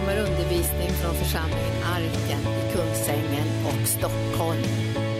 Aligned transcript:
kommer 0.00 0.18
undervisning 0.18 0.90
från 0.90 1.14
församlingen 1.14 1.82
Arken 1.84 2.40
i 2.40 2.72
Kungsängen 2.72 3.48
och 3.66 3.88
Stockholm. 3.88 5.15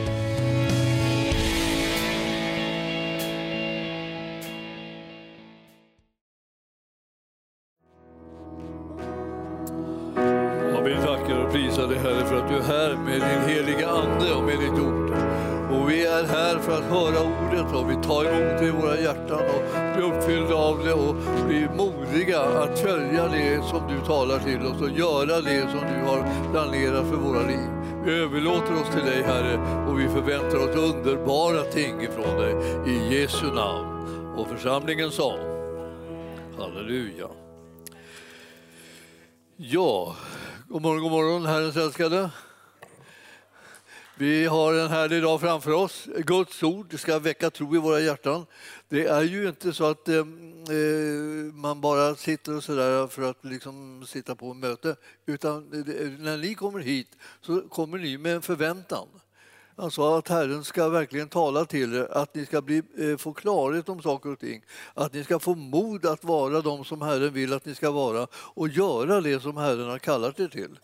Att 22.67 22.79
följa 22.79 23.29
det 23.29 23.65
som 23.65 23.89
du 23.89 24.07
talar 24.07 24.39
till 24.39 24.67
oss 24.67 24.81
och 24.81 24.91
göra 24.91 25.41
det 25.41 25.71
som 25.71 25.81
du 25.81 26.01
har 26.11 26.51
planerat 26.53 27.07
för 27.11 27.17
våra 27.17 27.47
liv. 27.47 27.69
Vi 28.05 28.13
överlåter 28.13 28.73
oss 28.73 28.91
till 28.95 29.05
dig 29.05 29.23
Herre 29.23 29.87
och 29.89 30.01
vi 30.01 30.09
förväntar 30.09 30.57
oss 30.57 30.77
underbara 30.77 31.63
ting 31.63 32.01
ifrån 32.03 32.37
dig 32.41 32.55
i 32.87 33.21
Jesu 33.21 33.47
namn. 33.47 33.97
Och 34.37 34.49
församlingen 34.49 35.11
sa 35.11 35.39
Halleluja. 36.59 37.29
Ja, 39.57 40.17
god 40.69 40.83
morgon, 40.83 41.03
god 41.03 41.13
morgon 41.13 41.47
Herrens 41.47 41.77
älskade. 41.77 42.31
Vi 44.19 44.47
har 44.47 44.75
en 44.75 44.89
härlig 44.89 45.23
dag 45.23 45.41
framför 45.41 45.73
oss. 45.73 46.09
Guds 46.17 46.63
ord 46.63 47.01
ska 47.01 47.19
väcka 47.19 47.51
tro 47.51 47.75
i 47.75 47.79
våra 47.79 48.01
hjärtan. 48.01 48.47
Det 48.89 49.07
är 49.07 49.23
ju 49.23 49.49
inte 49.49 49.73
så 49.73 49.85
att 49.85 50.09
eh, 50.09 50.17
eh 50.17 50.25
man 51.55 51.81
bara 51.81 52.15
sitter 52.15 52.57
och 52.57 52.65
sådär 52.65 53.07
för 53.07 53.23
att 53.23 53.45
liksom 53.45 54.07
sitta 54.07 54.35
på 54.35 54.51
ett 54.51 54.57
möte. 54.57 54.97
Utan 55.27 55.69
när 56.19 56.37
ni 56.37 56.55
kommer 56.55 56.81
hit 56.81 57.09
så 57.41 57.61
kommer 57.61 57.99
ni 57.99 58.19
med 58.19 58.35
en 58.35 58.43
förväntan. 58.43 59.09
Alltså 59.77 60.15
att 60.15 60.29
Herren 60.29 60.65
ska 60.65 60.89
verkligen 60.89 61.29
tala 61.29 61.65
till 61.65 61.95
er, 61.95 62.09
att 62.13 62.35
ni 62.35 62.47
ska 62.47 62.63
bli, 62.63 62.83
eh, 62.99 63.17
få 63.17 63.33
klarhet 63.33 63.89
om 63.89 64.03
saker 64.03 64.33
och 64.33 64.39
ting. 64.39 64.63
Att 64.95 65.13
ni 65.13 65.25
ska 65.25 65.39
få 65.39 65.55
mod 65.55 66.07
att 66.07 66.25
vara 66.25 66.61
de 66.61 66.85
som 66.85 67.03
Herren 67.03 67.33
vill 67.33 67.53
att 67.53 67.65
ni 67.65 67.75
ska 67.75 67.91
vara 67.91 68.27
och 68.33 68.69
göra 68.69 69.21
det 69.21 69.43
som 69.43 69.57
Herren 69.57 69.89
har 69.89 69.99
kallat 69.99 70.41
er 70.41 70.49
till. 70.49 70.79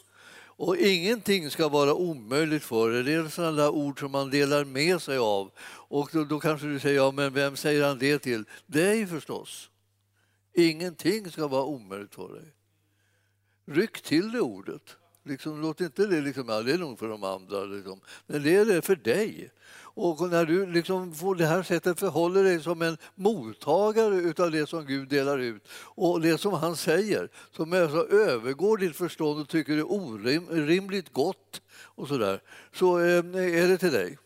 Och 0.56 0.76
ingenting 0.76 1.50
ska 1.50 1.68
vara 1.68 1.94
omöjligt 1.94 2.64
för 2.64 2.98
er. 2.98 3.02
Det 3.02 3.12
är 3.12 3.28
sådana 3.28 3.62
där 3.62 3.70
ord 3.70 4.00
som 4.00 4.10
man 4.10 4.30
delar 4.30 4.64
med 4.64 5.02
sig 5.02 5.18
av. 5.18 5.50
Och 5.88 6.10
då, 6.12 6.24
då 6.24 6.40
kanske 6.40 6.66
du 6.66 6.80
säger, 6.80 6.96
ja 6.96 7.10
men 7.10 7.32
vem 7.32 7.56
säger 7.56 7.84
han 7.84 7.98
det 7.98 8.18
till? 8.18 8.44
Dig 8.66 9.06
förstås. 9.06 9.70
Ingenting 10.54 11.30
ska 11.30 11.46
vara 11.46 11.64
omöjligt 11.64 12.14
för 12.14 12.34
dig. 12.34 12.54
Ryck 13.66 14.02
till 14.02 14.32
det 14.32 14.40
ordet. 14.40 14.96
Liksom, 15.24 15.60
låt 15.60 15.80
inte 15.80 16.06
det 16.06 16.20
liksom, 16.20 16.48
ja, 16.48 16.62
det 16.62 16.72
är 16.72 16.78
nog 16.78 16.98
för 16.98 17.08
de 17.08 17.24
andra. 17.24 17.64
Liksom. 17.64 18.00
Men 18.26 18.42
det 18.42 18.56
är 18.56 18.64
det 18.64 18.82
för 18.82 18.96
dig. 18.96 19.50
Och 19.94 20.30
när 20.30 20.44
du 20.44 20.66
liksom 20.66 21.14
på 21.14 21.34
det 21.34 21.46
här 21.46 21.62
sättet 21.62 22.00
förhåller 22.00 22.44
dig 22.44 22.62
som 22.62 22.82
en 22.82 22.96
mottagare 23.14 24.44
av 24.44 24.50
det 24.50 24.68
som 24.68 24.86
Gud 24.86 25.08
delar 25.08 25.38
ut 25.38 25.68
och 25.72 26.20
det 26.20 26.38
som 26.38 26.52
han 26.52 26.76
säger, 26.76 27.28
som 27.50 27.72
alltså 27.72 28.08
övergår 28.08 28.76
ditt 28.76 28.96
förstånd 28.96 29.40
och 29.40 29.48
tycker 29.48 29.72
är 29.72 29.92
orimligt 29.92 31.12
gott 31.12 31.62
och 31.72 32.08
så 32.08 32.18
där, 32.18 32.42
så 32.72 32.96
är 32.96 33.68
det 33.68 33.78
till 33.78 33.92
dig. 33.92 34.18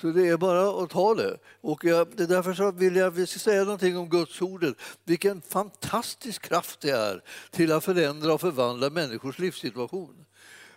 Så 0.00 0.06
det 0.06 0.28
är 0.28 0.36
bara 0.36 0.84
att 0.84 0.90
ta 0.90 1.14
det. 1.14 1.38
Och 1.60 1.80
det 1.82 2.20
är 2.20 2.26
därför 2.26 2.54
så 2.54 2.70
vill 2.70 2.96
jag 2.96 3.10
vi 3.10 3.26
ska 3.26 3.38
säga 3.38 3.64
någonting 3.64 3.96
om 3.96 4.08
Guds 4.08 4.42
ordet. 4.42 4.74
Vilken 5.04 5.42
fantastisk 5.42 6.42
kraft 6.42 6.80
det 6.80 6.90
är 6.90 7.22
till 7.50 7.72
att 7.72 7.84
förändra 7.84 8.34
och 8.34 8.40
förvandla 8.40 8.90
människors 8.90 9.38
livssituation. 9.38 10.24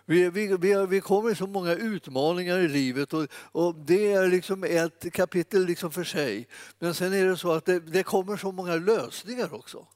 Vi, 0.06 0.30
vi, 0.30 0.56
vi, 0.56 0.86
vi 0.86 1.00
kommer 1.00 1.30
i 1.30 1.34
så 1.34 1.46
många 1.46 1.74
utmaningar 1.74 2.58
i 2.58 2.68
livet 2.68 3.12
och, 3.12 3.26
och 3.34 3.74
det 3.74 4.12
är 4.12 4.28
liksom 4.28 4.64
ett 4.64 5.12
kapitel 5.12 5.66
liksom 5.66 5.90
för 5.90 6.04
sig. 6.04 6.48
Men 6.78 6.94
sen 6.94 7.12
är 7.12 7.24
det 7.24 7.36
så 7.36 7.52
att 7.52 7.64
det, 7.64 7.80
det 7.80 8.02
kommer 8.02 8.36
så 8.36 8.52
många 8.52 8.76
lösningar 8.76 9.54
också. 9.54 9.86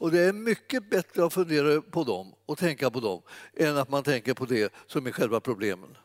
Och 0.00 0.10
det 0.10 0.20
är 0.20 0.32
mycket 0.32 0.90
bättre 0.90 1.24
att 1.24 1.32
fundera 1.32 1.82
på 1.82 2.04
dem 2.04 2.34
och 2.46 2.58
tänka 2.58 2.90
på 2.90 3.00
dem 3.00 3.22
än 3.56 3.76
att 3.76 3.90
man 3.90 4.02
tänker 4.02 4.34
på 4.34 4.44
det 4.44 4.72
som 4.86 5.06
är 5.06 5.12
själva 5.12 5.40
problemen. 5.40 5.96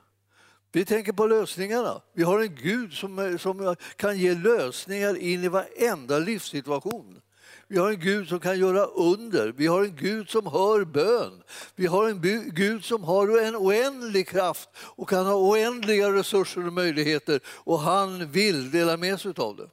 Vi 0.71 0.85
tänker 0.85 1.13
på 1.13 1.27
lösningarna. 1.27 2.01
Vi 2.13 2.23
har 2.23 2.39
en 2.39 2.55
Gud 2.55 2.93
som, 2.93 3.37
som 3.39 3.75
kan 3.95 4.17
ge 4.17 4.35
lösningar 4.35 5.17
in 5.17 5.43
i 5.43 5.47
varenda 5.47 6.19
livssituation. 6.19 7.21
Vi 7.67 7.77
har 7.77 7.89
en 7.89 7.99
Gud 7.99 8.29
som 8.29 8.39
kan 8.39 8.59
göra 8.59 8.85
under. 8.85 9.51
Vi 9.57 9.67
har 9.67 9.83
en 9.83 9.95
Gud 9.95 10.29
som 10.29 10.47
hör 10.47 10.85
bön. 10.85 11.43
Vi 11.75 11.85
har 11.85 12.09
en 12.09 12.21
Gud 12.53 12.85
som 12.85 13.03
har 13.03 13.39
en 13.39 13.55
oändlig 13.55 14.27
kraft 14.27 14.69
och 14.77 15.09
kan 15.09 15.25
ha 15.25 15.35
oändliga 15.35 16.13
resurser 16.13 16.67
och 16.67 16.73
möjligheter 16.73 17.39
och 17.47 17.79
han 17.79 18.31
vill 18.31 18.71
dela 18.71 18.97
med 18.97 19.19
sig 19.21 19.33
av 19.37 19.55
det. 19.55 19.69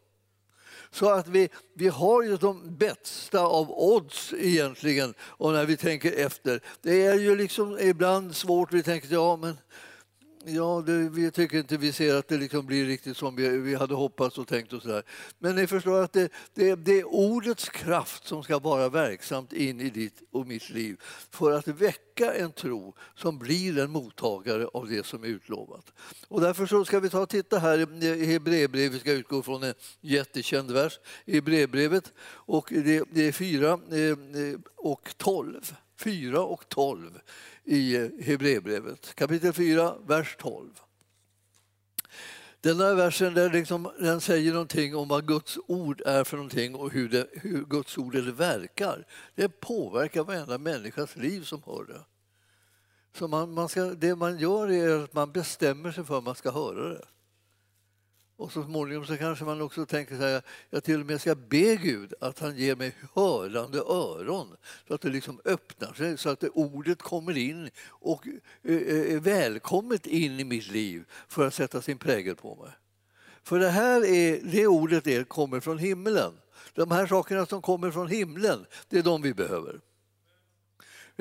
Så 0.90 1.10
att 1.10 1.28
vi, 1.28 1.48
vi 1.74 1.88
har 1.88 2.22
ju 2.22 2.36
de 2.36 2.76
bästa 2.76 3.40
av 3.40 3.70
odds 3.70 4.34
egentligen 4.38 5.14
och 5.20 5.52
när 5.52 5.66
vi 5.66 5.76
tänker 5.76 6.12
efter. 6.12 6.60
Det 6.82 7.06
är 7.06 7.14
ju 7.14 7.36
liksom 7.36 7.78
ibland 7.78 8.36
svårt, 8.36 8.72
vi 8.72 8.82
tänker 8.82 9.12
ja 9.12 9.36
men 9.36 9.56
Ja, 10.44 10.82
det, 10.86 10.92
vi 10.92 11.30
tycker 11.30 11.58
inte 11.58 11.76
vi 11.76 11.92
ser 11.92 12.14
att 12.14 12.28
det 12.28 12.36
liksom 12.36 12.66
blir 12.66 12.86
riktigt 12.86 13.16
som 13.16 13.36
vi, 13.36 13.48
vi 13.48 13.74
hade 13.74 13.94
hoppats 13.94 14.38
och 14.38 14.48
tänkt. 14.48 14.72
och 14.72 14.82
så 14.82 14.88
där. 14.88 15.02
Men 15.38 15.56
ni 15.56 15.66
förstår 15.66 16.02
att 16.02 16.12
det, 16.12 16.32
det, 16.54 16.74
det, 16.74 17.00
är 17.00 17.04
ordets 17.04 17.68
kraft 17.68 18.26
som 18.26 18.42
ska 18.42 18.58
vara 18.58 18.88
verksamt 18.88 19.52
in 19.52 19.80
i 19.80 19.90
ditt 19.90 20.22
och 20.30 20.46
mitt 20.46 20.70
liv 20.70 21.00
för 21.30 21.52
att 21.52 21.68
väcka 21.68 22.34
en 22.34 22.52
tro 22.52 22.94
som 23.14 23.38
blir 23.38 23.78
en 23.78 23.90
mottagare 23.90 24.66
av 24.66 24.88
det 24.88 25.06
som 25.06 25.24
är 25.24 25.28
utlovat. 25.28 25.92
Och 26.28 26.40
därför 26.40 26.66
så 26.66 26.84
ska 26.84 27.00
vi 27.00 27.10
ta 27.10 27.20
och 27.20 27.28
titta 27.28 27.58
här 27.58 28.04
i 28.04 28.24
Hebreerbrevet. 28.24 28.94
Vi 28.94 29.00
ska 29.00 29.12
utgå 29.12 29.42
från 29.42 29.62
en 29.62 29.74
jättekänd 30.00 30.70
vers 30.70 31.00
i 31.24 31.34
Hebreerbrevet. 31.34 32.12
Och 32.22 32.68
det, 32.70 33.04
det 33.10 33.28
är 33.28 33.32
4 33.32 33.68
eh, 33.68 34.00
eh, 34.00 34.58
och 34.76 35.14
12. 35.16 35.72
4 36.02 36.40
och 36.40 36.68
12 36.68 37.18
i 37.64 38.10
Hebreerbrevet, 38.22 39.14
kapitel 39.14 39.52
4, 39.52 39.94
vers 40.06 40.36
12. 40.38 40.70
Den 42.60 42.80
här 42.80 42.94
versen 42.94 43.34
där 43.34 43.50
liksom, 43.50 43.90
den 43.98 44.20
säger 44.20 44.52
någonting 44.52 44.96
om 44.96 45.08
vad 45.08 45.26
Guds 45.26 45.58
ord 45.66 46.02
är 46.06 46.24
för 46.24 46.36
någonting 46.36 46.74
och 46.74 46.90
hur, 46.90 47.08
det, 47.08 47.28
hur 47.32 47.64
Guds 47.64 47.98
ord 47.98 48.14
verkar. 48.16 49.06
Det 49.34 49.48
påverkar 49.48 50.24
varenda 50.24 50.58
människas 50.58 51.16
liv 51.16 51.42
som 51.42 51.62
hör 51.66 51.84
det. 51.84 52.00
Så 53.18 53.28
man, 53.28 53.54
man 53.54 53.68
ska, 53.68 53.84
det 53.84 54.16
man 54.16 54.38
gör 54.38 54.70
är 54.70 55.04
att 55.04 55.12
man 55.12 55.32
bestämmer 55.32 55.92
sig 55.92 56.04
för 56.04 56.18
att 56.18 56.24
man 56.24 56.34
ska 56.34 56.50
höra 56.50 56.88
det. 56.88 57.04
Och 58.42 58.52
så 58.52 58.64
småningom 58.64 59.06
så 59.06 59.16
kanske 59.16 59.44
man 59.44 59.60
också 59.60 59.86
tänker 59.86 60.16
så 60.16 60.22
här, 60.22 60.42
jag 60.70 60.84
till 60.84 61.00
och 61.00 61.06
med 61.06 61.20
ska 61.20 61.34
be 61.34 61.76
Gud 61.76 62.14
att 62.20 62.38
han 62.38 62.56
ger 62.56 62.76
mig 62.76 62.94
hörande 63.14 63.78
öron 63.78 64.56
så 64.88 64.94
att 64.94 65.00
det 65.00 65.08
liksom 65.08 65.40
öppnar 65.44 65.92
sig, 65.92 66.18
så 66.18 66.28
att 66.28 66.44
ordet 66.54 67.02
kommer 67.02 67.36
in 67.36 67.70
och 67.88 68.26
eh, 68.62 68.76
eh, 68.76 69.14
är 69.14 69.20
välkommet 69.20 70.06
in 70.06 70.40
i 70.40 70.44
mitt 70.44 70.68
liv 70.68 71.04
för 71.28 71.46
att 71.46 71.54
sätta 71.54 71.82
sin 71.82 71.98
prägel 71.98 72.36
på 72.36 72.56
mig. 72.56 72.72
För 73.42 73.58
det 73.58 73.70
här 73.70 74.04
är, 74.04 74.40
det 74.42 74.66
ordet 74.66 75.06
är, 75.06 75.24
kommer 75.24 75.60
från 75.60 75.78
himlen. 75.78 76.32
De 76.74 76.90
här 76.90 77.06
sakerna 77.06 77.46
som 77.46 77.62
kommer 77.62 77.90
från 77.90 78.08
himlen, 78.08 78.66
det 78.88 78.98
är 78.98 79.02
de 79.02 79.22
vi 79.22 79.34
behöver. 79.34 79.80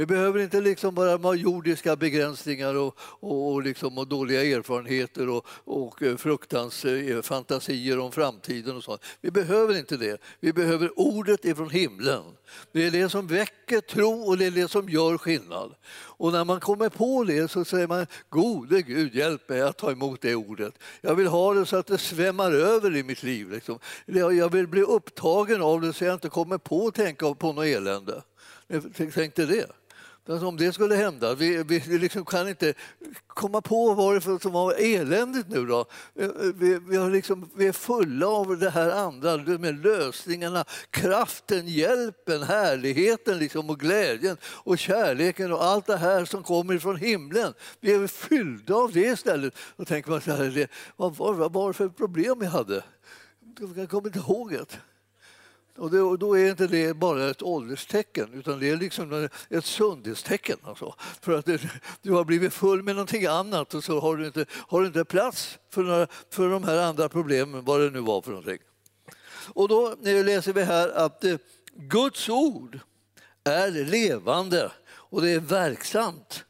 Vi 0.01 0.05
behöver 0.05 0.39
inte 0.39 0.61
liksom 0.61 0.95
bara 0.95 1.17
ha 1.17 1.35
jordiska 1.35 1.95
begränsningar 1.95 2.75
och, 2.75 2.97
och, 2.99 3.51
och, 3.51 3.63
liksom, 3.63 3.97
och 3.97 4.07
dåliga 4.07 4.43
erfarenheter 4.43 5.29
och, 5.29 5.45
och 5.65 6.03
eh, 6.03 6.17
fruktans 6.17 6.85
eh, 6.85 7.21
fantasier 7.21 7.99
om 7.99 8.11
framtiden 8.11 8.75
och 8.75 8.83
sånt. 8.83 9.01
Vi 9.21 9.31
behöver 9.31 9.77
inte 9.77 9.97
det. 9.97 10.21
Vi 10.39 10.53
behöver 10.53 10.99
ordet 10.99 11.45
ifrån 11.45 11.69
himlen. 11.69 12.23
Det 12.71 12.85
är 12.85 12.91
det 12.91 13.09
som 13.09 13.27
väcker 13.27 13.81
tro 13.81 14.21
och 14.21 14.37
det 14.37 14.45
är 14.45 14.51
det 14.51 14.67
som 14.67 14.89
gör 14.89 15.17
skillnad. 15.17 15.75
Och 15.93 16.31
när 16.31 16.45
man 16.45 16.59
kommer 16.59 16.89
på 16.89 17.23
det 17.23 17.51
så 17.51 17.65
säger 17.65 17.87
man 17.87 18.07
gode 18.29 18.81
Gud 18.81 19.15
hjälp 19.15 19.49
mig 19.49 19.61
att 19.61 19.77
ta 19.77 19.91
emot 19.91 20.21
det 20.21 20.35
ordet. 20.35 20.73
Jag 21.01 21.15
vill 21.15 21.27
ha 21.27 21.53
det 21.53 21.65
så 21.65 21.77
att 21.77 21.87
det 21.87 21.97
svämmar 21.97 22.51
över 22.51 22.95
i 22.95 23.03
mitt 23.03 23.23
liv. 23.23 23.51
Liksom. 23.51 23.79
Jag 24.05 24.51
vill 24.51 24.67
bli 24.67 24.81
upptagen 24.81 25.61
av 25.61 25.81
det 25.81 25.93
så 25.93 26.05
jag 26.05 26.13
inte 26.13 26.29
kommer 26.29 26.57
på 26.57 26.87
att 26.87 26.95
tänka 26.95 27.33
på 27.33 27.53
något 27.53 27.65
elände. 27.65 28.21
Tänk 29.13 29.35
dig 29.35 29.45
det. 29.45 29.80
Om 30.25 30.57
det 30.57 30.73
skulle 30.73 30.95
hända, 30.95 31.35
vi, 31.35 31.63
vi 31.63 31.97
liksom 31.97 32.25
kan 32.25 32.49
inte 32.49 32.73
komma 33.27 33.61
på 33.61 33.93
vad 33.93 34.15
det 34.15 34.39
som 34.41 34.51
var 34.51 34.73
eländigt 34.73 35.49
nu 35.49 35.65
då. 35.65 35.85
Eh, 36.15 36.25
eh, 36.25 36.31
vi, 36.55 36.79
vi, 36.79 36.97
har 36.97 37.09
liksom, 37.09 37.49
vi 37.55 37.67
är 37.67 37.71
fulla 37.71 38.27
av 38.27 38.57
det 38.57 38.69
här 38.69 38.89
andra, 38.89 39.37
med 39.37 39.85
lösningarna, 39.85 40.65
kraften, 40.89 41.67
hjälpen, 41.67 42.43
härligheten 42.43 43.39
liksom, 43.39 43.69
och 43.69 43.79
glädjen 43.79 44.37
och 44.43 44.77
kärleken 44.77 45.53
och 45.53 45.63
allt 45.63 45.85
det 45.85 45.97
här 45.97 46.25
som 46.25 46.43
kommer 46.43 46.77
från 46.77 46.95
himlen. 46.95 47.53
Vi 47.79 47.93
är 47.93 48.07
fyllda 48.07 48.75
av 48.75 48.91
det 48.91 49.01
istället. 49.01 49.55
Då 49.77 49.85
tänker 49.85 50.11
man 50.11 50.21
så 50.21 50.31
här, 50.31 50.67
vad 50.95 51.15
var, 51.15 51.33
vad 51.33 51.53
var 51.53 51.67
det 51.67 51.73
för 51.73 51.89
problem 51.89 52.41
jag 52.41 52.49
hade? 52.49 52.83
Jag 53.75 53.89
kommer 53.89 54.07
inte 54.07 54.19
ihåg 54.19 54.51
det. 54.51 54.79
Och, 55.81 55.91
det, 55.91 56.01
och 56.01 56.19
då 56.19 56.37
är 56.37 56.49
inte 56.49 56.67
det 56.67 56.93
bara 56.93 57.29
ett 57.29 57.41
ålderstecken 57.41 58.33
utan 58.33 58.59
det 58.59 58.69
är 58.69 58.77
liksom 58.77 59.29
ett 59.49 59.65
sundhetstecken. 59.65 60.57
Alltså. 60.63 60.95
För 61.21 61.31
att 61.31 61.45
det, 61.45 61.61
du 62.01 62.11
har 62.11 62.23
blivit 62.23 62.53
full 62.53 62.83
med 62.83 62.95
någonting 62.95 63.25
annat 63.25 63.73
och 63.73 63.83
så 63.83 63.99
har 63.99 64.17
du 64.17 64.25
inte, 64.25 64.45
har 64.67 64.81
du 64.81 64.87
inte 64.87 65.05
plats 65.05 65.59
för, 65.69 65.83
några, 65.83 66.07
för 66.29 66.49
de 66.49 66.63
här 66.63 66.77
andra 66.77 67.09
problemen, 67.09 67.65
vad 67.65 67.79
det 67.79 67.89
nu 67.89 67.99
var 67.99 68.21
för 68.21 68.31
någonting. 68.31 68.57
Och 69.53 69.67
då 69.67 69.95
eh, 70.05 70.25
läser 70.25 70.53
vi 70.53 70.63
här 70.63 70.89
att 70.89 71.23
eh, 71.23 71.37
Guds 71.75 72.29
ord 72.29 72.79
är 73.43 73.71
levande 73.71 74.71
och 74.91 75.21
det 75.21 75.29
är 75.29 75.39
verksamt. 75.39 76.45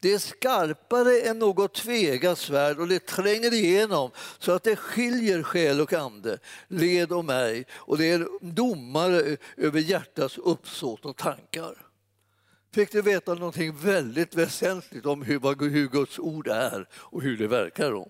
Det 0.00 0.12
är 0.12 0.18
skarpare 0.18 1.20
än 1.20 1.38
något 1.38 1.74
tvegat 1.74 2.38
svärd 2.38 2.78
och 2.78 2.88
det 2.88 3.06
tränger 3.06 3.54
igenom 3.54 4.10
så 4.38 4.52
att 4.52 4.62
det 4.62 4.76
skiljer 4.76 5.42
själ 5.42 5.80
och 5.80 5.92
ande, 5.92 6.38
led 6.68 7.12
och 7.12 7.24
mig 7.24 7.66
och 7.72 7.98
det 7.98 8.10
är 8.10 8.28
domare 8.40 9.36
över 9.56 9.80
hjärtats 9.80 10.38
uppsåt 10.38 11.04
och 11.04 11.16
tankar. 11.16 11.86
Fick 12.74 12.92
du 12.92 13.02
veta 13.02 13.34
någonting 13.34 13.76
väldigt 13.76 14.34
väsentligt 14.34 15.06
om 15.06 15.22
hur, 15.22 15.70
hur 15.70 15.88
Guds 15.88 16.18
ord 16.18 16.48
är 16.48 16.88
och 16.92 17.22
hur 17.22 17.36
det 17.36 17.46
verkar. 17.46 17.90
Då. 17.90 18.08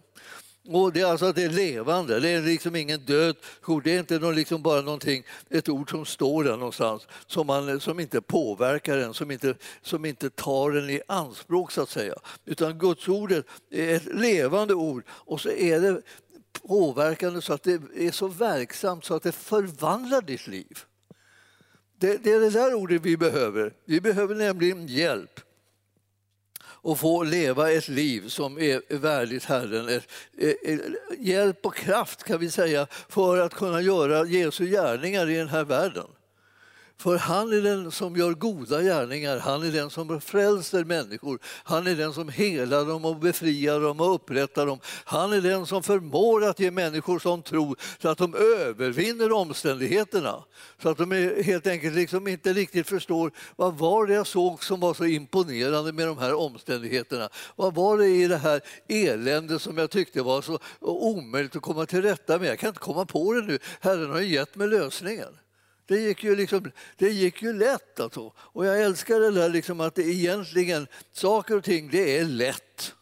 Och 0.68 0.92
det 0.92 1.00
är 1.00 1.06
alltså 1.06 1.26
att 1.26 1.36
det 1.36 1.42
är 1.42 1.50
levande, 1.50 2.20
det 2.20 2.28
är 2.28 2.42
liksom 2.42 2.76
ingen 2.76 3.00
död 3.00 3.36
ord. 3.66 3.84
Det 3.84 3.94
är 3.94 3.98
inte 3.98 4.18
någon, 4.18 4.34
liksom 4.34 4.62
bara 4.62 4.80
någonting, 4.80 5.24
ett 5.50 5.68
ord 5.68 5.90
som 5.90 6.04
står 6.04 6.44
där 6.44 6.56
någonstans 6.56 7.06
som, 7.26 7.46
man, 7.46 7.80
som 7.80 8.00
inte 8.00 8.20
påverkar 8.20 8.98
en, 8.98 9.14
som 9.14 9.30
inte, 9.30 9.54
som 9.82 10.04
inte 10.04 10.30
tar 10.30 10.72
en 10.72 10.90
i 10.90 11.00
anspråk 11.08 11.72
så 11.72 11.82
att 11.82 11.90
säga. 11.90 12.14
Utan 12.44 12.78
Guds 12.78 13.08
ordet 13.08 13.46
är 13.70 13.94
ett 13.94 14.14
levande 14.14 14.74
ord 14.74 15.04
och 15.08 15.40
så 15.40 15.50
är 15.50 15.80
det 15.80 16.02
påverkande 16.62 17.40
så 17.42 17.52
att 17.52 17.62
det 17.62 17.80
är 17.96 18.10
så 18.10 18.28
verksamt 18.28 19.04
så 19.04 19.14
att 19.14 19.22
det 19.22 19.32
förvandlar 19.32 20.22
ditt 20.22 20.46
liv. 20.46 20.78
Det, 21.98 22.24
det 22.24 22.32
är 22.32 22.40
det 22.40 22.50
där 22.50 22.74
ordet 22.74 23.02
vi 23.02 23.16
behöver. 23.16 23.72
Vi 23.84 24.00
behöver 24.00 24.34
nämligen 24.34 24.86
hjälp 24.86 25.40
och 26.86 26.98
få 26.98 27.22
leva 27.22 27.72
ett 27.72 27.88
liv 27.88 28.28
som 28.28 28.58
är 28.58 28.98
värdigt 28.98 29.44
Herren. 29.44 29.88
Eh, 29.88 30.48
eh, 30.62 30.78
hjälp 31.18 31.66
och 31.66 31.74
kraft 31.74 32.24
kan 32.24 32.40
vi 32.40 32.50
säga 32.50 32.86
för 33.08 33.38
att 33.38 33.54
kunna 33.54 33.80
göra 33.80 34.24
Jesu 34.24 34.66
gärningar 34.66 35.30
i 35.30 35.36
den 35.36 35.48
här 35.48 35.64
världen. 35.64 36.06
För 36.98 37.16
han 37.16 37.52
är 37.52 37.60
den 37.60 37.90
som 37.90 38.16
gör 38.16 38.34
goda 38.34 38.82
gärningar, 38.82 39.38
han 39.38 39.62
är 39.62 39.72
den 39.72 39.90
som 39.90 40.20
frälser 40.20 40.84
människor. 40.84 41.38
Han 41.44 41.87
är 41.87 41.94
den 41.94 42.12
som 42.12 42.28
helar 42.28 42.84
dem 42.84 43.04
och 43.04 43.16
befriar 43.16 43.81
dem 43.81 44.00
och 44.00 44.14
upprättar 44.14 44.66
dem. 44.66 44.78
Han 45.04 45.32
är 45.32 45.40
den 45.40 45.66
som 45.66 45.82
förmår 45.82 46.44
att 46.44 46.60
ge 46.60 46.70
människor 46.70 47.19
som 47.19 47.43
tro 47.43 47.76
så 48.02 48.08
att 48.08 48.19
de 48.19 48.34
övervinner 48.34 49.32
omständigheterna. 49.32 50.44
Så 50.82 50.88
att 50.88 50.98
de 50.98 51.12
helt 51.44 51.66
enkelt 51.66 51.94
liksom 51.94 52.28
inte 52.28 52.52
riktigt 52.52 52.88
förstår 52.88 53.32
vad 53.56 53.78
var 53.78 54.06
det 54.06 54.14
jag 54.14 54.26
såg 54.26 54.64
som 54.64 54.81
var 54.81 54.94
så 54.94 55.04
imponerande 55.04 55.92
med 55.92 56.06
de 56.06 56.19
här 56.19 56.34
omständigheterna. 56.34 57.28
Vad 57.56 57.75
var 57.75 57.99
det 57.99 58.06
i 58.06 58.26
det 58.28 58.37
här 58.37 58.60
eländet 58.88 59.62
som 59.62 59.78
jag 59.78 59.90
tyckte 59.90 60.22
var 60.22 60.42
så 60.42 60.58
omöjligt 60.81 61.56
att 61.56 61.62
komma 61.62 61.87
till 61.87 62.02
rätta 62.02 62.38
med? 62.38 62.49
Jag 62.49 62.58
kan 62.58 62.69
inte 62.69 62.81
komma 62.81 63.06
på 63.06 63.32
det 63.32 63.42
nu. 63.42 63.58
Herren 63.81 64.10
har 64.10 64.20
gett 64.20 64.56
mig 64.56 64.69
lösningen. 64.69 65.28
Det 65.86 66.00
gick 66.00 66.24
ju, 66.24 66.36
liksom, 66.36 66.70
det 66.96 67.08
gick 67.08 67.42
ju 67.42 67.52
lätt. 67.52 68.00
Alltså. 68.00 68.32
Och 68.36 68.66
jag 68.66 68.82
älskar 68.82 69.20
det 69.20 69.30
där 69.30 69.48
liksom 69.48 69.80
att 69.80 69.94
det 69.94 70.02
egentligen, 70.02 70.86
saker 71.12 71.56
och 71.56 71.64
ting, 71.64 71.90
det 71.90 72.18
är 72.18 72.24
lätt. 72.24 72.94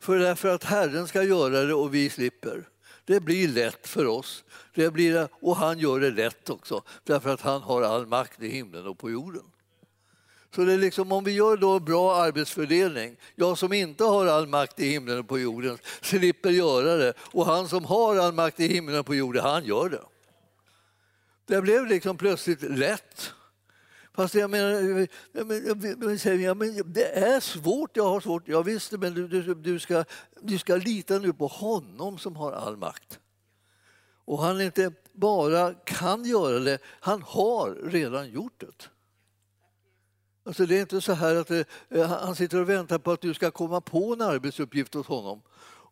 För 0.00 0.18
därför 0.18 0.48
att 0.48 0.64
Herren 0.64 1.08
ska 1.08 1.22
göra 1.22 1.64
det 1.64 1.74
och 1.74 1.94
vi 1.94 2.10
slipper. 2.10 2.68
Det 3.04 3.20
blir 3.20 3.48
lätt 3.48 3.88
för 3.88 4.06
oss. 4.06 4.44
Det 4.74 4.90
blir, 4.90 5.28
och 5.32 5.56
han 5.56 5.78
gör 5.78 6.00
det 6.00 6.10
lätt 6.10 6.50
också, 6.50 6.82
därför 7.04 7.30
att 7.30 7.40
han 7.40 7.62
har 7.62 7.82
all 7.82 8.06
makt 8.06 8.42
i 8.42 8.48
himlen 8.48 8.86
och 8.86 8.98
på 8.98 9.10
jorden. 9.10 9.42
Så 10.54 10.64
det 10.64 10.72
är 10.72 10.78
liksom, 10.78 11.12
om 11.12 11.24
vi 11.24 11.32
gör 11.32 11.56
då 11.56 11.78
bra 11.78 12.16
arbetsfördelning, 12.16 13.16
jag 13.34 13.58
som 13.58 13.72
inte 13.72 14.04
har 14.04 14.26
all 14.26 14.46
makt 14.46 14.80
i 14.80 14.88
himlen 14.88 15.18
och 15.18 15.28
på 15.28 15.38
jorden 15.38 15.78
slipper 16.02 16.50
göra 16.50 16.96
det 16.96 17.12
och 17.18 17.46
han 17.46 17.68
som 17.68 17.84
har 17.84 18.16
all 18.16 18.32
makt 18.32 18.60
i 18.60 18.68
himlen 18.68 18.98
och 18.98 19.06
på 19.06 19.14
jorden, 19.14 19.44
han 19.44 19.64
gör 19.64 19.88
det. 19.88 20.02
Det 21.48 21.62
blev 21.62 21.86
liksom 21.86 22.16
plötsligt 22.16 22.62
lätt. 22.62 23.32
Fast 24.14 24.34
jag 24.34 24.50
menar, 24.50 24.70
jag 25.32 25.46
menar, 25.46 26.38
jag 26.38 26.56
menar, 26.56 26.84
det 26.84 27.18
är 27.18 27.40
svårt, 27.40 27.96
jag 27.96 28.04
har 28.04 28.20
svårt. 28.20 28.48
Ja, 28.48 28.62
visst, 28.62 28.92
men 28.92 29.14
du, 29.14 29.28
du, 29.28 29.54
du, 29.54 29.78
ska, 29.78 30.04
du 30.40 30.58
ska 30.58 30.76
lita 30.76 31.18
nu 31.18 31.32
på 31.32 31.46
honom 31.46 32.18
som 32.18 32.36
har 32.36 32.52
all 32.52 32.76
makt. 32.76 33.20
Och 34.24 34.42
han 34.42 34.60
inte 34.60 34.92
bara 35.12 35.74
kan 35.74 36.24
göra 36.24 36.58
det, 36.58 36.78
han 36.84 37.22
har 37.22 37.90
redan 37.90 38.30
gjort 38.30 38.60
det. 38.60 38.88
Alltså 40.44 40.66
det 40.66 40.76
är 40.76 40.80
inte 40.80 41.00
så 41.00 41.12
här 41.12 41.34
att 41.34 41.48
det, 41.48 41.66
han 42.06 42.36
sitter 42.36 42.60
och 42.60 42.68
väntar 42.68 42.98
på 42.98 43.12
att 43.12 43.20
du 43.20 43.34
ska 43.34 43.50
komma 43.50 43.80
på 43.80 44.12
en 44.12 44.20
arbetsuppgift 44.20 44.96
åt 44.96 45.06
honom 45.06 45.42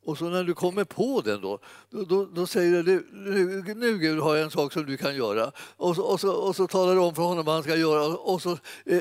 och 0.07 0.19
så 0.19 0.25
när 0.25 0.45
du 0.45 0.55
kommer 0.55 0.85
på 0.85 1.21
den 1.25 1.41
då, 1.41 1.59
då, 1.91 2.03
då, 2.03 2.25
då 2.25 2.47
säger 2.47 2.83
du 2.83 3.07
nu, 3.13 3.75
nu 3.77 3.99
Gud 3.99 4.21
har 4.21 4.35
jag 4.37 4.45
en 4.45 4.51
sak 4.51 4.73
som 4.73 4.87
du 4.87 4.97
kan 4.97 5.17
göra. 5.17 5.53
Och 5.77 5.97
så, 5.97 6.03
och 6.03 6.21
så, 6.21 6.33
och 6.33 6.57
så 6.57 6.67
talar 6.67 6.95
du 6.95 7.01
om 7.01 7.15
för 7.15 7.23
honom 7.23 7.45
vad 7.45 7.55
han 7.55 7.63
ska 7.63 7.77
göra 7.77 8.07
och 8.07 8.43
så 8.43 8.51
eh, 8.85 9.01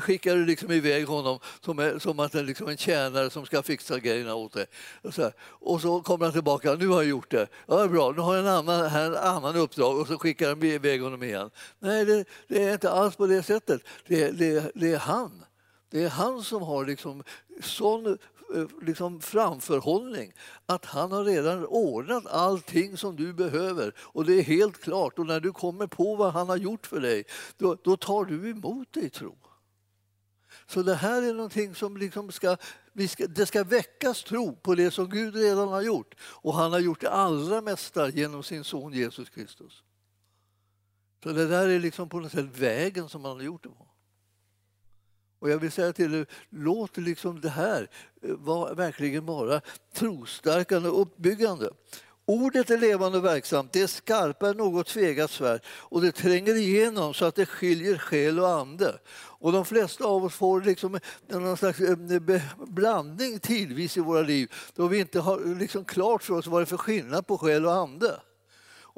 skickar 0.00 0.36
du 0.36 0.46
liksom 0.46 0.72
iväg 0.72 1.06
honom 1.06 1.38
som, 1.64 1.78
är, 1.78 1.98
som 1.98 2.20
att 2.20 2.34
en, 2.34 2.46
liksom 2.46 2.68
en 2.68 2.76
tjänare 2.76 3.30
som 3.30 3.46
ska 3.46 3.62
fixa 3.62 3.98
grejerna 3.98 4.34
åt 4.34 4.52
dig. 4.52 4.66
Och 5.02 5.14
så, 5.14 5.30
och 5.48 5.80
så 5.80 6.00
kommer 6.00 6.24
han 6.24 6.32
tillbaka, 6.32 6.74
nu 6.74 6.86
har 6.86 7.02
jag 7.02 7.10
gjort 7.10 7.30
det. 7.30 7.46
Ja, 7.66 7.88
bra, 7.88 8.12
nu 8.16 8.20
har 8.20 8.36
jag 8.36 8.46
en 8.46 8.52
annan, 8.52 8.86
en 8.86 9.16
annan 9.16 9.56
uppdrag 9.56 9.98
och 9.98 10.06
så 10.06 10.18
skickar 10.18 10.48
han 10.48 10.62
iväg 10.62 11.02
honom 11.02 11.22
igen. 11.22 11.50
Nej, 11.78 12.04
det, 12.04 12.24
det 12.48 12.64
är 12.64 12.72
inte 12.72 12.90
alls 12.90 13.16
på 13.16 13.26
det 13.26 13.42
sättet. 13.42 13.82
Det, 14.06 14.30
det, 14.30 14.70
det 14.74 14.92
är 14.92 14.98
han. 14.98 15.44
Det 15.90 16.04
är 16.04 16.08
han 16.08 16.42
som 16.42 16.62
har 16.62 16.84
liksom 16.84 17.22
sån 17.62 18.18
Eh, 18.54 18.66
liksom 18.82 19.20
framförhållning 19.20 20.32
att 20.66 20.84
han 20.84 21.12
har 21.12 21.24
redan 21.24 21.66
ordnat 21.66 22.26
allting 22.26 22.96
som 22.96 23.16
du 23.16 23.32
behöver 23.32 23.94
och 23.98 24.24
det 24.24 24.34
är 24.34 24.42
helt 24.42 24.80
klart. 24.80 25.18
Och 25.18 25.26
när 25.26 25.40
du 25.40 25.52
kommer 25.52 25.86
på 25.86 26.16
vad 26.16 26.32
han 26.32 26.48
har 26.48 26.56
gjort 26.56 26.86
för 26.86 27.00
dig, 27.00 27.24
då, 27.56 27.76
då 27.82 27.96
tar 27.96 28.24
du 28.24 28.50
emot 28.50 28.88
det 28.90 29.00
i 29.00 29.10
tro. 29.10 29.36
Så 30.66 30.82
det 30.82 30.94
här 30.94 31.22
är 31.22 31.34
någonting 31.34 31.74
som 31.74 31.96
liksom 31.96 32.32
ska, 32.32 32.56
ska, 33.08 33.26
det 33.26 33.46
ska 33.46 33.64
väckas 33.64 34.24
tro 34.24 34.56
på 34.56 34.74
det 34.74 34.90
som 34.90 35.10
Gud 35.10 35.36
redan 35.36 35.68
har 35.68 35.82
gjort. 35.82 36.14
Och 36.20 36.54
han 36.54 36.72
har 36.72 36.78
gjort 36.78 37.00
det 37.00 37.10
allra 37.10 37.60
mesta 37.60 38.08
genom 38.08 38.42
sin 38.42 38.64
son 38.64 38.92
Jesus 38.92 39.30
Kristus. 39.30 39.82
Så 41.22 41.32
det 41.32 41.46
där 41.46 41.68
är 41.68 41.80
liksom 41.80 42.08
på 42.08 42.20
något 42.20 42.32
sätt 42.32 42.58
vägen 42.58 43.08
som 43.08 43.24
han 43.24 43.36
har 43.36 43.42
gjort 43.42 43.62
det 43.62 43.68
på. 43.68 43.89
Och 45.40 45.50
jag 45.50 45.58
vill 45.58 45.72
säga 45.72 45.92
till 45.92 46.14
er, 46.14 46.26
låt 46.50 46.96
liksom 46.96 47.40
det 47.40 47.48
här 47.48 47.88
eh, 48.22 48.30
var, 48.30 48.74
verkligen 48.74 49.26
vara 49.26 49.60
trosstärkande 49.94 50.88
och 50.88 51.00
uppbyggande. 51.00 51.70
Ordet 52.26 52.70
är 52.70 52.78
levande 52.78 53.18
och 53.18 53.24
verksamt, 53.24 53.72
det 53.72 53.82
är 53.82 53.86
skarpare 53.86 54.50
än 54.50 54.56
något 54.56 54.86
tvegat 54.86 55.30
svärd 55.30 55.60
och 55.66 56.00
det 56.00 56.12
tränger 56.12 56.54
igenom 56.54 57.14
så 57.14 57.24
att 57.24 57.34
det 57.34 57.46
skiljer 57.46 57.98
själ 57.98 58.40
och 58.40 58.48
ande. 58.48 58.98
Och 59.12 59.52
de 59.52 59.64
flesta 59.64 60.04
av 60.04 60.24
oss 60.24 60.34
får 60.34 60.60
liksom 60.60 60.98
någon 61.28 61.56
slags 61.56 61.80
eh, 61.80 61.96
blandning 62.56 63.38
tidvis 63.38 63.96
i 63.96 64.00
våra 64.00 64.22
liv 64.22 64.52
då 64.74 64.86
vi 64.86 64.98
inte 64.98 65.20
har 65.20 65.58
liksom 65.58 65.84
klart 65.84 66.22
för 66.22 66.34
oss 66.34 66.46
vad 66.46 66.60
det 66.60 66.64
är 66.64 66.66
för 66.66 66.76
skillnad 66.76 67.26
på 67.26 67.38
själ 67.38 67.66
och 67.66 67.74
ande. 67.74 68.20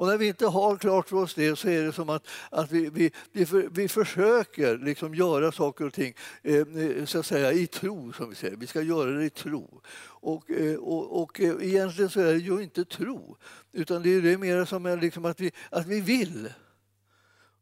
Och 0.03 0.09
när 0.09 0.17
vi 0.17 0.27
inte 0.27 0.45
har 0.45 0.77
klart 0.77 1.09
för 1.09 1.17
oss 1.17 1.33
det 1.33 1.55
så 1.55 1.69
är 1.69 1.83
det 1.83 1.93
som 1.93 2.09
att, 2.09 2.27
att 2.51 2.71
vi, 2.71 2.89
vi, 2.89 3.11
vi, 3.31 3.45
för, 3.45 3.69
vi 3.71 3.87
försöker 3.87 4.77
liksom 4.77 5.15
göra 5.15 5.51
saker 5.51 5.85
och 5.85 5.93
ting 5.93 6.13
eh, 6.41 6.65
så 7.05 7.19
att 7.19 7.25
säga, 7.25 7.51
i 7.51 7.67
tro, 7.67 8.13
som 8.13 8.29
vi 8.29 8.35
säger. 8.35 8.55
Vi 8.55 8.67
ska 8.67 8.81
göra 8.81 9.11
det 9.11 9.25
i 9.25 9.29
tro. 9.29 9.81
Och, 10.05 10.51
eh, 10.51 10.75
och, 10.75 11.21
och 11.21 11.41
eh, 11.41 11.55
egentligen 11.61 12.09
så 12.09 12.19
är 12.19 12.33
det 12.33 12.39
ju 12.39 12.63
inte 12.63 12.85
tro, 12.85 13.37
utan 13.71 14.03
det 14.03 14.09
är 14.09 14.21
det 14.21 14.37
mer 14.37 14.65
som 14.65 14.99
liksom 15.01 15.25
att, 15.25 15.39
vi, 15.39 15.51
att 15.69 15.87
vi 15.87 16.01
vill. 16.01 16.53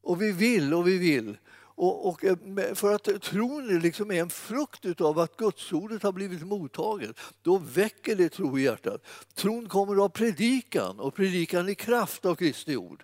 Och 0.02 0.22
vi 0.22 0.32
vill 0.32 0.74
och 0.74 0.88
vi 0.88 0.98
vill. 0.98 1.38
Och, 1.76 2.08
och, 2.08 2.24
eh, 2.24 2.36
för 2.74 2.94
att 2.94 3.22
tron 3.22 3.80
liksom 3.80 4.12
är 4.12 4.22
en 4.22 4.30
frukt 4.30 5.02
av 5.02 5.20
att 5.20 5.38
gudsordet 5.38 6.04
har 6.04 6.12
blivit 6.12 6.42
mottaget, 6.42 7.16
då 7.42 7.58
väcker 7.58 8.16
det 8.16 8.30
tro 8.30 8.60
i 8.60 8.64
hjärtat. 8.64 9.06
Tron 9.36 9.70
kommer 9.70 10.04
av 10.04 10.10
predikan 10.10 11.00
och 11.00 11.16
predikan 11.16 11.70
i 11.70 11.76
kraft 11.76 12.26
av 12.26 12.36
Kristi 12.36 12.78
ord. 12.78 13.04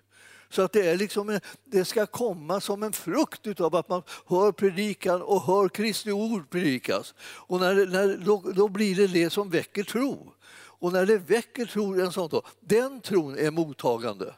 Så 0.50 0.62
att 0.62 0.72
det, 0.72 0.88
är 0.88 0.96
liksom 0.96 1.40
det 1.64 1.84
ska 1.84 2.06
komma 2.06 2.60
som 2.60 2.82
en 2.82 2.92
frukt 2.92 3.60
av 3.60 3.74
att 3.74 3.88
man 3.88 4.02
hör 4.26 4.52
predikan 4.52 5.22
och 5.22 5.42
hör 5.42 5.68
Kristi 5.68 6.12
ord 6.12 6.50
predikas. 6.50 7.14
Och 7.20 7.60
när, 7.60 7.86
när, 7.86 8.16
då, 8.16 8.52
då 8.54 8.68
blir 8.68 8.96
det 8.96 9.06
det 9.06 9.30
som 9.30 9.50
väcker 9.50 9.82
tro. 9.82 10.32
Och 10.80 10.92
när 10.92 11.06
det 11.06 11.18
väcker 11.18 11.66
tro, 11.66 12.00
en 12.00 12.12
sån 12.12 12.28
då, 12.28 12.42
den 12.60 13.00
tron 13.00 13.38
är 13.38 13.50
mottagande. 13.50 14.34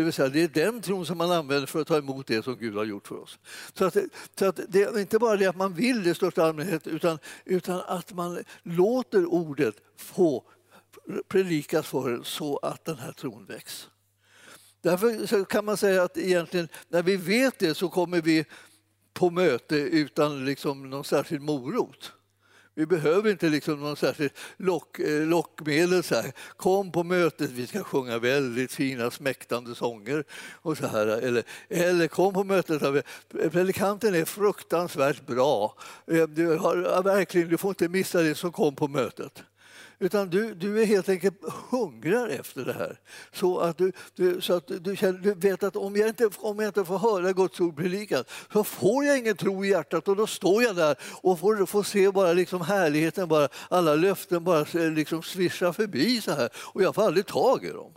Det 0.00 0.04
vill 0.04 0.12
säga, 0.12 0.28
det 0.28 0.42
är 0.42 0.48
den 0.48 0.80
tron 0.80 1.06
som 1.06 1.18
man 1.18 1.32
använder 1.32 1.66
för 1.66 1.80
att 1.80 1.86
ta 1.86 1.98
emot 1.98 2.26
det 2.26 2.42
som 2.42 2.56
Gud 2.56 2.74
har 2.74 2.84
gjort 2.84 3.08
för 3.08 3.22
oss. 3.22 3.38
Så, 3.74 3.84
att, 3.84 3.96
så 4.38 4.44
att 4.46 4.60
det 4.68 4.82
är 4.82 5.00
inte 5.00 5.18
bara 5.18 5.36
det 5.36 5.46
att 5.46 5.56
man 5.56 5.74
vill 5.74 6.02
det 6.04 6.10
i 6.10 6.14
största 6.14 6.44
allmänhet 6.44 6.86
utan, 6.86 7.18
utan 7.44 7.80
att 7.80 8.12
man 8.12 8.44
låter 8.62 9.26
ordet 9.26 9.74
få 9.96 10.44
predikas 11.28 11.86
för 11.86 12.10
en 12.10 12.24
så 12.24 12.56
att 12.56 12.84
den 12.84 12.98
här 12.98 13.12
tron 13.12 13.46
väcks. 13.46 13.88
Därför 14.80 15.26
så 15.26 15.44
kan 15.44 15.64
man 15.64 15.76
säga 15.76 16.02
att 16.02 16.18
egentligen 16.18 16.68
när 16.88 17.02
vi 17.02 17.16
vet 17.16 17.58
det 17.58 17.74
så 17.74 17.88
kommer 17.88 18.20
vi 18.20 18.44
på 19.12 19.30
möte 19.30 19.76
utan 19.76 20.44
liksom 20.44 20.90
någon 20.90 21.04
särskild 21.04 21.42
morot. 21.42 22.12
Vi 22.74 22.86
behöver 22.86 23.30
inte 23.30 23.48
liksom 23.48 23.80
någon 23.80 23.96
särskilt 23.96 24.38
lock, 24.56 24.98
eh, 24.98 25.26
lockmedel. 25.26 26.02
Så 26.02 26.14
här. 26.14 26.32
Kom 26.56 26.92
på 26.92 27.04
mötet, 27.04 27.50
vi 27.50 27.66
ska 27.66 27.84
sjunga 27.84 28.18
väldigt 28.18 28.72
fina 28.72 29.10
smäktande 29.10 29.74
sånger. 29.74 30.24
Och 30.52 30.76
så 30.76 30.86
här. 30.86 31.06
Eller, 31.06 31.42
eller 31.68 32.08
kom 32.08 32.34
på 32.34 32.44
mötet, 32.44 33.04
predikanten 33.52 34.14
är 34.14 34.24
fruktansvärt 34.24 35.26
bra. 35.26 35.76
Eh, 36.06 36.22
du, 36.22 36.56
har, 36.56 37.02
verkligen, 37.02 37.48
du 37.48 37.58
får 37.58 37.68
inte 37.68 37.88
missa 37.88 38.22
det 38.22 38.34
som 38.34 38.52
kom 38.52 38.76
på 38.76 38.88
mötet. 38.88 39.42
Utan 40.02 40.30
du, 40.30 40.54
du 40.54 40.82
är 40.82 40.86
helt 40.86 41.08
enkelt 41.08 41.34
hungrar 41.70 42.28
efter 42.28 42.64
det 42.64 42.72
här. 42.72 43.00
Så 43.32 43.58
att 43.58 43.78
du, 43.78 43.92
du 44.14 44.40
så 44.40 44.54
att 44.54 44.70
du, 44.80 44.96
känner, 44.96 45.18
du 45.18 45.34
vet 45.34 45.62
att 45.62 45.76
om 45.76 45.96
jag, 45.96 46.08
inte, 46.08 46.30
om 46.38 46.58
jag 46.58 46.68
inte 46.68 46.84
får 46.84 46.98
höra 46.98 47.32
Guds 47.32 47.60
ord 47.60 47.76
predikat 47.76 48.30
så 48.52 48.64
får 48.64 49.04
jag 49.04 49.18
ingen 49.18 49.36
tro 49.36 49.64
i 49.64 49.68
hjärtat 49.68 50.08
och 50.08 50.16
då 50.16 50.26
står 50.26 50.62
jag 50.62 50.76
där 50.76 50.96
och 51.22 51.38
får, 51.38 51.66
får 51.66 51.82
se 51.82 52.10
bara 52.10 52.32
liksom 52.32 52.60
härligheten, 52.60 53.28
bara, 53.28 53.48
alla 53.68 53.94
löften 53.94 54.44
bara 54.44 54.66
liksom 54.72 55.22
svischa 55.22 55.72
förbi 55.72 56.20
så 56.20 56.30
här 56.30 56.48
och 56.54 56.82
jag 56.82 56.94
får 56.94 57.02
aldrig 57.02 57.26
tag 57.26 57.64
i 57.64 57.70
dem. 57.70 57.92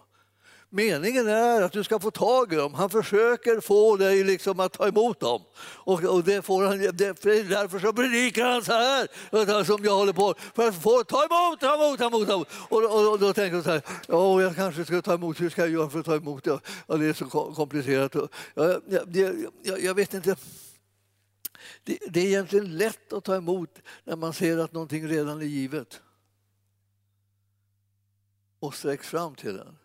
Meningen 0.75 1.27
är 1.27 1.62
att 1.62 1.72
du 1.72 1.84
ska 1.84 2.00
få 2.00 2.12
tag 2.12 2.53
i 2.53 2.56
dem. 2.56 2.74
Han 2.74 2.89
försöker 2.89 3.62
få 3.62 3.98
dig 3.98 4.24
liksom 4.24 4.60
att 4.60 4.74
ta 4.74 4.88
emot 4.88 5.20
dem. 5.20 5.42
Och, 5.60 6.03
och 6.03 6.24
det 6.24 6.42
får 6.42 6.63
han, 6.63 6.77
det, 6.80 7.25
är 7.25 7.50
därför 7.50 7.80
så 7.80 7.94
predikar 7.94 8.46
han 8.46 8.63
så 8.63 8.72
här, 8.72 9.63
som 9.63 9.86
jag 9.86 9.96
håller 9.96 10.13
på 10.13 10.36
för 10.56 10.68
att 10.68 10.82
få 10.82 11.03
ta 11.03 11.18
emot, 11.18 11.60
ta 11.60 11.74
emot, 11.74 12.00
ta 12.00 12.06
emot. 12.06 12.27
Ta 12.27 12.34
emot. 12.34 12.48
Och, 12.70 12.84
och, 12.84 13.12
och, 13.12 13.20
då 13.20 13.34
tänker 13.34 13.56
jag 13.56 13.63
så 13.63 13.72
här, 13.72 13.82
oh, 14.08 14.44
jag 14.44 14.56
kanske 14.56 14.86
ska 14.86 15.01
ta 15.01 15.13
emot, 15.13 15.42
hur 15.42 15.50
ska 15.50 15.62
jag 15.62 15.72
göra 15.72 15.89
för 15.89 16.00
att 16.00 16.06
ta 16.06 16.15
emot 16.15 16.44
det? 16.44 16.60
Ja, 16.88 16.96
det 16.98 17.06
är 17.06 17.13
så 17.13 17.25
komplicerat. 17.56 18.15
Jag, 18.53 18.82
jag, 18.88 19.46
jag, 19.63 19.84
jag 19.84 19.94
vet 19.96 20.13
inte. 20.13 20.36
Det, 21.84 21.98
det 22.08 22.20
är 22.20 22.25
egentligen 22.25 22.77
lätt 22.77 23.13
att 23.13 23.24
ta 23.24 23.36
emot 23.36 23.80
när 24.03 24.15
man 24.15 24.34
ser 24.34 24.58
att 24.58 24.74
någonting 24.74 25.08
redan 25.08 25.42
är 25.42 25.46
givet 25.46 26.01
och 28.60 28.75
sträcks 28.75 29.08
fram 29.08 29.36
till 29.36 29.58
den. 29.58 29.77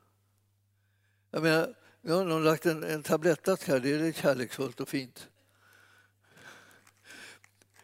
Jag 1.30 1.42
menar, 1.42 1.74
nu 2.00 2.12
har 2.12 2.24
någon 2.24 2.44
lagt 2.44 2.66
en, 2.66 2.84
en 2.84 3.02
tablettask 3.02 3.68
här, 3.68 3.80
det 3.80 3.90
är 3.90 4.12
kärleksfullt 4.12 4.80
och 4.80 4.88
fint. 4.88 5.28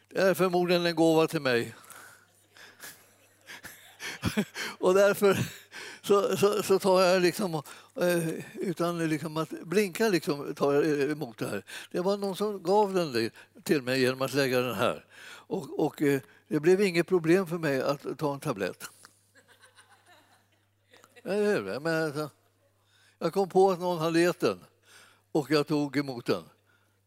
Det 0.08 0.20
är 0.20 0.34
förmodligen 0.34 0.86
en 0.86 0.94
gåva 0.94 1.26
till 1.26 1.40
mig. 1.40 1.74
och 4.78 4.94
därför 4.94 5.38
så, 6.02 6.36
så, 6.36 6.62
så, 6.62 6.78
tar 6.78 7.02
jag 7.02 7.22
liksom, 7.22 7.62
eh, 8.00 8.28
utan 8.54 9.08
liksom 9.08 9.36
att 9.36 9.50
blinka 9.50 10.08
liksom, 10.08 10.54
tar 10.54 10.72
jag 10.72 11.10
emot 11.10 11.38
det 11.38 11.48
här. 11.48 11.64
Det 11.90 12.00
var 12.00 12.16
någon 12.16 12.36
som 12.36 12.62
gav 12.62 12.94
den 12.94 13.30
till 13.62 13.82
mig 13.82 14.00
genom 14.00 14.22
att 14.22 14.34
lägga 14.34 14.60
den 14.60 14.74
här. 14.74 15.04
Och, 15.24 15.84
och 15.84 16.02
eh, 16.02 16.20
det 16.48 16.60
blev 16.60 16.80
inget 16.80 17.06
problem 17.06 17.46
för 17.46 17.58
mig 17.58 17.82
att 17.82 18.18
ta 18.18 18.34
en 18.34 18.40
tablett. 18.40 18.84
Eller 21.24 21.74
alltså, 22.04 22.20
hur? 22.20 22.43
Jag 23.24 23.32
kom 23.32 23.48
på 23.48 23.70
att 23.70 23.80
någon 23.80 23.98
hade 23.98 24.20
gett 24.20 24.40
den 24.40 24.64
och 25.32 25.50
jag 25.50 25.66
tog 25.66 25.96
emot 25.96 26.26
den 26.26 26.44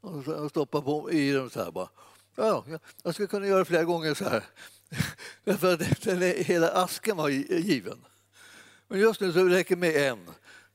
och 0.02 0.50
stoppade 0.50 0.84
på 0.84 1.12
i 1.12 1.32
den 1.32 1.50
så 1.50 1.64
här 1.64 1.72
bara. 1.72 1.90
Ja, 2.36 2.64
jag 3.04 3.14
skulle 3.14 3.28
kunna 3.28 3.48
göra 3.48 3.66
flera 3.66 3.84
gånger 3.84 4.14
så 4.14 4.24
här. 4.24 4.44
Därför 5.44 5.74
att 5.74 6.02
den, 6.02 6.22
hela 6.22 6.70
asken 6.70 7.18
var 7.18 7.30
given. 7.30 8.06
Men 8.88 9.00
just 9.00 9.22
nu 9.22 9.34
så 9.34 9.44
räcker 9.44 9.76
det 9.76 9.80
med 9.80 9.96
en. 9.96 10.20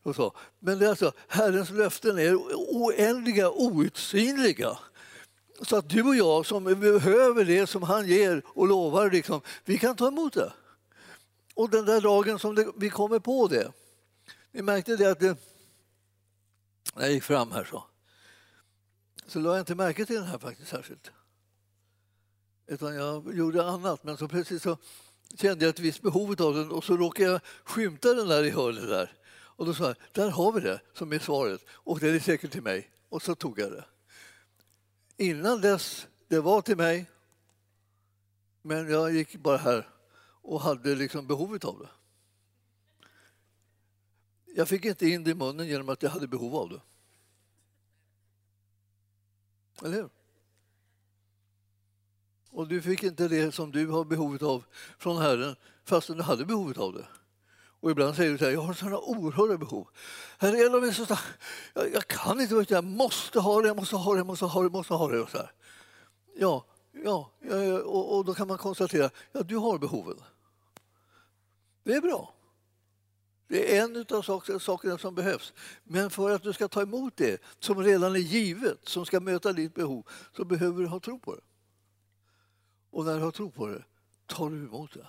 Och 0.02 0.16
så. 0.16 0.36
Men 0.58 0.78
det 0.78 0.86
är 0.86 0.90
alltså, 0.90 1.12
Herrens 1.28 1.70
löften 1.70 2.18
är 2.18 2.34
oändliga, 2.54 3.50
outsinliga. 3.50 4.78
Så 5.62 5.76
att 5.76 5.88
du 5.88 6.02
och 6.02 6.16
jag 6.16 6.46
som 6.46 6.64
behöver 6.64 7.44
det 7.44 7.66
som 7.66 7.82
han 7.82 8.06
ger 8.06 8.42
och 8.46 8.66
lovar, 8.66 9.10
liksom, 9.10 9.40
vi 9.64 9.78
kan 9.78 9.96
ta 9.96 10.08
emot 10.08 10.32
det. 10.32 10.52
Och 11.54 11.70
den 11.70 11.84
där 11.84 12.00
dagen 12.00 12.38
som 12.38 12.54
det, 12.54 12.66
vi 12.76 12.90
kommer 12.90 13.18
på 13.18 13.48
det, 13.48 13.72
ni 14.52 14.62
märkte 14.62 14.96
det 14.96 15.10
att 15.10 15.20
det, 15.20 15.38
när 16.94 17.02
jag 17.02 17.12
gick 17.12 17.22
fram 17.22 17.52
här 17.52 17.64
så, 17.64 17.84
så 19.26 19.38
lade 19.38 19.56
jag 19.56 19.62
inte 19.62 19.74
märke 19.74 20.06
till 20.06 20.16
den 20.16 20.24
här 20.24 20.38
faktiskt 20.38 20.70
särskilt. 20.70 21.10
Utan 22.66 22.94
jag 22.94 23.34
gjorde 23.34 23.64
annat, 23.64 24.04
men 24.04 24.16
så 24.16 24.28
plötsligt 24.28 24.62
så 24.62 24.76
kände 25.34 25.64
jag 25.64 25.70
ett 25.70 25.78
visst 25.78 26.02
behov 26.02 26.42
av 26.42 26.54
den 26.54 26.70
och 26.70 26.84
så 26.84 26.96
råkade 26.96 27.30
jag 27.30 27.40
skymta 27.64 28.14
den 28.14 28.28
där 28.28 28.44
i 28.44 28.50
hörnet 28.50 28.88
där. 28.88 29.12
Och 29.32 29.66
då 29.66 29.74
sa 29.74 29.86
jag, 29.86 29.96
där 30.12 30.30
har 30.30 30.52
vi 30.52 30.60
det 30.60 30.80
som 30.94 31.12
är 31.12 31.18
svaret 31.18 31.60
och 31.68 32.00
det 32.00 32.08
är 32.08 32.20
säkert 32.20 32.52
till 32.52 32.62
mig. 32.62 32.90
Och 33.08 33.22
så 33.22 33.34
tog 33.34 33.58
jag 33.58 33.72
det. 33.72 33.84
Innan 35.16 35.60
dess, 35.60 36.06
det 36.28 36.40
var 36.40 36.62
till 36.62 36.76
mig, 36.76 37.10
men 38.62 38.90
jag 38.90 39.14
gick 39.14 39.36
bara 39.36 39.56
här 39.56 39.88
och 40.42 40.60
hade 40.60 40.94
liksom 40.94 41.26
behovet 41.26 41.64
av 41.64 41.78
det. 41.78 41.88
Jag 44.54 44.68
fick 44.68 44.84
inte 44.84 45.08
in 45.08 45.24
det 45.24 45.30
i 45.30 45.34
munnen 45.34 45.66
genom 45.66 45.88
att 45.88 46.02
jag 46.02 46.10
hade 46.10 46.26
behov 46.26 46.56
av 46.56 46.68
det. 46.68 46.80
Eller 49.86 49.96
hur? 49.96 50.08
Och 52.50 52.68
du 52.68 52.82
fick 52.82 53.02
inte 53.02 53.28
det 53.28 53.52
som 53.52 53.72
du 53.72 53.86
har 53.86 54.04
behovet 54.04 54.42
av 54.42 54.64
från 54.98 55.22
Herren 55.22 55.56
fastän 55.84 56.16
du 56.16 56.22
hade 56.22 56.44
behovet 56.44 56.78
av 56.78 56.92
det. 56.92 57.06
Och 57.80 57.90
ibland 57.90 58.16
säger 58.16 58.32
du 58.32 58.38
så 58.38 58.44
här, 58.44 58.52
jag 58.52 58.60
har 58.60 58.74
sådana 58.74 58.98
oerhörda 58.98 59.58
behov. 59.58 59.88
Herre, 60.38 60.56
jag, 60.56 60.88
är 60.88 60.92
så 60.92 61.16
jag, 61.74 61.92
jag 61.92 62.08
kan 62.08 62.40
inte, 62.40 62.64
jag 62.68 62.84
måste 62.84 63.40
ha 63.40 63.62
det, 63.62 63.68
jag 63.68 63.76
måste 63.76 63.96
ha 63.96 64.12
det, 64.12 64.18
jag 64.18 64.26
måste 64.26 64.44
ha 64.44 64.60
det, 64.60 64.64
jag 64.64 64.72
måste 64.72 64.94
ha 64.94 65.08
det. 65.08 65.20
Och 65.20 65.30
så 65.30 65.38
här. 65.38 65.52
Ja, 66.36 66.64
ja, 67.04 67.30
och, 67.84 68.16
och 68.16 68.24
då 68.24 68.34
kan 68.34 68.48
man 68.48 68.58
konstatera, 68.58 69.10
ja 69.32 69.42
du 69.42 69.56
har 69.56 69.78
behoven. 69.78 70.20
Det 71.82 71.94
är 71.94 72.00
bra. 72.00 72.34
Det 73.52 73.76
är 73.76 73.84
en 73.84 74.06
av 74.10 74.58
sakerna 74.58 74.98
som 74.98 75.14
behövs. 75.14 75.52
Men 75.84 76.10
för 76.10 76.30
att 76.30 76.42
du 76.42 76.52
ska 76.52 76.68
ta 76.68 76.82
emot 76.82 77.16
det 77.16 77.42
som 77.58 77.82
redan 77.82 78.14
är 78.14 78.20
givet, 78.20 78.78
som 78.82 79.06
ska 79.06 79.20
möta 79.20 79.52
ditt 79.52 79.74
behov, 79.74 80.06
så 80.36 80.44
behöver 80.44 80.82
du 80.82 80.88
ha 80.88 81.00
tro 81.00 81.18
på 81.18 81.34
det. 81.34 81.42
Och 82.90 83.04
när 83.04 83.16
du 83.16 83.20
har 83.20 83.30
tro 83.30 83.50
på 83.50 83.66
det, 83.66 83.84
tar 84.26 84.50
du 84.50 84.56
emot 84.56 84.94
det. 84.94 85.06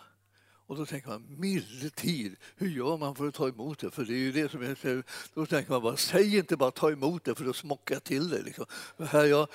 Och 0.68 0.76
då 0.76 0.86
tänker 0.86 1.10
man, 1.10 1.26
milde 1.40 1.90
tid, 1.90 2.36
hur 2.56 2.70
gör 2.70 2.98
man 2.98 3.16
för 3.16 3.28
att 3.28 3.34
ta 3.34 3.48
emot 3.48 3.80
det? 3.80 3.92
För 3.92 4.06
det 4.06 4.14
är 4.14 4.18
ju 4.18 4.32
det 4.32 4.52
som 4.52 4.62
är, 4.62 5.04
då 5.34 5.46
tänker 5.46 5.72
man 5.72 5.82
bara, 5.82 5.98
säg 5.98 6.38
inte 6.38 6.58
bara 6.58 6.72
ta 6.72 6.92
emot 6.92 7.24
det 7.24 7.36
för 7.36 7.46
då 7.46 7.54
smockar 7.54 7.96
jag 7.96 8.04
till 8.04 8.30
det. 8.30 8.42
Liksom. 8.42 8.66
Här, 8.98 9.26
jag, 9.26 9.48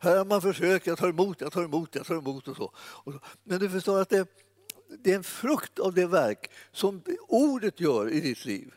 här 0.00 0.16
har 0.16 0.24
man 0.24 0.42
försökt, 0.42 0.86
jag 0.86 0.98
tar 0.98 1.08
emot, 1.08 1.40
jag 1.40 1.52
tar 1.52 1.64
emot, 1.64 1.94
jag 1.94 2.06
tar 2.06 2.14
emot 2.14 2.48
och 2.48 2.56
så. 2.56 2.72
Och 2.76 3.12
så. 3.12 3.20
Men 3.42 3.60
du 3.60 3.70
förstår 3.70 4.00
att 4.00 4.08
det, 4.08 4.26
det 4.98 5.12
är 5.12 5.16
en 5.16 5.24
frukt 5.24 5.78
av 5.78 5.94
det 5.94 6.06
verk 6.06 6.50
som 6.72 7.02
ordet 7.28 7.80
gör 7.80 8.12
i 8.12 8.20
ditt 8.20 8.44
liv. 8.44 8.74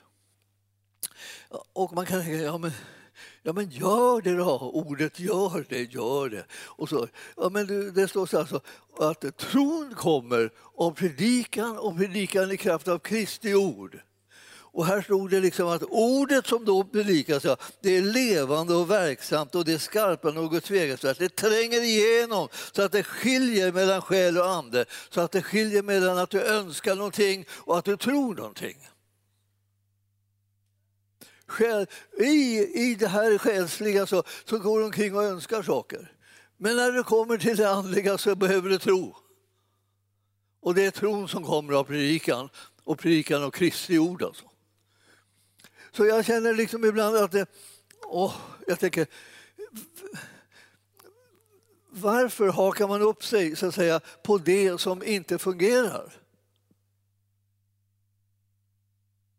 Och 1.73 1.93
man 1.93 2.05
kan 2.05 2.21
tänka, 2.21 2.43
ja 2.43 2.57
men, 2.57 2.71
ja 3.43 3.53
men 3.53 3.69
gör 3.69 4.21
det 4.21 4.35
då, 4.35 4.59
ordet 4.59 5.19
gör 5.19 5.65
det, 5.69 5.83
gör 5.83 6.29
det. 6.29 6.45
Och 6.51 6.89
så, 6.89 7.07
ja 7.37 7.49
men 7.49 7.93
det 7.93 8.07
står 8.07 8.25
så 8.25 8.39
alltså, 8.39 8.61
att 8.99 9.37
tron 9.37 9.93
kommer 9.95 10.51
av 10.75 10.91
predikan 10.91 11.77
och 11.77 11.97
predikan 11.97 12.51
i 12.51 12.57
kraft 12.57 12.87
av 12.87 12.99
Kristi 12.99 13.55
ord. 13.55 13.99
Och 14.71 14.85
här 14.85 15.01
stod 15.01 15.29
det 15.29 15.39
liksom 15.39 15.67
att 15.67 15.83
ordet 15.83 16.47
som 16.47 16.65
då 16.65 16.83
predikas, 16.83 17.43
det 17.81 17.97
är 17.97 18.01
levande 18.01 18.73
och 18.73 18.91
verksamt 18.91 19.55
och 19.55 19.65
det 19.65 19.73
är 19.73 19.77
skarpare 19.77 20.31
något 20.31 20.63
tveksvärt. 20.63 21.19
Det 21.19 21.35
tränger 21.35 21.81
igenom 21.81 22.47
så 22.71 22.81
att 22.81 22.91
det 22.91 23.03
skiljer 23.03 23.71
mellan 23.71 24.01
själ 24.01 24.37
och 24.37 24.49
ande. 24.49 24.85
Så 25.09 25.21
att 25.21 25.31
det 25.31 25.41
skiljer 25.41 25.83
mellan 25.83 26.17
att 26.17 26.29
du 26.29 26.41
önskar 26.41 26.95
någonting 26.95 27.45
och 27.49 27.77
att 27.77 27.85
du 27.85 27.97
tror 27.97 28.35
någonting. 28.35 28.77
Själ, 31.47 31.87
i, 32.17 32.67
I 32.73 32.95
det 32.99 33.07
här 33.07 33.37
själsliga 33.37 34.05
så, 34.05 34.23
så 34.45 34.59
går 34.59 34.79
du 34.79 34.85
omkring 34.85 35.15
och 35.15 35.23
önskar 35.23 35.63
saker. 35.63 36.11
Men 36.57 36.75
när 36.75 36.91
du 36.91 37.03
kommer 37.03 37.37
till 37.37 37.57
det 37.57 37.69
andliga 37.69 38.17
så 38.17 38.35
behöver 38.35 38.69
du 38.69 38.77
tro. 38.77 39.15
Och 40.61 40.75
det 40.75 40.85
är 40.85 40.91
tron 40.91 41.27
som 41.27 41.43
kommer 41.43 41.73
av 41.73 41.83
predikan 41.83 42.49
och 42.83 42.99
predikan 42.99 43.43
av 43.43 43.51
Kristi 43.51 43.99
ord. 43.99 44.23
Alltså. 44.23 44.45
Så 45.91 46.05
jag 46.05 46.25
känner 46.25 46.53
liksom 46.53 46.85
ibland 46.85 47.17
att 47.17 47.31
det, 47.31 47.45
åh, 48.03 48.35
jag 48.67 48.79
tänker, 48.79 49.07
varför 51.89 52.47
hakar 52.47 52.87
man 52.87 53.01
upp 53.01 53.25
sig 53.25 53.55
så 53.55 53.67
att 53.67 53.75
säga, 53.75 53.99
på 54.23 54.37
det 54.37 54.81
som 54.81 55.03
inte 55.03 55.37
fungerar? 55.37 56.13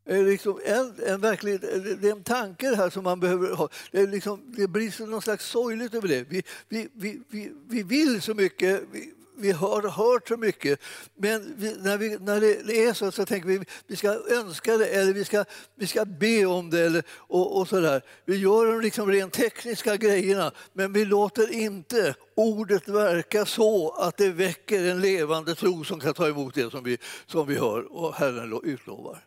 är 0.08 0.24
liksom 0.24 0.60
en, 0.64 0.94
en 1.06 1.20
verklig, 1.20 1.60
det 2.00 2.08
är 2.08 2.12
en 2.12 2.22
tanke 2.22 2.74
här 2.74 2.90
som 2.90 3.04
man 3.04 3.20
behöver 3.20 3.54
ha. 3.54 3.68
Det, 3.90 4.00
är 4.00 4.06
liksom, 4.06 4.54
det 4.56 4.68
blir 4.68 5.06
någon 5.06 5.22
slags 5.22 5.46
sorgligt 5.46 5.94
över 5.94 6.08
det. 6.08 6.22
Vi, 6.22 6.42
vi, 6.68 6.88
vi, 6.92 7.22
vi, 7.28 7.52
vi 7.68 7.82
vill 7.82 8.22
så 8.22 8.34
mycket, 8.34 8.82
vi, 8.92 9.14
vi 9.38 9.52
har 9.52 9.88
hört 9.88 10.28
så 10.28 10.36
mycket. 10.36 10.80
Men 11.14 11.54
vi, 11.56 11.76
när, 11.78 11.98
vi, 11.98 12.18
när 12.20 12.40
det 12.40 12.84
är 12.84 12.92
så, 12.92 13.10
så 13.10 13.26
tänker 13.26 13.48
vi 13.48 13.60
vi 13.86 13.96
ska 13.96 14.08
önska 14.30 14.76
det 14.76 14.86
eller 14.86 15.12
vi 15.12 15.24
ska, 15.24 15.44
vi 15.74 15.86
ska 15.86 16.04
be 16.04 16.46
om 16.46 16.70
det. 16.70 16.80
Eller, 16.80 17.02
och, 17.10 17.60
och 17.60 17.68
så 17.68 17.80
där. 17.80 18.02
Vi 18.24 18.36
gör 18.36 18.66
de 18.66 18.80
liksom 18.80 19.10
rent 19.10 19.32
tekniska 19.32 19.96
grejerna, 19.96 20.52
men 20.72 20.92
vi 20.92 21.04
låter 21.04 21.52
inte 21.52 22.14
ordet 22.34 22.88
verka 22.88 23.46
så 23.46 23.90
att 23.90 24.16
det 24.16 24.28
väcker 24.28 24.84
en 24.84 25.00
levande 25.00 25.54
tro 25.54 25.84
som 25.84 26.00
kan 26.00 26.14
ta 26.14 26.28
emot 26.28 26.54
det 26.54 26.70
som 26.70 26.84
vi, 26.84 26.98
som 27.26 27.46
vi 27.46 27.54
hör 27.54 27.92
och 27.92 28.14
Herren 28.14 28.60
utlovar. 28.64 29.24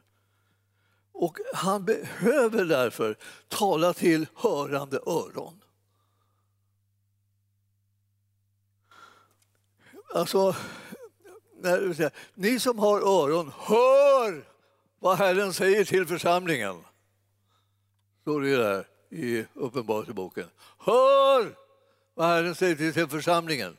Och 1.13 1.38
han 1.53 1.86
behöver 1.86 2.65
därför 2.65 3.15
tala 3.48 3.94
till 3.94 4.27
hörande 4.36 4.98
öron. 4.98 5.61
Alltså, 10.13 10.56
när, 11.62 12.12
ni 12.34 12.60
som 12.60 12.80
har 12.80 13.01
öron, 13.01 13.51
hör 13.58 14.46
vad 15.00 15.18
Herren 15.18 15.53
säger 15.53 15.86
till 15.86 16.06
församlingen. 16.06 16.75
Står 18.22 18.41
det 18.41 18.56
där 18.56 18.88
i 19.10 19.46
Uppenbarelseboken. 19.53 20.46
Hör 20.77 21.56
vad 22.13 22.27
Herren 22.27 22.56
säger 22.56 22.91
till 22.91 23.08
församlingen. 23.08 23.77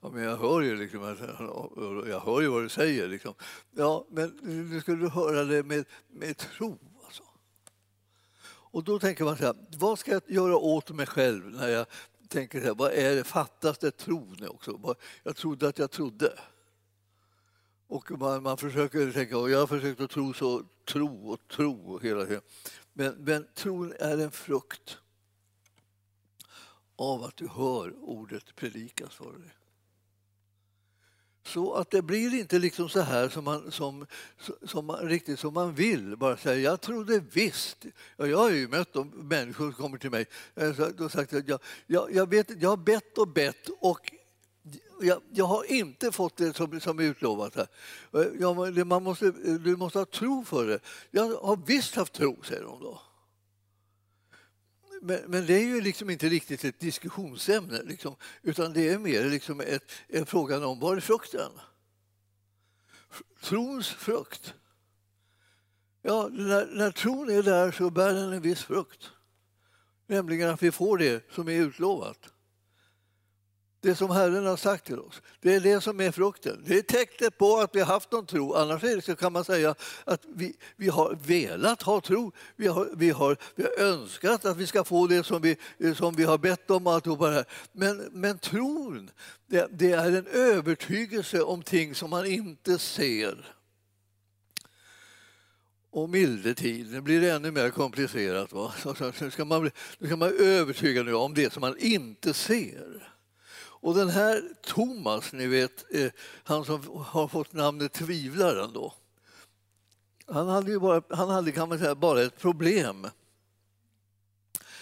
Ja, 0.00 0.10
men 0.10 0.22
jag 0.22 0.36
hör 0.36 0.60
ju, 0.60 0.76
liksom, 0.76 1.16
jag 2.08 2.20
hör 2.20 2.40
ju 2.40 2.48
vad 2.48 2.62
du 2.62 2.68
säger. 2.68 3.08
Liksom. 3.08 3.34
Ja, 3.70 4.06
men 4.10 4.38
nu 4.42 4.80
skulle 4.80 5.02
du 5.02 5.08
höra 5.08 5.44
det 5.44 5.62
med, 5.62 5.84
med 6.08 6.36
tro. 6.36 6.78
Alltså. 7.04 7.22
Och 8.44 8.84
då 8.84 8.98
tänker 8.98 9.24
man 9.24 9.36
så 9.36 9.44
här, 9.44 9.54
vad 9.76 9.98
ska 9.98 10.10
jag 10.10 10.22
göra 10.26 10.56
åt 10.56 10.90
mig 10.90 11.06
själv 11.06 11.50
när 11.50 11.68
jag 11.68 11.86
tänker 12.32 12.60
så 12.60 12.66
här, 12.66 12.74
vad 12.74 12.92
är 12.92 13.16
det, 13.16 13.24
fattas 13.24 13.78
det 13.78 13.90
tro 13.90 14.34
nu 14.38 14.48
också? 14.48 14.96
Jag 15.22 15.36
trodde 15.36 15.68
att 15.68 15.78
jag 15.78 15.90
trodde. 15.90 16.38
Och 17.86 18.10
man, 18.10 18.42
man 18.42 18.56
försöker 18.56 19.12
tänka, 19.12 19.38
och 19.38 19.50
jag 19.50 19.58
har 19.58 19.66
försökt 19.66 20.00
att 20.00 20.10
tro 20.10 20.32
så, 20.32 20.62
tro 20.84 21.30
och 21.30 21.48
tro 21.48 21.98
hela 21.98 22.24
tiden. 22.24 22.42
Men, 22.92 23.14
men 23.14 23.46
tron 23.54 23.92
är 23.98 24.18
en 24.18 24.30
frukt 24.30 24.98
av 26.96 27.24
att 27.24 27.36
du 27.36 27.48
hör 27.48 27.94
ordet 27.96 28.54
predikas 28.56 29.14
för 29.14 29.32
dig. 29.32 29.50
Så 31.44 31.74
att 31.74 31.90
det 31.90 32.02
blir 32.02 32.34
inte 32.34 32.58
liksom 32.58 32.88
så 32.88 33.00
här 33.00 33.28
som 33.28 33.44
man, 33.44 33.72
som, 33.72 34.06
som 34.66 34.86
man, 34.86 35.08
riktigt 35.08 35.38
som 35.38 35.54
man 35.54 35.74
vill. 35.74 36.16
Bara 36.16 36.36
säga, 36.36 36.70
jag 36.70 36.80
trodde 36.80 37.22
visst. 37.32 37.86
Ja, 38.16 38.26
jag 38.26 38.38
har 38.38 38.50
ju 38.50 38.68
mött 38.68 38.92
de 38.92 39.08
människor 39.08 39.64
som 39.64 39.72
kommer 39.72 39.98
till 39.98 40.10
mig 40.10 40.26
eh, 40.54 40.80
och 41.04 41.12
sagt 41.12 41.32
att 41.32 41.48
jag, 41.48 41.60
jag, 41.86 42.14
jag, 42.14 42.30
vet, 42.30 42.62
jag 42.62 42.68
har 42.68 42.76
bett 42.76 43.18
och 43.18 43.28
bett 43.28 43.68
och 43.80 44.12
jag, 45.00 45.22
jag, 45.30 45.44
har 45.44 45.72
inte 45.72 46.12
fått 46.12 46.36
det 46.36 46.56
som, 46.56 46.80
som 46.80 46.98
utlovat. 46.98 47.56
Här. 47.56 47.66
Eh, 48.14 48.26
jag, 48.40 48.86
man 48.86 49.02
måste, 49.02 49.30
du 49.58 49.76
måste 49.76 49.98
ha 49.98 50.06
tro 50.06 50.44
för 50.44 50.66
det. 50.66 50.80
Jag 51.10 51.36
har 51.36 51.58
visst 51.66 51.94
haft 51.94 52.12
tro, 52.12 52.42
säger 52.42 52.62
de 52.62 52.80
då. 52.80 53.00
Men, 55.04 55.20
men, 55.26 55.46
det 55.46 55.54
är 55.54 55.64
ju 55.64 55.80
liksom 55.80 56.10
inte 56.10 56.28
riktigt 56.28 56.64
ett 56.64 56.80
diskussionsämne, 56.80 57.82
liksom, 57.82 58.16
utan 58.42 58.72
det 58.72 58.88
är 58.88 58.98
mer 58.98 59.24
liksom 59.24 59.60
ett, 59.60 59.90
en 60.08 60.26
fråga 60.26 60.66
om 60.66 60.80
var 60.80 60.96
är 60.96 61.00
frukten? 61.00 61.50
Trons 63.40 63.88
frukt. 63.88 64.54
Ja, 66.02 66.28
när, 66.32 66.66
när 66.66 66.90
tron 66.90 67.30
är 67.30 67.42
där 67.42 67.72
så 67.72 67.90
bär 67.90 68.14
den 68.14 68.32
en 68.32 68.42
viss 68.42 68.62
frukt. 68.62 69.10
Nämligen 70.06 70.50
att 70.50 70.62
vi 70.62 70.72
får 70.72 70.98
det 70.98 71.32
som 71.32 71.48
är 71.48 71.52
utlovat. 71.52 72.31
Det 73.82 73.94
som 73.94 74.10
Herren 74.10 74.46
har 74.46 74.56
sagt 74.56 74.86
till 74.86 74.98
oss. 74.98 75.22
Det 75.40 75.54
är 75.54 75.60
det 75.60 75.80
som 75.80 76.00
är 76.00 76.10
frukten. 76.10 76.64
Det 76.66 76.78
är 76.78 76.82
tecknet 76.82 77.38
på 77.38 77.56
att 77.56 77.74
vi 77.74 77.80
har 77.80 77.86
haft 77.86 78.12
någon 78.12 78.26
tro. 78.26 78.54
Annars 78.54 78.84
är 78.84 78.96
det 78.96 79.02
så 79.02 79.16
kan 79.16 79.32
man 79.32 79.44
säga 79.44 79.74
att 80.04 80.22
vi, 80.34 80.56
vi 80.76 80.88
har 80.88 81.18
velat 81.22 81.82
ha 81.82 82.00
tro. 82.00 82.32
Vi 82.56 82.66
har, 82.66 82.88
vi, 82.94 83.10
har, 83.10 83.36
vi 83.54 83.62
har 83.62 83.80
önskat 83.80 84.44
att 84.44 84.56
vi 84.56 84.66
ska 84.66 84.84
få 84.84 85.06
det 85.06 85.24
som 85.24 85.42
vi, 85.42 85.56
som 85.94 86.14
vi 86.14 86.24
har 86.24 86.38
bett 86.38 86.70
om. 86.70 86.86
Och 86.86 86.92
allt 86.92 87.48
Men, 87.72 87.96
men 88.12 88.38
tron, 88.38 89.10
det, 89.46 89.68
det 89.70 89.92
är 89.92 90.12
en 90.12 90.26
övertygelse 90.26 91.42
om 91.42 91.62
ting 91.62 91.94
som 91.94 92.10
man 92.10 92.26
inte 92.26 92.78
ser. 92.78 93.54
Och 95.90 96.10
mildetid, 96.10 96.86
det 96.86 97.00
blir 97.00 97.22
ännu 97.22 97.50
mer 97.50 97.70
komplicerat. 97.70 98.52
Va? 98.52 98.72
nu, 99.20 99.30
ska 99.30 99.44
man, 99.44 99.70
nu 99.98 100.06
ska 100.06 100.16
man 100.16 100.32
övertyga 100.38 101.02
nu 101.02 101.14
om 101.14 101.34
det 101.34 101.52
som 101.52 101.60
man 101.60 101.78
inte 101.78 102.34
ser. 102.34 103.11
Och 103.82 103.94
den 103.94 104.08
här 104.08 104.42
Thomas, 104.62 105.32
ni 105.32 105.46
vet, 105.46 105.94
eh, 105.94 106.12
han 106.44 106.64
som 106.64 107.04
har 107.06 107.28
fått 107.28 107.52
namnet 107.52 107.92
Tvivlaren 107.92 108.72
då. 108.72 108.94
Han 110.26 110.48
hade, 110.48 110.70
ju 110.70 110.78
bara, 110.78 111.02
han 111.08 111.28
hade 111.28 111.52
kan 111.52 111.68
man 111.68 111.78
säga, 111.78 111.94
bara 111.94 112.22
ett 112.22 112.38
problem. 112.38 113.08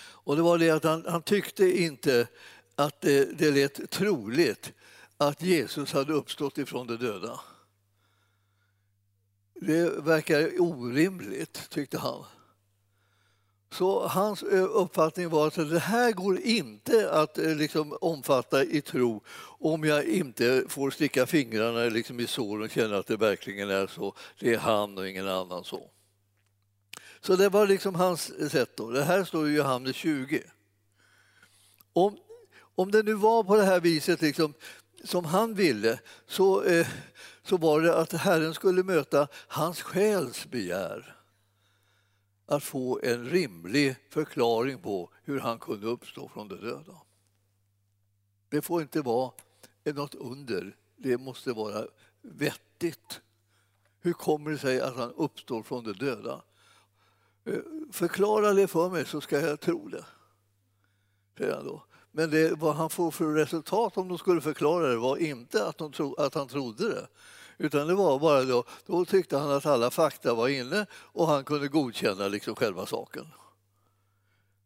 Och 0.00 0.36
det 0.36 0.42
var 0.42 0.58
det 0.58 0.70
att 0.70 0.84
han, 0.84 1.04
han 1.08 1.22
tyckte 1.22 1.82
inte 1.82 2.28
att 2.74 3.00
det, 3.00 3.38
det 3.38 3.50
lät 3.50 3.90
troligt 3.90 4.72
att 5.16 5.42
Jesus 5.42 5.92
hade 5.92 6.12
uppstått 6.12 6.58
ifrån 6.58 6.86
de 6.86 6.96
döda. 6.96 7.40
Det 9.54 9.90
verkar 9.90 10.60
orimligt, 10.60 11.70
tyckte 11.70 11.98
han. 11.98 12.24
Så 13.72 14.06
hans 14.09 14.42
eh, 14.42 14.64
uppfattning 14.64 15.28
var 15.28 15.46
att 15.46 15.54
det 15.54 15.78
här 15.78 16.12
går 16.12 16.40
inte 16.40 17.11
att 17.11 17.38
eh, 17.38 17.54
liksom 17.56 17.98
omfatta 18.00 18.64
i 18.64 18.80
tro 18.80 19.22
om 19.59 19.85
jag 19.85 20.04
inte 20.04 20.64
får 20.68 20.90
sticka 20.90 21.26
fingrarna 21.26 21.85
liksom 21.85 22.20
i 22.20 22.26
såren 22.26 22.62
och 22.62 22.70
känna 22.70 22.98
att 22.98 23.06
det 23.06 23.16
verkligen 23.16 23.70
är 23.70 23.87
så. 23.87 24.14
Det 24.38 24.54
är 24.54 24.59
han 24.59 24.98
och 24.98 25.09
ingen 25.09 25.28
annan 25.28 25.64
så. 25.64 25.90
Så 27.20 27.37
det 27.37 27.48
var 27.48 27.66
liksom 27.66 27.94
hans 27.94 28.50
sätt. 28.50 28.76
Då. 28.76 28.90
Det 28.90 29.04
här 29.04 29.24
står 29.24 29.48
i 29.48 29.56
Johannes 29.56 29.96
20. 29.96 30.42
Om, 31.92 32.16
om 32.74 32.90
det 32.90 33.02
nu 33.02 33.14
var 33.14 33.42
på 33.42 33.56
det 33.56 33.64
här 33.64 33.80
viset 33.80 34.22
liksom, 34.22 34.54
som 35.04 35.24
han 35.24 35.54
ville 35.54 35.98
så, 36.26 36.62
eh, 36.62 36.87
så 37.42 37.56
var 37.56 37.80
det 37.80 37.96
att 37.96 38.12
Herren 38.12 38.54
skulle 38.54 38.83
möta 38.83 39.28
hans 39.48 39.83
själs 39.83 40.46
begär 40.46 41.19
att 42.50 42.62
få 42.62 43.00
en 43.02 43.24
rimlig 43.24 43.96
förklaring 44.08 44.78
på 44.78 45.10
hur 45.22 45.40
han 45.40 45.58
kunde 45.58 45.86
uppstå 45.86 46.28
från 46.28 46.48
de 46.48 46.60
döda. 46.60 47.00
Det 48.48 48.62
får 48.62 48.82
inte 48.82 49.00
vara 49.00 49.32
något 49.84 50.14
under, 50.14 50.76
det 50.96 51.18
måste 51.18 51.52
vara 51.52 51.86
vettigt. 52.22 53.20
Hur 54.00 54.12
kommer 54.12 54.50
det 54.50 54.58
sig 54.58 54.80
att 54.80 54.96
han 54.96 55.12
uppstår 55.12 55.62
från 55.62 55.84
de 55.84 55.92
döda? 55.92 56.42
Eh, 57.44 57.58
förklara 57.92 58.52
det 58.52 58.66
för 58.66 58.90
mig 58.90 59.06
så 59.06 59.20
ska 59.20 59.40
jag 59.40 59.60
tro 59.60 59.88
det, 59.88 60.04
säger 61.38 61.54
han 61.54 61.64
då. 61.64 61.84
Men 62.10 62.30
det, 62.30 62.58
vad 62.58 62.76
han 62.76 62.90
får 62.90 63.10
för 63.10 63.34
resultat 63.34 63.96
om 63.96 64.08
de 64.08 64.18
skulle 64.18 64.40
förklara 64.40 64.88
det 64.88 64.96
var 64.96 65.16
inte 65.16 65.66
att, 65.66 65.78
de 65.78 65.92
tro, 65.92 66.14
att 66.14 66.34
han 66.34 66.48
trodde 66.48 66.88
det 66.88 67.06
utan 67.61 67.87
det 67.87 67.94
var 67.94 68.18
bara 68.18 68.44
då, 68.44 68.64
då 68.87 69.05
tyckte 69.05 69.37
han 69.37 69.51
att 69.51 69.66
alla 69.66 69.90
fakta 69.90 70.35
var 70.35 70.49
inne 70.49 70.87
och 70.92 71.27
han 71.27 71.44
kunde 71.44 71.68
godkänna 71.68 72.29
liksom 72.29 72.55
själva 72.55 72.87
saken. 72.87 73.27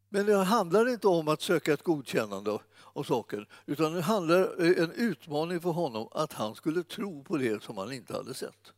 Men 0.09 0.26
det 0.26 0.37
handlar 0.37 0.88
inte 0.88 1.09
om 1.09 1.28
att 1.28 1.42
söka 1.42 1.72
ett 1.72 1.83
godkännande 1.83 2.59
av 2.92 3.02
saken 3.02 3.46
utan 3.66 3.92
det 3.92 4.00
handlar 4.00 4.62
eh, 4.62 4.83
en 4.83 4.92
utmaning 4.92 5.61
för 5.61 5.70
honom 5.70 6.09
att 6.12 6.33
han 6.33 6.54
skulle 6.54 6.83
tro 6.83 7.24
på 7.24 7.37
det 7.37 7.62
som 7.62 7.76
han 7.76 7.92
inte 7.92 8.12
hade 8.12 8.35
sett. 8.35 8.72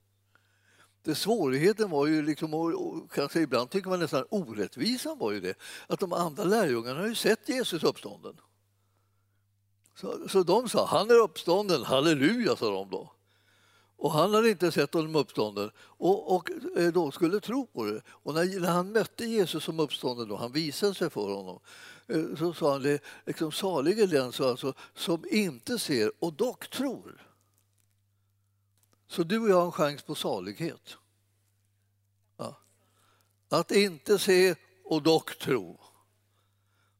Det 1.02 1.14
svårigheten 1.14 1.90
var 1.90 2.06
ju, 2.06 2.22
liksom, 2.22 2.54
och 2.54 3.12
kanske 3.12 3.40
ibland 3.40 3.70
tycker 3.70 3.90
man 3.90 4.00
nästan 4.00 4.24
orättvisan 4.30 5.18
var 5.18 5.32
ju 5.32 5.40
det, 5.40 5.58
att 5.86 6.00
de 6.00 6.12
andra 6.12 6.44
lärjungarna 6.44 7.00
har 7.00 7.08
ju 7.08 7.14
sett 7.14 7.48
Jesus 7.48 7.84
uppstånden. 7.84 8.40
Så, 9.94 10.28
så 10.28 10.42
de 10.42 10.68
sa, 10.68 10.86
han 10.86 11.10
är 11.10 11.14
uppstånden, 11.14 11.82
halleluja, 11.82 12.56
sa 12.56 12.70
de 12.70 12.90
då. 12.90 13.15
Och 13.96 14.12
han 14.12 14.34
hade 14.34 14.50
inte 14.50 14.72
sett 14.72 14.94
honom 14.94 15.16
uppstånden 15.16 15.70
och, 15.78 16.34
och 16.36 16.50
eh, 16.76 16.92
då 16.92 17.10
skulle 17.10 17.40
tro 17.40 17.66
på 17.66 17.84
det. 17.84 18.02
Och 18.08 18.34
när, 18.34 18.60
när 18.60 18.70
han 18.70 18.92
mötte 18.92 19.24
Jesus 19.24 19.64
som 19.64 19.80
uppstånden, 19.80 20.28
då, 20.28 20.36
han 20.36 20.52
visade 20.52 20.94
sig 20.94 21.10
för 21.10 21.34
honom, 21.34 21.60
eh, 22.06 22.36
så 22.38 22.52
sa 22.52 22.72
han 22.72 22.82
det, 22.82 23.02
liksom, 23.26 23.52
salig 23.52 24.00
är 24.00 24.06
den 24.06 24.32
så 24.32 24.50
alltså, 24.50 24.74
som 24.94 25.24
inte 25.30 25.78
ser 25.78 26.12
och 26.18 26.32
dock 26.32 26.70
tror. 26.70 27.26
Så 29.08 29.22
du 29.22 29.38
och 29.38 29.48
jag 29.48 29.56
har 29.56 29.66
en 29.66 29.72
chans 29.72 30.02
på 30.02 30.14
salighet. 30.14 30.96
Ja. 32.36 32.58
Att 33.48 33.70
inte 33.70 34.18
se 34.18 34.54
och 34.84 35.02
dock 35.02 35.38
tro. 35.38 35.80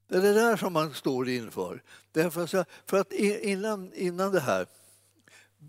Det 0.09 0.17
är 0.17 0.23
det 0.23 0.35
där 0.35 0.57
som 0.57 0.73
man 0.73 0.95
står 0.95 1.29
inför. 1.29 1.83
Därför, 2.13 2.67
för 2.87 3.01
att 3.01 3.13
innan, 3.13 3.93
innan 3.95 4.33
det 4.33 4.41
här 4.41 4.67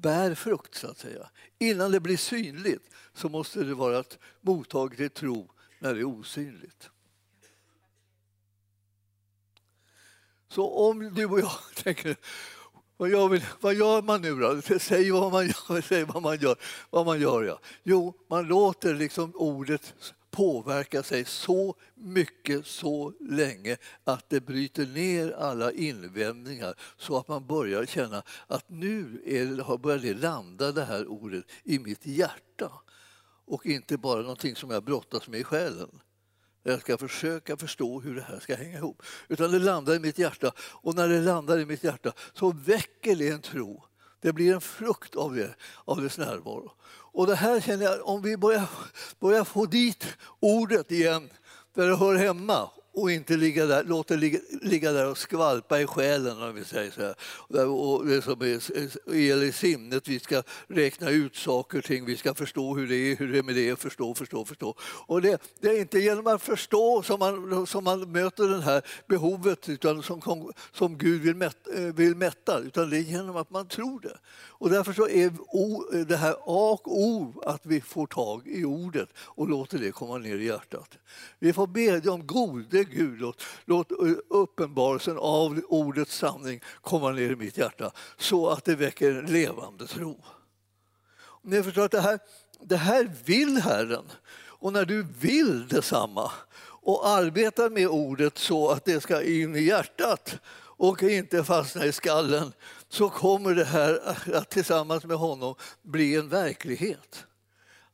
bär 0.01 0.35
frukt, 0.35 0.75
så 0.75 0.87
att 0.87 0.97
säga. 0.97 1.29
Innan 1.59 1.91
det 1.91 1.99
blir 1.99 2.17
synligt 2.17 2.93
så 3.13 3.29
måste 3.29 3.63
det 3.63 3.73
vara 3.73 3.99
ett 3.99 4.19
mottag 4.41 4.99
i 4.99 5.09
tro 5.09 5.51
när 5.79 5.93
det 5.93 5.99
är 5.99 6.03
osynligt. 6.19 6.89
Så 10.47 10.89
om 10.89 11.13
du 11.13 11.25
och 11.25 11.39
jag 11.39 11.51
tänker 11.83 12.15
Vad 12.97 13.09
gör, 13.09 13.27
vi, 13.27 13.43
vad 13.61 13.73
gör 13.75 14.01
man 14.01 14.21
nu 14.21 14.35
då? 14.39 14.61
Säg 14.79 15.11
vad 15.11 15.31
man 15.31 15.47
gör. 15.47 15.81
Säg 15.87 16.03
vad 16.03 16.23
man 16.23 16.39
gör. 16.39 16.55
Vad 16.89 17.05
man 17.05 17.19
gör 17.19 17.43
ja. 17.43 17.59
Jo, 17.83 18.13
man 18.29 18.47
låter 18.47 18.93
liksom 18.93 19.31
ordet 19.35 19.93
påverka 20.37 21.03
sig 21.03 21.25
så 21.25 21.75
mycket 21.95 22.65
så 22.65 23.13
länge 23.19 23.77
att 24.03 24.29
det 24.29 24.41
bryter 24.41 24.85
ner 24.85 25.31
alla 25.31 25.71
invändningar 25.71 26.75
så 26.97 27.17
att 27.17 27.27
man 27.27 27.47
börjar 27.47 27.85
känna 27.85 28.23
att 28.47 28.69
nu 28.69 29.21
är, 29.25 29.63
har 29.63 29.77
börjat 29.77 30.01
det 30.01 30.13
landa 30.13 30.71
det 30.71 30.85
här 30.85 31.07
ordet 31.07 31.45
i 31.63 31.79
mitt 31.79 32.05
hjärta 32.05 32.71
och 33.45 33.65
inte 33.65 33.97
bara 33.97 34.21
någonting 34.21 34.55
som 34.55 34.71
jag 34.71 34.83
brottas 34.83 35.27
med 35.27 35.39
i 35.39 35.43
själen. 35.43 35.99
Jag 36.63 36.81
ska 36.81 36.97
försöka 36.97 37.57
förstå 37.57 37.99
hur 37.99 38.15
det 38.15 38.21
här 38.21 38.39
ska 38.39 38.55
hänga 38.55 38.77
ihop. 38.77 39.03
Utan 39.27 39.51
det 39.51 39.59
landar 39.59 39.95
i 39.95 39.99
mitt 39.99 40.17
hjärta 40.17 40.51
och 40.59 40.95
när 40.95 41.07
det 41.07 41.21
landar 41.21 41.59
i 41.59 41.65
mitt 41.65 41.83
hjärta 41.83 42.13
så 42.33 42.51
väcker 42.51 43.15
det 43.15 43.29
en 43.29 43.41
tro. 43.41 43.83
Det 44.19 44.33
blir 44.33 44.53
en 44.53 44.61
frukt 44.61 45.15
av 45.15 45.35
det, 45.35 45.55
av 45.85 46.01
dess 46.01 46.17
närvaro. 46.17 46.71
Och 47.17 47.27
det 47.27 47.35
här 47.35 47.61
känner 47.61 47.85
jag, 47.85 48.07
om 48.07 48.21
vi 48.21 48.37
börjar, 48.37 48.69
börjar 49.19 49.43
få 49.43 49.65
dit 49.65 50.05
ordet 50.39 50.91
igen 50.91 51.29
där 51.75 51.87
det 51.87 51.95
hör 51.95 52.15
hemma 52.15 52.69
och 52.97 53.11
inte 53.11 53.37
ligga 53.37 53.65
där, 53.65 53.83
låta 53.83 54.15
ligga, 54.15 54.39
ligga 54.61 54.91
där 54.91 55.09
och 55.09 55.17
skvalpa 55.17 55.81
i 55.81 55.85
själen 55.85 56.41
om 56.41 56.55
vi 56.55 56.65
säger 56.65 56.91
så 56.91 57.01
här. 57.01 57.67
Och 57.67 58.05
det 58.05 58.21
som 58.21 58.41
är, 58.41 59.43
i 59.43 59.51
sinnet, 59.51 60.07
vi 60.07 60.19
ska 60.19 60.43
räkna 60.67 61.09
ut 61.09 61.35
saker 61.35 61.77
och 61.77 61.83
ting, 61.83 62.05
vi 62.05 62.17
ska 62.17 62.33
förstå 62.33 62.75
hur 62.75 62.87
det 62.87 62.95
är, 62.95 63.15
hur 63.15 63.31
det 63.31 63.37
är 63.37 63.43
med 63.43 63.55
det, 63.55 63.79
förstå, 63.79 64.15
förstå, 64.15 64.45
förstå. 64.45 64.75
Och 64.81 65.21
det, 65.21 65.41
det 65.59 65.69
är 65.69 65.79
inte 65.79 65.99
genom 65.99 66.27
att 66.27 66.41
förstå 66.41 67.03
som 67.03 67.19
man, 67.19 67.67
som 67.67 67.83
man 67.83 68.11
möter 68.11 68.47
det 68.47 68.61
här 68.61 68.81
behovet 69.07 69.69
utan 69.69 70.03
som, 70.03 70.51
som 70.71 70.97
Gud 70.97 71.21
vill, 71.21 71.35
mätt, 71.35 71.67
eh, 71.75 71.81
vill 71.81 72.15
mätta, 72.15 72.59
utan 72.59 72.89
det 72.89 72.97
är 72.97 73.01
genom 73.01 73.35
att 73.35 73.49
man 73.49 73.67
tror 73.67 73.99
det. 73.99 74.17
Och 74.59 74.69
därför 74.69 74.93
så 74.93 75.09
är 75.09 76.05
det 76.05 76.17
här 76.17 76.33
A 76.33 76.79
och 76.83 76.99
O 76.99 77.41
att 77.45 77.65
vi 77.65 77.81
får 77.81 78.07
tag 78.07 78.47
i 78.47 78.65
ordet 78.65 79.09
och 79.17 79.49
låter 79.49 79.77
det 79.77 79.91
komma 79.91 80.17
ner 80.17 80.37
i 80.37 80.45
hjärtat. 80.45 80.97
Vi 81.39 81.53
får 81.53 81.67
bedja 81.67 82.11
om 82.11 82.27
gode 82.27 82.86
Gud, 82.91 83.19
låt, 83.19 83.43
låt 83.65 83.91
eh, 83.91 83.97
uppenbarelsen 84.29 85.17
av 85.17 85.61
ordets 85.67 86.17
sanning 86.17 86.61
komma 86.81 87.11
ner 87.11 87.31
i 87.31 87.35
mitt 87.35 87.57
hjärta 87.57 87.91
så 88.17 88.49
att 88.49 88.65
det 88.65 88.75
väcker 88.75 89.11
en 89.11 89.25
levande 89.25 89.87
tro. 89.87 90.23
Ni 91.41 91.63
förstår 91.63 91.85
att 91.85 91.91
det 91.91 92.01
här, 92.01 92.19
det 92.61 92.77
här 92.77 93.11
vill 93.25 93.57
Herren. 93.57 94.05
Och 94.59 94.73
när 94.73 94.85
du 94.85 95.03
vill 95.19 95.67
detsamma 95.67 96.31
och 96.87 97.07
arbetar 97.07 97.69
med 97.69 97.87
ordet 97.87 98.37
så 98.37 98.69
att 98.69 98.85
det 98.85 99.01
ska 99.01 99.23
in 99.23 99.55
i 99.55 99.61
hjärtat 99.61 100.35
och 100.77 101.03
inte 101.03 101.43
fastna 101.43 101.85
i 101.85 101.91
skallen 101.91 102.53
så 102.89 103.09
kommer 103.09 103.55
det 103.55 103.65
här 103.65 104.17
att 104.33 104.49
tillsammans 104.49 105.03
med 105.03 105.17
honom 105.17 105.55
bli 105.81 106.15
en 106.15 106.29
verklighet. 106.29 107.26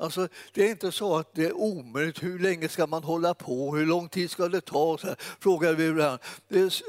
Alltså, 0.04 0.28
det 0.54 0.66
är 0.66 0.70
inte 0.70 0.92
så 0.92 1.18
att 1.18 1.34
det 1.34 1.46
är 1.46 1.54
omöjligt. 1.54 2.24
Hur 2.24 2.40
länge 2.40 2.70
ska 2.70 2.88
man 2.88 3.04
hålla 3.04 3.34
på? 3.34 3.76
Hur 3.76 3.86
lång 3.86 4.10
tid 4.10 4.32
ska 4.32 4.48
det 4.48 4.62
ta? 4.62 4.98
Så 4.98 5.08
här, 5.08 5.16
frågar 5.40 5.74
vi 5.74 5.86
ibland. 5.86 6.20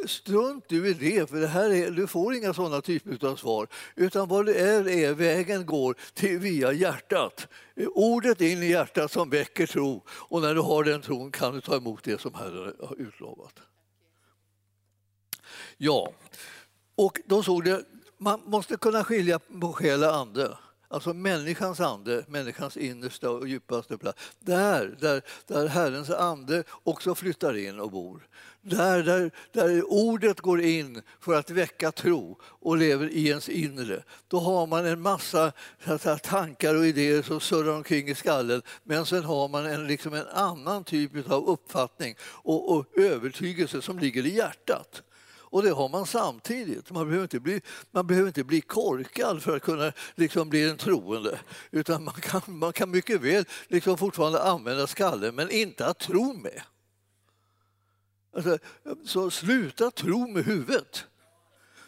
Strunt 0.07 0.65
du 0.69 0.89
i 0.89 0.95
det, 0.95 1.31
för 1.31 1.37
det 1.37 1.47
här 1.47 1.71
är, 1.71 1.91
du 1.91 2.07
får 2.07 2.35
inga 2.35 2.55
sådana 2.55 2.81
typer 2.81 3.27
av 3.27 3.37
svar. 3.37 3.69
Utan 3.95 4.29
vad 4.29 4.47
det 4.47 4.55
är, 4.55 4.89
är 4.89 5.13
vägen 5.13 5.67
går 5.67 5.97
till, 6.15 6.39
via 6.39 6.73
hjärtat. 6.73 7.49
Ordet 7.95 8.41
in 8.41 8.63
i 8.63 8.67
hjärtat 8.71 9.13
som 9.13 9.31
väcker 9.31 9.67
tro. 9.67 10.03
Och 10.09 10.43
när 10.43 10.55
du 10.55 10.61
har 10.61 10.85
den 10.85 11.03
tron 11.03 11.31
kan 11.31 11.55
du 11.55 11.61
ta 11.61 11.77
emot 11.77 12.05
det 12.05 12.21
som 12.21 12.35
Herren 12.35 12.75
har 12.81 13.01
utlovat. 13.01 13.55
Ja, 15.77 16.13
och 16.95 17.21
då 17.27 17.43
såg 17.43 17.65
det, 17.65 17.85
man 18.19 18.41
måste 18.45 18.77
kunna 18.77 19.05
skilja 19.05 19.39
på 19.39 19.73
själ 19.73 20.05
och 20.05 20.15
ande. 20.15 20.57
Alltså 20.95 21.13
människans 21.15 21.81
ande, 21.81 22.25
människans 22.29 22.77
innersta 22.77 23.31
och 23.31 23.49
djupaste 23.49 23.99
plats. 23.99 24.23
Där, 24.41 24.97
där, 25.01 25.23
där 25.47 25.67
Herrens 25.67 26.11
ande 26.11 26.65
också 26.85 27.15
flyttar 27.15 27.57
in 27.57 27.81
och 27.81 27.91
bor. 27.91 28.29
Där, 28.63 29.03
där, 29.03 29.31
där 29.53 29.93
ordet 29.93 30.41
går 30.41 30.61
in 30.61 31.03
för 31.21 31.35
att 31.35 31.51
väcka 31.51 31.93
tro 31.93 32.39
och 32.43 32.77
lever 32.77 33.09
i 33.09 33.29
ens 33.29 33.49
inre. 33.49 34.03
Då 34.29 34.39
har 34.39 34.67
man 34.67 34.87
en 34.87 35.01
massa 35.01 35.53
säga, 35.99 36.19
tankar 36.19 36.75
och 36.75 36.87
idéer 36.87 37.23
som 37.23 37.41
surrar 37.41 37.77
omkring 37.77 38.09
i 38.09 38.15
skallen 38.15 38.63
men 38.85 39.07
sen 39.07 39.25
har 39.25 39.49
man 39.49 39.67
en, 39.67 39.87
liksom 39.87 40.15
en 40.15 40.29
annan 40.29 40.85
typ 40.85 41.31
av 41.31 41.49
uppfattning 41.49 42.17
och, 42.23 42.77
och 42.77 42.99
övertygelse 42.99 43.83
som 43.83 43.99
ligger 43.99 44.27
i 44.27 44.37
hjärtat. 44.37 45.03
Och 45.55 45.63
det 45.63 45.71
har 45.71 45.89
man 45.89 46.07
samtidigt. 46.07 46.91
Man 46.91 47.07
behöver 47.07 47.23
inte 47.23 47.41
bli, 47.41 47.61
man 47.91 48.07
behöver 48.07 48.27
inte 48.27 48.45
bli 48.45 48.61
korkad 48.61 49.43
för 49.43 49.57
att 49.57 49.63
kunna 49.63 49.93
liksom 50.15 50.49
bli 50.49 50.71
en 50.71 50.77
troende. 50.77 51.41
Utan 51.71 52.05
man 52.05 52.15
kan, 52.15 52.41
man 52.47 52.73
kan 52.73 52.91
mycket 52.91 53.21
väl 53.21 53.45
liksom 53.69 53.99
fortfarande 53.99 54.43
använda 54.43 54.87
skallen, 54.87 55.35
men 55.35 55.51
inte 55.51 55.87
att 55.87 55.99
tro 55.99 56.33
med. 56.33 56.63
Alltså, 58.37 58.59
så 59.05 59.31
sluta 59.31 59.91
tro 59.91 60.27
med 60.27 60.45
huvudet. 60.45 61.05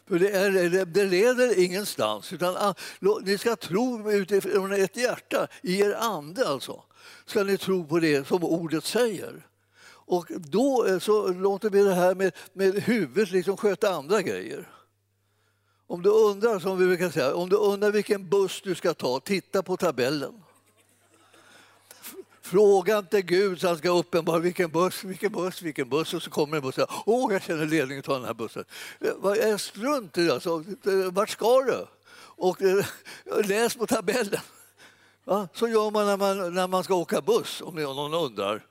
För 0.08 0.18
det, 0.18 0.30
är, 0.30 0.84
det 0.84 1.04
leder 1.04 1.58
ingenstans. 1.58 2.32
Utan, 2.32 2.56
ah, 2.56 2.74
ni 3.22 3.38
ska 3.38 3.56
tro 3.56 4.12
utifrån 4.12 4.72
ett 4.72 4.96
hjärta, 4.96 5.48
i 5.62 5.80
er 5.80 5.94
ande 5.94 6.48
alltså. 6.48 6.82
Ska 7.24 7.44
ni 7.44 7.58
tro 7.58 7.86
på 7.86 7.98
det 7.98 8.26
som 8.26 8.44
ordet 8.44 8.84
säger. 8.84 9.46
Och 10.06 10.26
då 10.28 10.86
eh, 10.86 10.98
så 10.98 11.28
låter 11.28 11.70
vi 11.70 11.82
det 11.82 11.94
här 11.94 12.14
med, 12.14 12.32
med 12.52 12.74
huvudet 12.74 13.30
liksom 13.30 13.56
sköta 13.56 13.90
andra 13.90 14.22
grejer. 14.22 14.68
Om 15.86 16.02
du 16.02 16.10
undrar, 16.10 16.58
som 16.58 16.78
vi 16.78 16.86
brukar 16.86 17.10
säga, 17.10 17.34
om 17.34 17.48
du 17.48 17.56
undrar 17.56 17.90
vilken 17.90 18.28
buss 18.28 18.60
du 18.60 18.74
ska 18.74 18.94
ta, 18.94 19.20
titta 19.20 19.62
på 19.62 19.76
tabellen. 19.76 20.42
Fråga 22.40 22.98
inte 22.98 23.22
Gud 23.22 23.60
så 23.60 23.68
han 23.68 23.78
ska 23.78 23.90
uppenbara 23.98 24.38
vilken 24.38 24.70
buss, 24.70 25.04
vilken 25.04 25.32
buss, 25.32 25.62
vilken 25.62 25.88
buss 25.88 26.14
och 26.14 26.22
så 26.22 26.30
kommer 26.30 26.56
en 26.56 26.62
buss 26.62 26.68
och 26.68 26.74
säger 26.74 27.02
åh, 27.06 27.32
jag 27.32 27.42
känner 27.42 27.66
ledningen 27.66 28.02
ta 28.02 28.12
den 28.12 28.24
här 28.24 28.34
bussen. 28.34 28.64
Eh, 29.00 29.12
vad 29.16 29.38
är 29.38 29.56
strunt 29.56 30.18
i 30.18 30.26
det? 30.26 30.34
Alltså, 30.34 30.64
vart 31.10 31.30
ska 31.30 31.62
du? 31.62 31.86
Och 32.18 32.56
läs 33.44 33.76
på 33.76 33.86
tabellen. 33.86 34.40
Va? 35.24 35.48
Så 35.54 35.68
gör 35.68 35.90
man 35.90 36.06
när, 36.06 36.16
man 36.16 36.54
när 36.54 36.68
man 36.68 36.84
ska 36.84 36.94
åka 36.94 37.20
buss, 37.20 37.62
om 37.62 37.74
någon 37.74 38.14
undrar. 38.14 38.62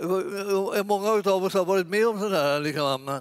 Eh, 0.00 0.84
många 0.84 1.10
av 1.10 1.44
oss 1.44 1.54
har 1.54 1.64
varit 1.64 1.86
med 1.86 2.08
om 2.08 2.20
sådär. 2.20 2.60
Liksom, 2.60 3.20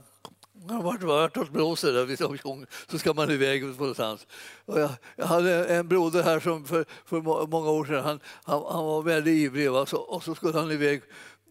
det 0.69 0.73
har 0.73 0.83
varit 0.83 1.03
vartåt 1.03 1.49
blåser 1.49 1.93
där, 1.93 2.67
så 2.91 2.99
ska 2.99 3.13
man 3.13 3.31
iväg 3.31 3.63
någonstans. 3.63 4.27
Och 4.65 4.79
jag, 4.79 4.89
jag 5.15 5.25
hade 5.25 5.65
en 5.65 5.87
broder 5.87 6.23
här 6.23 6.39
som 6.39 6.65
för, 6.65 6.85
för 7.05 7.21
många 7.47 7.69
år 7.69 7.85
sedan, 7.85 8.03
han, 8.03 8.19
han, 8.43 8.63
han 8.71 8.85
var 8.85 9.01
väldigt 9.01 9.35
ivrig 9.37 9.71
va? 9.71 9.85
Så, 9.85 9.97
och 9.97 10.23
så 10.23 10.35
skulle 10.35 10.59
han 10.59 10.71
iväg 10.71 11.01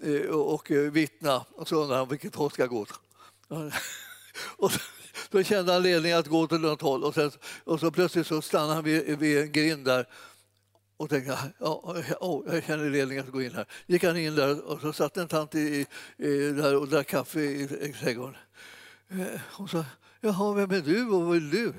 eh, 0.03 0.21
och, 0.21 0.55
och 0.55 0.71
eh, 0.71 0.91
vittna 0.93 1.45
och 1.55 1.69
så 1.69 1.77
undrade 1.77 2.01
han 2.01 2.09
vilket 2.09 2.35
håll 2.35 2.51
ska 2.51 2.63
jag 2.63 2.71
gå 2.71 2.87
och 4.57 4.73
så, 4.73 4.79
då 5.31 5.43
kände 5.43 5.73
han 5.73 5.83
ledningen 5.83 6.19
att 6.19 6.27
gå 6.27 6.47
till 6.47 6.59
något 6.59 6.83
håll 6.83 7.05
och, 7.05 7.15
sen, 7.15 7.31
och 7.65 7.81
så 7.81 7.91
plötsligt 7.91 8.27
så 8.27 8.43
stannade 8.43 8.75
han 8.75 8.85
vid, 8.85 9.19
vid 9.19 9.39
en 9.39 9.53
grind 9.53 9.85
där 9.85 10.07
och 10.99 11.11
tänkte 11.11 11.39
ja, 11.59 12.03
oh, 12.21 12.55
jag 12.55 12.65
känner 12.65 12.91
ledningen 12.91 13.25
att 13.25 13.33
gå 13.33 13.43
in 13.43 13.55
här. 13.55 13.67
gick 13.87 14.05
han 14.05 14.17
in 14.17 14.35
där 14.35 14.65
och 14.65 14.81
så 14.81 14.93
satt 14.93 15.17
en 15.17 15.29
tant 15.29 15.55
i, 15.55 15.87
i, 16.17 16.29
där 16.51 16.77
och 16.77 16.89
drack 16.89 17.07
kaffe 17.07 17.41
i, 17.41 17.63
i 17.63 17.93
trädgården. 17.93 18.37
Eh, 19.11 19.41
hon 19.53 19.69
sa, 19.69 19.85
jaha, 20.21 20.55
vem 20.55 20.71
är 20.71 20.81
du 20.81 21.07
och 21.07 21.23
vad 21.23 21.33
vill 21.33 21.51
du? 21.51 21.73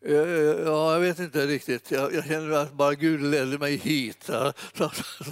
Eh, 0.00 0.14
ja, 0.64 0.92
jag 0.92 1.00
vet 1.00 1.18
inte 1.18 1.46
riktigt. 1.46 1.90
Jag, 1.90 2.14
jag 2.14 2.24
känner 2.24 2.50
att 2.50 2.72
bara 2.72 2.94
Gud 2.94 3.22
ledde 3.22 3.58
mig 3.58 3.76
hit, 3.76 4.22
sa 4.24 4.52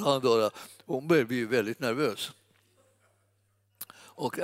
han 0.05 0.21
då. 0.21 0.51
Hon 0.87 1.09
började 1.09 1.27
bli 1.27 1.45
väldigt 1.45 1.81
nervös 1.81 2.33
och 4.15 4.39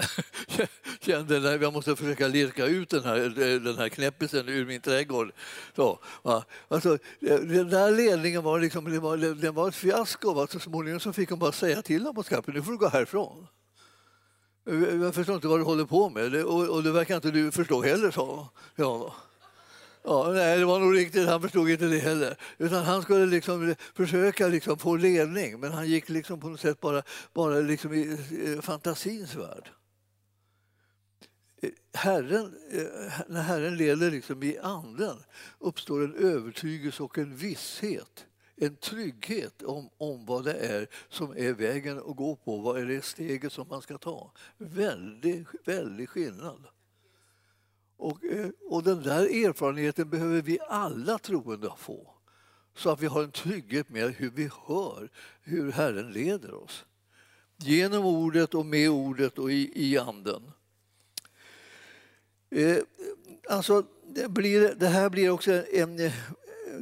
kände 1.01 1.55
att 1.55 1.63
jag 1.63 1.73
måste 1.73 1.97
försöka 1.97 2.29
lirka 2.29 2.67
ut 2.67 2.91
den 2.91 3.05
här, 3.05 3.19
den 3.59 3.79
här 3.79 3.89
knäppisen 3.89 4.49
ur 4.49 4.67
min 4.67 4.81
trädgård. 4.81 5.33
Så, 5.77 5.99
va? 6.23 6.45
Alltså, 6.69 6.99
den 7.21 7.71
där 7.71 7.91
ledningen 7.91 8.43
var, 8.43 8.61
liksom, 8.61 8.93
det 8.93 8.99
var, 8.99 9.17
den 9.17 9.55
var 9.55 9.69
ett 9.69 9.75
fiasko. 9.75 10.35
Va? 10.35 10.47
Så 10.47 10.59
småningom 10.59 11.01
så 11.01 11.13
fick 11.13 11.31
hon 11.31 11.39
bara 11.39 11.53
säga 11.53 11.83
till 11.83 12.05
dem 12.05 12.15
på 12.15 12.23
skarpen, 12.23 12.55
nu 12.55 12.63
får 12.63 12.73
du 12.73 12.79
gå 12.79 12.89
härifrån. 12.89 13.47
Jag 15.01 15.15
förstår 15.15 15.35
inte 15.35 15.49
vad 15.49 15.61
du 15.61 15.65
håller 15.65 15.85
på 15.85 16.11
med 16.11 16.45
och, 16.45 16.69
och 16.69 16.83
det 16.83 16.93
verkar 16.93 17.17
inte 17.17 17.31
du 17.31 17.51
förstå 17.51 17.83
heller, 17.83 18.11
sa 18.11 18.49
jag. 18.77 19.13
Ja, 20.05 20.31
nej, 20.35 20.59
det 20.59 20.65
var 20.65 20.81
nog 20.81 20.97
riktigt. 20.97 21.29
Han 21.29 21.43
förstod 21.43 21.71
inte 21.71 21.85
det 21.85 21.99
heller. 21.99 22.37
Utan 22.59 22.85
han 22.85 23.03
skulle 23.03 23.27
liksom 23.27 23.75
försöka 23.95 24.49
liksom 24.49 24.79
få 24.79 24.97
ledning, 24.97 25.61
men 25.61 25.73
han 25.73 25.89
gick 25.89 26.09
liksom 26.09 26.41
på 26.41 26.49
något 26.49 26.61
sätt 26.61 26.81
bara, 26.81 27.03
bara 27.35 27.55
liksom 27.55 27.95
i 27.95 28.19
eh, 28.47 28.61
fantasins 28.61 29.35
värld. 29.35 29.71
Eh, 31.63 31.71
Herren, 31.95 32.55
eh, 32.71 33.13
när 33.29 33.43
Herren 33.43 33.77
leder 33.77 34.11
liksom 34.11 34.43
i 34.43 34.59
anden 34.59 35.17
uppstår 35.59 36.05
en 36.05 36.15
övertygelse 36.15 37.03
och 37.03 37.19
en 37.19 37.37
visshet 37.37 38.27
en 38.63 38.77
trygghet 38.77 39.63
om, 39.63 39.91
om 39.99 40.27
vad 40.27 40.45
det 40.45 40.55
är 40.55 40.89
som 41.09 41.31
är 41.37 41.53
vägen 41.53 41.99
att 41.99 42.17
gå 42.17 42.37
på. 42.37 42.57
Vad 42.57 42.79
är 42.81 42.87
det 42.87 43.05
steget 43.05 43.53
som 43.53 43.69
man 43.69 43.83
ska 43.83 43.99
ta? 43.99 44.33
Väldigt, 44.59 45.47
väldig 45.65 46.09
skillnad. 46.09 46.67
Och, 48.01 48.25
eh, 48.25 48.49
och 48.69 48.83
den 48.83 49.03
där 49.03 49.47
erfarenheten 49.47 50.11
behöver 50.11 50.43
vi 50.43 50.59
alla 50.69 51.19
troende 51.19 51.73
få 51.79 52.15
så 52.75 52.91
att 52.91 53.03
vi 53.03 53.07
har 53.07 53.23
en 53.23 53.31
trygghet 53.31 53.89
med 53.89 54.15
hur 54.15 54.31
vi 54.31 54.51
hör 54.67 55.11
hur 55.43 55.73
Herren 55.73 56.13
leder 56.13 56.55
oss. 56.55 56.85
Genom 57.57 58.05
ordet 58.05 58.55
och 58.55 58.67
med 58.67 58.91
ordet 58.91 59.39
och 59.39 59.53
i, 59.53 59.73
i 59.75 59.99
anden. 59.99 60.53
Eh, 62.51 62.77
alltså, 63.49 63.87
det, 64.07 64.29
blir, 64.29 64.75
det 64.75 64.89
här 64.89 65.11
blir 65.11 65.31
också 65.31 65.53
en, 65.73 66.11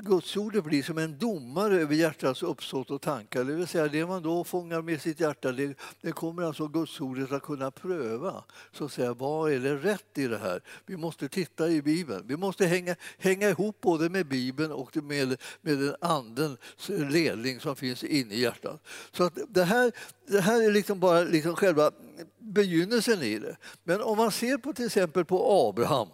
Gudsordet 0.04 0.64
blir 0.64 0.82
som 0.82 0.98
en 0.98 1.18
domare 1.18 1.80
över 1.80 1.94
hjärtats 1.94 2.42
uppsåt 2.42 2.90
och 2.90 3.02
tankar. 3.02 3.44
Det 3.44 3.52
vill 3.52 3.66
säga 3.66 3.88
det 3.88 4.06
man 4.06 4.22
då 4.22 4.44
fångar 4.44 4.82
med 4.82 5.00
sitt 5.00 5.20
hjärta, 5.20 5.52
det, 5.52 5.78
det 6.00 6.12
kommer 6.12 6.42
alltså 6.42 6.68
Gudsordet 6.68 7.32
att 7.32 7.42
kunna 7.42 7.70
pröva. 7.70 8.44
Så 8.72 8.84
att 8.84 8.92
säga, 8.92 9.14
vad 9.14 9.52
är 9.52 9.58
det 9.58 9.76
rätt 9.76 10.18
i 10.18 10.26
det 10.26 10.38
här? 10.38 10.62
Vi 10.86 10.96
måste 10.96 11.28
titta 11.28 11.68
i 11.68 11.82
Bibeln. 11.82 12.24
Vi 12.26 12.36
måste 12.36 12.66
hänga, 12.66 12.96
hänga 13.18 13.48
ihop 13.48 13.80
både 13.80 14.10
med 14.10 14.28
Bibeln 14.28 14.72
och 14.72 14.96
med, 14.96 15.36
med 15.60 15.78
den 15.78 15.94
andens 16.00 16.58
ledning 16.88 17.60
som 17.60 17.76
finns 17.76 18.04
inne 18.04 18.34
i 18.34 18.40
hjärtat. 18.40 18.86
Så 19.12 19.24
att 19.24 19.38
det, 19.48 19.64
här, 19.64 19.92
det 20.26 20.40
här 20.40 20.62
är 20.62 20.70
liksom 20.70 21.00
bara 21.00 21.20
liksom 21.20 21.56
själva 21.56 21.90
begynnelsen 22.38 23.22
i 23.22 23.38
det. 23.38 23.56
Men 23.84 24.02
om 24.02 24.16
man 24.16 24.32
ser 24.32 24.58
på 24.58 24.72
till 24.72 24.86
exempel 24.86 25.24
på 25.24 25.68
Abraham 25.68 26.08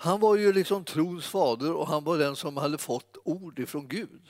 han 0.00 0.20
var 0.20 0.36
ju 0.36 0.52
liksom 0.52 0.84
trons 0.84 1.26
fader 1.26 1.72
och 1.72 1.88
han 1.88 2.04
var 2.04 2.18
den 2.18 2.36
som 2.36 2.56
hade 2.56 2.78
fått 2.78 3.16
ord 3.24 3.58
ifrån 3.58 3.88
Gud. 3.88 4.22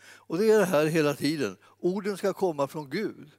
Och 0.00 0.38
det 0.38 0.50
är 0.50 0.58
det 0.58 0.64
här 0.64 0.86
hela 0.86 1.14
tiden. 1.14 1.56
Orden 1.80 2.16
ska 2.16 2.32
komma 2.32 2.68
från 2.68 2.90
Gud. 2.90 3.30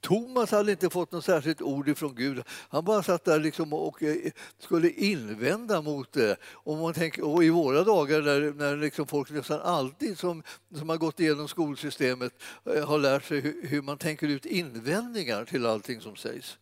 Thomas 0.00 0.50
hade 0.50 0.72
inte 0.72 0.90
fått 0.90 1.12
något 1.12 1.24
särskilt 1.24 1.62
ord 1.62 1.88
ifrån 1.88 2.14
Gud. 2.14 2.42
Han 2.68 2.84
bara 2.84 3.02
satt 3.02 3.24
där 3.24 3.40
liksom 3.40 3.72
och 3.72 4.02
eh, 4.02 4.32
skulle 4.58 4.90
invända 4.90 5.82
mot 5.82 6.12
det. 6.12 6.36
Och, 6.42 6.76
man 6.76 6.94
tänker, 6.94 7.24
och 7.24 7.44
I 7.44 7.50
våra 7.50 7.84
dagar 7.84 8.22
när, 8.22 8.52
när 8.52 8.76
liksom 8.76 9.06
folk 9.06 9.30
nästan 9.30 9.60
alltid 9.60 10.18
som, 10.18 10.42
som 10.74 10.88
har 10.88 10.96
gått 10.96 11.20
igenom 11.20 11.48
skolsystemet 11.48 12.32
eh, 12.64 12.88
har 12.88 12.98
lärt 12.98 13.24
sig 13.24 13.40
hur, 13.40 13.66
hur 13.66 13.82
man 13.82 13.98
tänker 13.98 14.28
ut 14.28 14.46
invändningar 14.46 15.44
till 15.44 15.66
allting 15.66 16.00
som 16.00 16.16
sägs. 16.16 16.58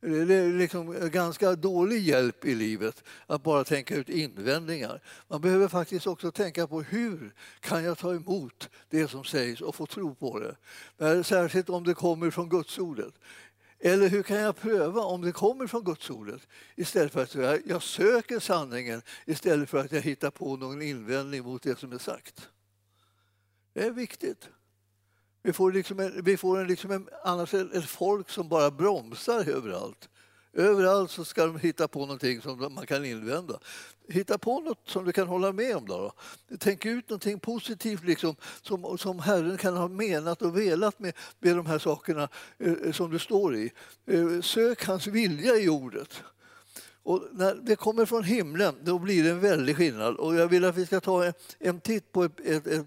Det 0.00 0.34
är 0.34 0.52
liksom 0.52 1.10
ganska 1.10 1.54
dålig 1.54 2.00
hjälp 2.00 2.44
i 2.44 2.54
livet 2.54 3.04
att 3.26 3.42
bara 3.42 3.64
tänka 3.64 3.96
ut 3.96 4.08
invändningar. 4.08 5.02
Man 5.28 5.40
behöver 5.40 5.68
faktiskt 5.68 6.06
också 6.06 6.30
tänka 6.30 6.66
på 6.66 6.82
hur 6.82 7.34
kan 7.60 7.84
jag 7.84 7.98
ta 7.98 8.14
emot 8.14 8.68
det 8.88 9.08
som 9.08 9.24
sägs 9.24 9.60
och 9.60 9.74
få 9.74 9.86
tro 9.86 10.14
på 10.14 10.38
det. 10.38 11.24
Särskilt 11.24 11.68
om 11.68 11.84
det 11.84 11.94
kommer 11.94 12.30
från 12.30 12.48
Gudsordet. 12.48 13.14
Eller 13.80 14.08
hur 14.08 14.22
kan 14.22 14.36
jag 14.36 14.56
pröva 14.56 15.00
om 15.00 15.22
det 15.22 15.32
kommer 15.32 15.66
från 15.66 15.84
Gudsordet 15.84 16.48
istället 16.76 17.12
för 17.12 17.22
att 17.22 17.34
jag, 17.34 17.60
jag 17.66 17.82
söker 17.82 18.40
sanningen 18.40 19.02
istället 19.26 19.70
för 19.70 19.78
att 19.78 19.92
jag 19.92 20.00
hittar 20.00 20.30
på 20.30 20.56
någon 20.56 20.82
invändning 20.82 21.44
mot 21.44 21.62
det 21.62 21.78
som 21.78 21.92
är 21.92 21.98
sagt. 21.98 22.48
Det 23.72 23.84
är 23.84 23.90
viktigt. 23.90 24.48
Vi 25.42 25.52
får, 25.52 25.72
liksom 25.72 26.00
en, 26.00 26.24
vi 26.24 26.36
får 26.36 26.60
en, 26.60 26.66
liksom 26.66 26.90
en, 26.90 27.08
annars 27.24 27.54
ett 27.54 27.84
folk 27.84 28.30
som 28.30 28.48
bara 28.48 28.70
bromsar 28.70 29.48
överallt. 29.48 30.08
Överallt 30.52 31.10
så 31.10 31.24
ska 31.24 31.46
de 31.46 31.58
hitta 31.58 31.88
på 31.88 32.00
någonting 32.00 32.40
som 32.40 32.74
man 32.74 32.86
kan 32.86 33.04
invända. 33.04 33.58
Hitta 34.08 34.38
på 34.38 34.60
något 34.60 34.88
som 34.88 35.04
du 35.04 35.12
kan 35.12 35.28
hålla 35.28 35.52
med 35.52 35.76
om. 35.76 35.86
Då. 35.86 36.12
Tänk 36.58 36.86
ut 36.86 37.08
någonting 37.08 37.40
positivt 37.40 38.04
liksom, 38.04 38.36
som, 38.62 38.98
som 38.98 39.18
Herren 39.18 39.56
kan 39.56 39.76
ha 39.76 39.88
menat 39.88 40.42
och 40.42 40.58
velat 40.58 40.98
med, 40.98 41.12
med 41.38 41.56
de 41.56 41.66
här 41.66 41.78
sakerna 41.78 42.28
eh, 42.58 42.92
som 42.92 43.10
du 43.10 43.18
står 43.18 43.56
i. 43.56 43.72
Eh, 44.06 44.40
sök 44.40 44.84
hans 44.84 45.06
vilja 45.06 45.56
i 45.56 45.68
ordet. 45.68 46.22
Och 47.02 47.28
när 47.32 47.54
det 47.54 47.76
kommer 47.76 48.06
från 48.06 48.24
himlen 48.24 48.74
då 48.82 48.98
blir 48.98 49.24
det 49.24 49.30
en 49.30 49.40
väldig 49.40 49.76
skillnad. 49.76 50.16
Och 50.16 50.34
jag 50.34 50.48
vill 50.48 50.64
att 50.64 50.76
vi 50.76 50.86
ska 50.86 51.00
ta 51.00 51.24
en, 51.24 51.32
en 51.58 51.80
titt 51.80 52.12
på 52.12 52.24
ett, 52.24 52.40
ett, 52.40 52.66
ett 52.66 52.86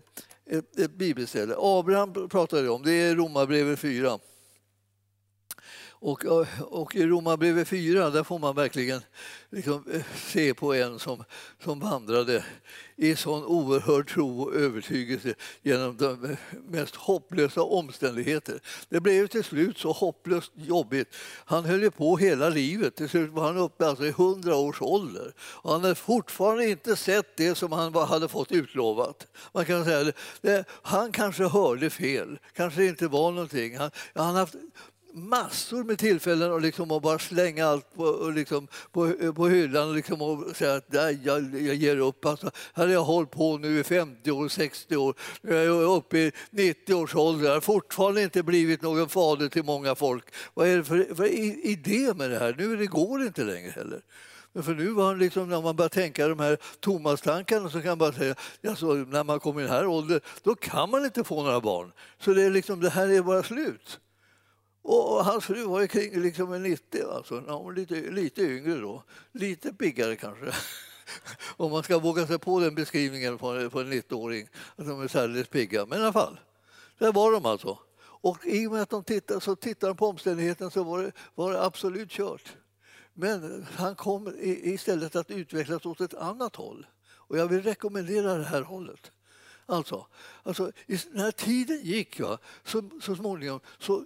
ett, 0.51 0.91
bibelställe. 0.97 1.55
Abraham 1.57 2.29
pratar 2.29 2.61
vi 2.61 2.69
om, 2.69 2.83
det 2.83 2.93
är 2.93 3.15
Romarbrevet 3.15 3.79
4. 3.79 4.19
Och, 6.03 6.25
och 6.59 6.95
i 6.95 7.05
Romarbrevet 7.05 7.67
4 7.67 8.09
där 8.09 8.23
får 8.23 8.39
man 8.39 8.55
verkligen 8.55 9.01
liksom 9.49 9.83
eh, 9.93 10.01
se 10.15 10.53
på 10.53 10.73
en 10.73 10.99
som, 10.99 11.23
som 11.63 11.79
vandrade 11.79 12.43
i 12.95 13.15
sån 13.15 13.43
oerhörd 13.43 14.09
tro 14.09 14.41
och 14.41 14.55
övertygelse 14.55 15.33
genom 15.61 15.97
de 15.97 16.37
mest 16.69 16.95
hopplösa 16.95 17.61
omständigheter. 17.63 18.59
Det 18.89 18.99
blev 18.99 19.27
till 19.27 19.43
slut 19.43 19.77
så 19.77 19.91
hopplöst 19.91 20.51
jobbigt. 20.55 21.15
Han 21.45 21.65
höll 21.65 21.83
ju 21.83 21.91
på 21.91 22.17
hela 22.17 22.49
livet. 22.49 22.95
Till 22.95 23.09
slut 23.09 23.31
var 23.31 23.43
han 23.43 23.57
uppe 23.57 23.87
alltså 23.87 24.05
i 24.05 24.11
hundra 24.11 24.55
års 24.55 24.81
ålder. 24.81 25.33
Och 25.39 25.71
han 25.71 25.81
hade 25.81 25.95
fortfarande 25.95 26.69
inte 26.69 26.95
sett 26.95 27.37
det 27.37 27.55
som 27.55 27.71
han 27.71 27.95
hade 27.95 28.27
fått 28.27 28.51
utlovat. 28.51 29.27
Man 29.53 29.65
kan 29.65 29.85
säga 29.85 30.11
det, 30.41 30.65
han 30.81 31.11
kanske 31.11 31.43
hörde 31.43 31.89
fel, 31.89 32.39
kanske 32.53 32.85
inte 32.85 33.07
var 33.07 33.31
någonting. 33.31 33.77
Han, 33.77 33.91
han 34.15 34.35
haft 34.35 34.55
massor 35.13 35.83
med 35.83 35.97
tillfällen 35.97 36.53
att 36.53 36.61
liksom 36.61 36.87
bara 36.87 37.19
slänga 37.19 37.67
allt 37.67 37.95
på, 37.95 38.31
liksom, 38.35 38.67
på, 38.91 39.33
på 39.35 39.47
hyllan 39.47 39.89
och, 39.89 39.95
liksom 39.95 40.21
och 40.21 40.55
säga 40.55 40.75
att 40.75 40.85
jag, 40.89 41.15
jag 41.61 41.75
ger 41.75 41.97
upp. 41.97 42.25
Alltså, 42.25 42.51
här 42.73 42.85
har 42.85 42.93
jag 42.93 43.03
hållit 43.03 43.31
på 43.31 43.57
nu 43.57 43.79
i 43.79 43.83
50 43.83 44.31
år, 44.31 44.47
60 44.47 44.97
år, 44.97 45.15
nu 45.41 45.57
är 45.57 45.63
jag 45.63 45.97
uppe 45.97 46.17
i 46.17 46.31
90 46.51 46.93
års 46.93 47.15
ålder. 47.15 47.45
Jag 47.45 47.53
har 47.53 47.61
fortfarande 47.61 48.23
inte 48.23 48.43
blivit 48.43 48.81
någon 48.81 49.09
fader 49.09 49.47
till 49.47 49.63
många 49.63 49.95
folk. 49.95 50.25
Vad 50.53 50.67
är 50.67 50.77
det 50.77 50.83
för, 50.83 51.15
för 51.15 51.25
idé 51.65 52.13
med 52.13 52.29
det 52.29 52.39
här? 52.39 52.55
Nu 52.57 52.77
det 52.77 52.85
går 52.85 53.19
det 53.19 53.25
inte 53.25 53.43
längre 53.43 53.71
heller. 53.71 54.01
Men 54.53 54.63
för 54.63 54.73
nu 54.73 54.87
var 54.87 55.05
han 55.05 55.19
liksom, 55.19 55.49
när 55.49 55.61
man 55.61 55.75
börjar 55.75 55.89
tänka 55.89 56.27
de 56.27 56.39
här 56.39 56.57
Thomas-tankarna 56.79 57.69
så 57.69 57.81
kan 57.81 57.89
man 57.89 57.97
bara 57.97 58.13
säga 58.13 58.35
alltså, 58.67 58.85
när 58.85 59.23
man 59.23 59.39
kommer 59.39 59.61
i 59.61 59.63
den 59.63 59.73
här 59.73 59.87
åldern 59.87 60.19
då 60.43 60.55
kan 60.55 60.89
man 60.89 61.05
inte 61.05 61.23
få 61.23 61.43
några 61.43 61.61
barn. 61.61 61.91
Så 62.19 62.33
det, 62.33 62.43
är 62.43 62.49
liksom, 62.49 62.79
det 62.79 62.89
här 62.89 63.09
är 63.09 63.21
bara 63.21 63.43
slut. 63.43 63.99
Och 64.83 65.25
hans 65.25 65.45
fru 65.45 65.63
var 65.63 65.87
kring 65.87 66.21
liksom 66.21 66.63
90, 66.63 67.07
alltså. 67.11 67.43
Ja, 67.47 67.69
lite, 67.69 67.95
lite 67.95 68.41
yngre 68.41 68.75
då. 68.75 69.03
Lite 69.31 69.73
piggare 69.73 70.15
kanske. 70.15 70.53
Om 71.57 71.71
man 71.71 71.83
ska 71.83 71.99
våga 71.99 72.27
sig 72.27 72.39
på 72.39 72.59
den 72.59 72.75
beskrivningen 72.75 73.37
på, 73.37 73.47
en 73.47 73.69
90-åring, 73.69 74.47
att 74.75 74.87
de 74.87 75.01
är 75.01 75.07
särdeles 75.07 75.47
pigga. 75.47 75.85
Men 75.85 75.99
i 75.99 76.01
alla 76.01 76.13
fall, 76.13 76.39
där 76.97 77.11
var 77.11 77.31
de 77.31 77.45
alltså. 77.45 77.77
Och 78.03 78.45
i 78.45 78.67
och 78.67 78.71
med 78.71 78.81
att 78.81 78.89
de 78.89 79.03
tittade, 79.03 79.41
så 79.41 79.55
tittade 79.55 79.95
på 79.95 80.07
omständigheten 80.07 80.71
så 80.71 80.83
var 80.83 81.01
det, 81.01 81.11
var 81.35 81.51
det 81.51 81.63
absolut 81.63 82.09
kört. 82.09 82.55
Men 83.13 83.67
han 83.75 83.95
kom 83.95 84.33
istället 84.41 85.15
att 85.15 85.31
utvecklas 85.31 85.85
åt 85.85 86.01
ett 86.01 86.13
annat 86.13 86.55
håll. 86.55 86.85
Och 87.11 87.37
jag 87.37 87.47
vill 87.47 87.63
rekommendera 87.63 88.35
det 88.35 88.43
här 88.43 88.61
hållet. 88.61 89.11
Alltså, 89.65 90.07
alltså 90.43 90.71
när 91.11 91.31
tiden 91.31 91.81
gick, 91.81 92.19
va, 92.19 92.37
så, 92.63 92.89
så 93.01 93.15
småningom 93.15 93.59
så 93.79 94.05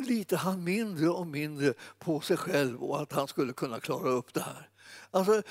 litar 0.00 0.36
han 0.36 0.64
mindre 0.64 1.08
och 1.08 1.26
mindre 1.26 1.74
på 1.98 2.20
sig 2.20 2.36
själv 2.36 2.82
och 2.82 3.02
att 3.02 3.12
han 3.12 3.28
skulle 3.28 3.52
kunna 3.52 3.80
klara 3.80 4.08
upp 4.08 4.34
det 4.34 4.40
här. 4.40 4.69
Alltså, 5.10 5.42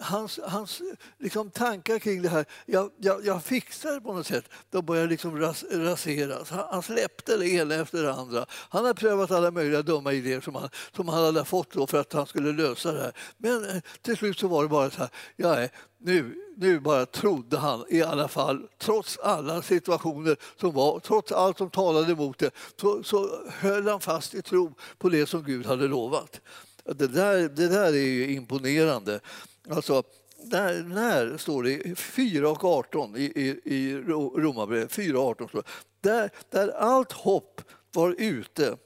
hans 0.00 0.40
hans 0.46 0.82
liksom, 1.18 1.50
tankar 1.50 1.98
kring 1.98 2.22
det 2.22 2.28
här, 2.28 2.44
jag, 2.66 2.90
jag, 2.98 3.26
jag 3.26 3.44
fixar 3.44 3.92
det 3.92 4.00
på 4.00 4.12
något 4.12 4.26
sätt, 4.26 4.44
de 4.70 4.86
börjar 4.86 5.06
liksom 5.06 5.38
ras, 5.38 5.64
raseras. 5.70 6.50
Han, 6.50 6.66
han 6.70 6.82
släppte 6.82 7.36
det 7.36 7.48
ena 7.48 7.74
efter 7.74 8.02
det 8.02 8.12
andra. 8.12 8.46
Han 8.50 8.84
har 8.84 8.94
prövat 8.94 9.30
alla 9.30 9.50
möjliga 9.50 9.82
dumma 9.82 10.12
idéer 10.12 10.40
som 10.40 10.54
han, 10.54 10.68
som 10.96 11.08
han 11.08 11.24
hade 11.24 11.44
fått 11.44 11.90
för 11.90 12.00
att 12.00 12.12
han 12.12 12.26
skulle 12.26 12.52
lösa 12.52 12.92
det 12.92 13.00
här. 13.00 13.12
Men 13.38 13.64
eh, 13.64 13.76
till 14.02 14.16
slut 14.16 14.38
så 14.38 14.48
var 14.48 14.62
det 14.62 14.68
bara 14.68 14.90
så 14.90 14.98
här, 14.98 15.10
ja, 15.36 15.68
nu, 15.98 16.34
nu 16.56 16.80
bara 16.80 17.06
trodde 17.06 17.58
han 17.58 17.84
i 17.88 18.02
alla 18.02 18.28
fall, 18.28 18.68
trots 18.78 19.18
alla 19.18 19.62
situationer 19.62 20.36
som 20.60 20.72
var, 20.72 21.00
trots 21.00 21.32
allt 21.32 21.58
som 21.58 21.70
talade 21.70 22.12
emot 22.12 22.38
det, 22.38 22.50
så, 22.80 23.02
så 23.02 23.46
höll 23.48 23.88
han 23.88 24.00
fast 24.00 24.34
i 24.34 24.42
tro 24.42 24.74
på 24.98 25.08
det 25.08 25.26
som 25.26 25.42
Gud 25.42 25.66
hade 25.66 25.88
lovat. 25.88 26.40
Det 26.84 27.06
där, 27.06 27.48
det 27.48 27.68
där 27.68 27.92
är 27.92 28.06
ju 28.06 28.32
imponerande. 28.32 29.20
Alltså, 29.70 30.02
där, 30.44 30.82
när 30.82 31.36
står 31.36 31.62
det 31.62 31.98
4 31.98 32.50
och 32.50 32.64
18 32.64 33.16
i, 33.16 33.20
i, 33.20 33.60
i 33.64 33.96
Romarbrevet, 33.96 34.92
4 34.92 35.20
och 35.20 35.28
18 35.28 35.48
står 35.48 35.62
det. 35.62 35.68
Där, 36.10 36.30
där 36.50 36.68
allt 36.68 37.12
hopp 37.12 37.60
var 37.92 38.14
ute 38.18 38.76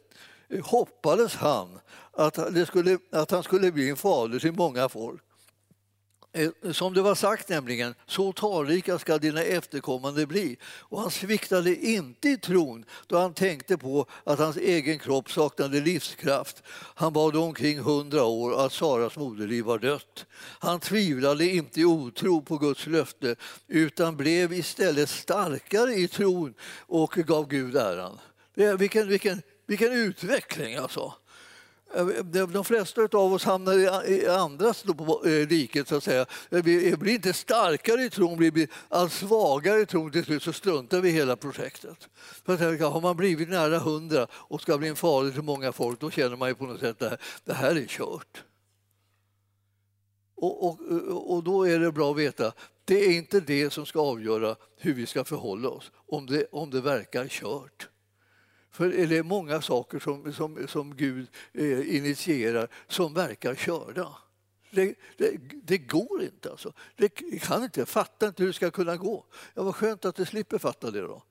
eh, 0.49 0.65
hoppades 0.65 1.35
han 1.35 1.79
att, 2.13 2.55
det 2.55 2.67
skulle, 2.67 2.99
att 3.13 3.31
han 3.31 3.43
skulle 3.43 3.73
bli 3.73 3.91
en 3.91 3.97
fader 3.97 4.39
till 4.39 4.53
många 4.53 4.89
folk. 4.89 5.23
Eh, 6.37 6.73
som 6.73 6.95
det 6.95 7.03
var 7.03 7.15
sagt 7.15 7.49
nämligen, 7.49 7.95
så 8.07 8.33
talrika 8.33 8.99
ska 8.99 9.19
dina 9.19 9.43
efterkommande 9.43 10.27
bli. 10.27 10.57
Och 10.65 11.01
han 11.01 11.11
sviktade 11.11 11.77
inte 11.77 12.29
i 12.29 12.37
tron 12.37 12.85
då 13.07 13.19
han 13.19 13.35
tänkte 13.35 13.79
på 13.79 14.07
att 14.25 14.39
hans 14.39 14.57
egen 14.57 14.99
kropp 14.99 15.31
saknade 15.31 15.81
livskraft. 15.81 16.63
Han 16.95 17.13
var 17.13 17.33
då 17.33 17.43
omkring 17.43 17.79
hundra 17.79 18.25
år 18.25 18.51
och 18.53 18.65
att 18.65 18.73
Saras 18.73 19.17
moderliv 19.17 19.65
var 19.65 19.79
dött. 19.79 20.27
Han 20.59 20.81
tvivlade 20.81 21.47
inte 21.47 21.81
i 21.81 21.85
otro 21.85 22.43
på 22.43 22.59
Guds 22.59 22.87
löfte 22.87 23.37
utan 23.69 24.17
blev 24.17 24.53
istället 24.53 25.09
starkare 25.09 25.95
i 25.95 26.09
tron 26.09 26.55
och 26.87 27.13
gav 27.13 27.49
Gud 27.49 27.77
äran. 27.77 28.19
Eh, 28.57 28.73
vilken, 28.75 29.09
vilken, 29.09 29.43
vilken 29.67 29.93
utveckling 29.93 30.77
alltså! 30.77 31.15
Eh, 31.95 32.07
de 32.47 32.65
flesta 32.65 33.03
av 33.03 33.33
oss 33.33 33.45
hamnar 33.45 34.09
i 34.09 34.29
andras 34.29 34.85
eh, 34.85 35.29
riket, 35.29 35.89
så 35.89 35.97
att 35.97 36.05
säga. 36.05 36.27
Eh, 36.51 36.63
vi 36.63 36.97
blir 36.97 37.15
inte 37.15 37.33
starkare 37.33 38.03
i 38.03 38.11
tron, 38.11 38.39
vi 38.39 38.51
blir 38.51 38.69
allt 38.89 39.13
svagare 39.13 39.81
i 39.81 39.87
tron. 39.87 40.13
Till 40.13 40.25
slut 40.25 40.43
så 40.43 40.53
struntar 40.53 41.01
vi 41.01 41.09
i 41.09 41.13
hela 41.13 41.37
projektet. 41.37 42.09
För 42.45 42.53
att, 42.55 42.93
har 42.93 43.01
man 43.01 43.17
blivit 43.17 43.49
nära 43.49 43.79
hundra 43.79 44.27
och 44.33 44.61
ska 44.61 44.79
bli 44.79 44.89
en 44.89 44.97
fader 44.97 45.31
till 45.31 45.43
många 45.43 45.73
folk, 45.73 46.01
då 46.01 46.11
känner 46.11 46.37
man 46.37 46.49
ju 46.49 46.55
på 46.55 46.67
något 46.67 46.81
sätt 46.81 47.03
att 47.03 47.21
det 47.45 47.55
här 47.55 47.77
är 47.77 47.87
kört. 47.87 48.45
Och, 50.37 50.67
och, 50.67 50.81
och 51.35 51.45
då 51.45 51.69
är 51.69 51.79
det 51.79 51.93
bra 51.93 52.11
att 52.11 52.17
veta 52.17 52.53
det 52.87 53.05
är 53.05 53.17
inte 53.17 53.41
det 53.41 53.73
som 53.73 53.87
ska 53.87 54.01
avgöra 54.01 54.57
hur 54.77 54.95
vi 54.95 55.07
ska 55.07 55.25
förhålla 55.25 55.69
oss, 55.69 55.91
om 56.07 56.27
det, 56.27 56.47
om 56.53 56.71
det 56.71 56.81
verkar 56.81 57.29
kört. 57.29 57.89
För 58.77 58.89
det 58.89 59.17
är 59.17 59.23
många 59.23 59.63
saker 59.63 59.99
som, 59.99 60.33
som, 60.33 60.69
som 60.69 60.97
Gud 60.97 61.27
eh, 61.53 61.97
initierar 61.97 62.69
som 62.89 63.15
verkar 63.15 63.55
körda. 63.55 64.09
Det, 64.71 64.95
det, 65.17 65.39
det, 65.63 65.79
går 65.79 66.23
inte. 66.23 66.51
Alltså. 66.51 66.73
Det 66.97 67.09
kan 67.43 67.63
inte. 67.63 67.87
fatta 67.87 68.27
inte 68.27 68.43
hur 68.43 68.49
det 68.49 68.53
ska 68.53 68.71
kunna 68.71 68.97
gå. 68.97 69.25
Ja, 69.55 69.63
vad 69.63 69.75
skönt 69.75 70.05
att 70.05 70.17
du 70.17 70.25
slipper 70.25 70.59
fatta 70.59 70.91
det. 70.91 71.01
då. 71.01 71.23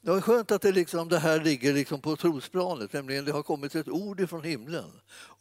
Det 0.00 0.10
var 0.10 0.20
skönt 0.20 0.50
att 0.50 0.62
det, 0.62 0.72
liksom, 0.72 1.08
det 1.08 1.18
här 1.18 1.40
ligger 1.40 1.72
liksom 1.72 2.00
på 2.00 2.16
trosplanet, 2.16 2.92
nämligen 2.92 3.24
det 3.24 3.32
har 3.32 3.42
kommit 3.42 3.74
ett 3.74 3.88
ord 3.88 4.28
från 4.28 4.44
himlen 4.44 4.90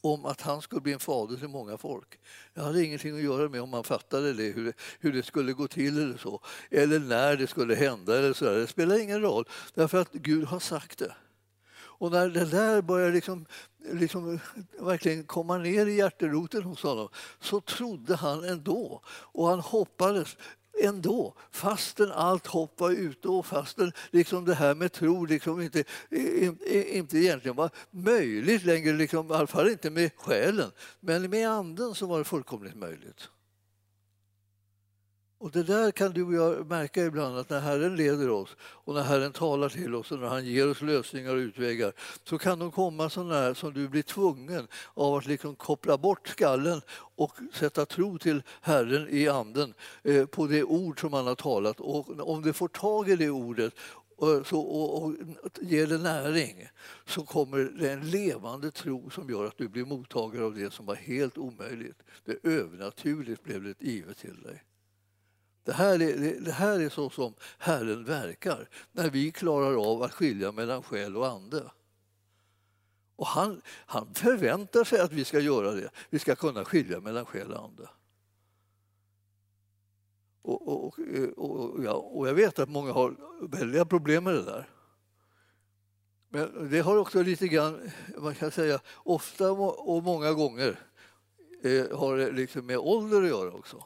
om 0.01 0.25
att 0.25 0.41
han 0.41 0.61
skulle 0.61 0.81
bli 0.81 0.93
en 0.93 0.99
fader 0.99 1.35
till 1.37 1.47
många 1.47 1.77
folk. 1.77 2.19
Det 2.53 2.61
hade 2.61 2.83
ingenting 2.83 3.15
att 3.15 3.23
göra 3.23 3.49
med 3.49 3.61
om 3.61 3.69
man 3.69 3.83
fattade 3.83 4.33
det, 4.33 4.43
hur 4.43 4.65
det, 4.65 4.73
hur 4.99 5.13
det 5.13 5.23
skulle 5.23 5.53
gå 5.53 5.67
till 5.67 5.97
eller 5.97 6.17
så, 6.17 6.41
eller 6.71 6.99
när 6.99 7.35
det 7.35 7.47
skulle 7.47 7.75
hända. 7.75 8.17
Eller 8.17 8.33
så 8.33 8.45
där. 8.45 8.57
Det 8.57 8.67
spelar 8.67 8.99
ingen 8.99 9.21
roll, 9.21 9.45
därför 9.73 10.01
att 10.01 10.11
Gud 10.11 10.45
har 10.45 10.59
sagt 10.59 10.99
det. 10.99 11.15
Och 12.03 12.11
när 12.11 12.29
det 12.29 12.45
där 12.45 12.81
börjar 12.81 13.11
liksom, 13.11 13.45
liksom 13.91 14.39
verkligen 14.79 15.23
komma 15.23 15.57
ner 15.57 15.85
i 15.85 15.95
hjärteroten 15.95 16.63
hos 16.63 16.83
honom 16.83 17.09
så 17.39 17.61
trodde 17.61 18.15
han 18.15 18.43
ändå 18.43 19.01
och 19.07 19.47
han 19.47 19.59
hoppades 19.59 20.37
ändå, 20.83 21.33
fastän 21.51 22.11
allt 22.11 22.47
hopp 22.47 22.79
var 22.79 22.91
ute 22.91 23.27
och 23.27 23.45
fastän 23.45 23.91
liksom 24.11 24.45
det 24.45 24.53
här 24.53 24.75
med 24.75 24.91
tro 24.91 25.25
liksom 25.25 25.61
inte, 25.61 25.83
inte 26.69 27.17
egentligen 27.17 27.55
var 27.55 27.69
möjligt 27.91 28.63
längre, 28.65 28.93
liksom, 28.93 29.31
i 29.31 29.33
alla 29.33 29.47
fall 29.47 29.69
inte 29.69 29.89
med 29.89 30.11
själen. 30.17 30.71
Men 30.99 31.29
med 31.29 31.49
anden 31.49 31.95
så 31.95 32.05
var 32.05 32.17
det 32.17 32.25
fullkomligt 32.25 32.75
möjligt. 32.75 33.29
Och 35.43 35.51
det 35.51 35.63
där 35.63 35.91
kan 35.91 36.11
du 36.11 36.23
och 36.23 36.33
jag 36.33 36.69
märka 36.69 37.05
ibland 37.05 37.37
att 37.37 37.49
när 37.49 37.59
Herren 37.59 37.95
leder 37.95 38.29
oss 38.29 38.55
och 38.59 38.93
när 38.93 39.03
Herren 39.03 39.31
talar 39.31 39.69
till 39.69 39.95
oss 39.95 40.11
och 40.11 40.19
när 40.19 40.27
han 40.27 40.45
ger 40.45 40.69
oss 40.69 40.81
lösningar 40.81 41.31
och 41.31 41.37
utvägar 41.37 41.93
så 42.23 42.37
kan 42.37 42.59
de 42.59 42.71
komma 42.71 43.09
sådana 43.09 43.55
som 43.55 43.73
du 43.73 43.87
blir 43.87 44.01
tvungen 44.01 44.67
av 44.93 45.15
att 45.15 45.25
liksom 45.25 45.55
koppla 45.55 45.97
bort 45.97 46.27
skallen 46.27 46.81
och 47.15 47.31
sätta 47.53 47.85
tro 47.85 48.17
till 48.17 48.43
Herren 48.61 49.07
i 49.09 49.27
anden 49.27 49.73
eh, 50.03 50.25
på 50.25 50.47
det 50.47 50.63
ord 50.63 50.99
som 50.99 51.13
han 51.13 51.27
har 51.27 51.35
talat. 51.35 51.79
Och 51.79 52.19
om 52.19 52.41
du 52.41 52.53
får 52.53 52.67
tag 52.67 53.09
i 53.09 53.15
det 53.15 53.29
ordet 53.29 53.73
och, 54.17 54.47
så, 54.47 54.59
och, 54.59 55.03
och 55.03 55.13
ger 55.61 55.87
det 55.87 55.97
näring 55.97 56.67
så 57.05 57.23
kommer 57.23 57.57
det 57.57 57.91
en 57.91 58.09
levande 58.09 58.71
tro 58.71 59.09
som 59.09 59.29
gör 59.29 59.45
att 59.45 59.57
du 59.57 59.67
blir 59.67 59.85
mottagare 59.85 60.45
av 60.45 60.55
det 60.55 60.73
som 60.73 60.85
var 60.85 60.95
helt 60.95 61.37
omöjligt. 61.37 62.03
Det 62.25 62.49
övernaturligt 62.49 63.43
blev 63.43 63.63
det 63.63 63.81
givet 63.81 64.17
till 64.17 64.41
dig. 64.43 64.63
Det 65.63 65.73
här, 65.73 66.01
är, 66.01 66.39
det 66.39 66.51
här 66.51 66.79
är 66.79 66.89
så 66.89 67.09
som 67.09 67.33
Herren 67.57 68.03
verkar 68.03 68.69
när 68.91 69.09
vi 69.09 69.31
klarar 69.31 69.91
av 69.91 70.03
att 70.03 70.13
skilja 70.13 70.51
mellan 70.51 70.83
själ 70.83 71.17
och 71.17 71.27
ande. 71.27 71.71
Och 73.15 73.27
han, 73.27 73.61
han 73.67 74.13
förväntar 74.13 74.83
sig 74.83 74.99
att 74.99 75.11
vi 75.11 75.25
ska 75.25 75.39
göra 75.39 75.71
det. 75.71 75.89
Vi 76.09 76.19
ska 76.19 76.35
kunna 76.35 76.65
skilja 76.65 76.99
mellan 76.99 77.25
själ 77.25 77.51
och 77.51 77.63
ande. 77.63 77.89
Och, 80.41 80.67
och, 80.67 80.99
och, 81.37 81.83
ja, 81.83 81.93
och 81.93 82.27
jag 82.27 82.33
vet 82.33 82.59
att 82.59 82.69
många 82.69 82.93
har 82.93 83.15
väldiga 83.47 83.85
problem 83.85 84.23
med 84.23 84.33
det 84.33 84.43
där. 84.43 84.69
Men 86.29 86.69
det 86.69 86.79
har 86.79 86.97
också 86.97 87.21
lite 87.21 87.47
grann, 87.47 87.91
man 88.17 88.35
kan 88.35 88.51
säga, 88.51 88.79
ofta 88.95 89.51
och 89.51 90.03
många 90.03 90.33
gånger 90.33 90.79
eh, 91.63 91.97
har 91.97 92.17
det 92.17 92.31
liksom 92.31 92.65
med 92.65 92.77
ålder 92.77 93.21
att 93.21 93.29
göra 93.29 93.51
också. 93.51 93.85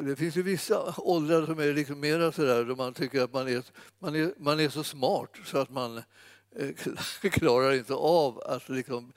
Det 0.00 0.16
finns 0.16 0.36
ju 0.36 0.42
vissa 0.42 0.94
åldrar 0.96 1.46
som 1.46 1.58
är 1.58 1.72
liksom 1.72 2.00
mera 2.00 2.32
sådär 2.32 2.64
då 2.64 2.76
man 2.76 2.94
tycker 2.94 3.22
att 3.22 3.32
man 3.32 3.48
är, 3.48 3.62
man 3.98 4.14
är, 4.14 4.32
man 4.38 4.60
är 4.60 4.68
så 4.68 4.84
smart 4.84 5.30
så 5.44 5.58
att 5.58 5.70
man 5.70 5.96
eh, 6.56 6.70
klarar 7.30 7.72
inte 7.72 7.94
av 7.94 8.42
att 8.46 8.68
liksom 8.68 9.12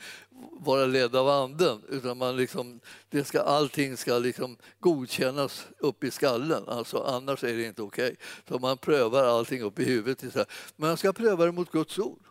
vara 0.51 0.85
ledd 0.85 1.15
av 1.15 1.29
anden 1.29 1.81
utan 1.89 2.17
man 2.17 2.37
liksom, 2.37 2.79
det 3.09 3.23
ska, 3.23 3.41
allting 3.41 3.97
ska 3.97 4.19
liksom 4.19 4.57
godkännas 4.79 5.67
upp 5.77 6.03
i 6.03 6.11
skallen, 6.11 6.63
alltså, 6.67 7.03
annars 7.03 7.43
är 7.43 7.57
det 7.57 7.63
inte 7.63 7.81
okej. 7.81 8.05
Okay. 8.05 8.17
Så 8.47 8.59
man 8.59 8.77
prövar 8.77 9.23
allting 9.23 9.61
upp 9.61 9.79
i 9.79 9.83
huvudet. 9.83 10.35
Men 10.75 10.87
man 10.87 10.97
ska 10.97 11.13
pröva 11.13 11.45
det 11.45 11.51
mot 11.51 11.71
Guds 11.71 11.99
ord. 11.99 12.28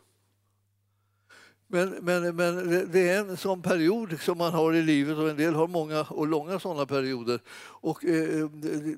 Men, 1.70 1.88
men, 1.90 2.36
men 2.36 2.88
det 2.92 3.08
är 3.08 3.18
en 3.18 3.36
sån 3.36 3.62
period 3.62 4.20
som 4.20 4.38
man 4.38 4.52
har 4.52 4.74
i 4.74 4.82
livet 4.82 5.18
och 5.18 5.30
en 5.30 5.36
del 5.36 5.54
har 5.54 5.68
många 5.68 6.00
och 6.00 6.26
långa 6.26 6.60
såna 6.60 6.86
perioder. 6.86 7.40
Och 7.58 8.04
eh, 8.04 8.40
eh, 8.40 8.48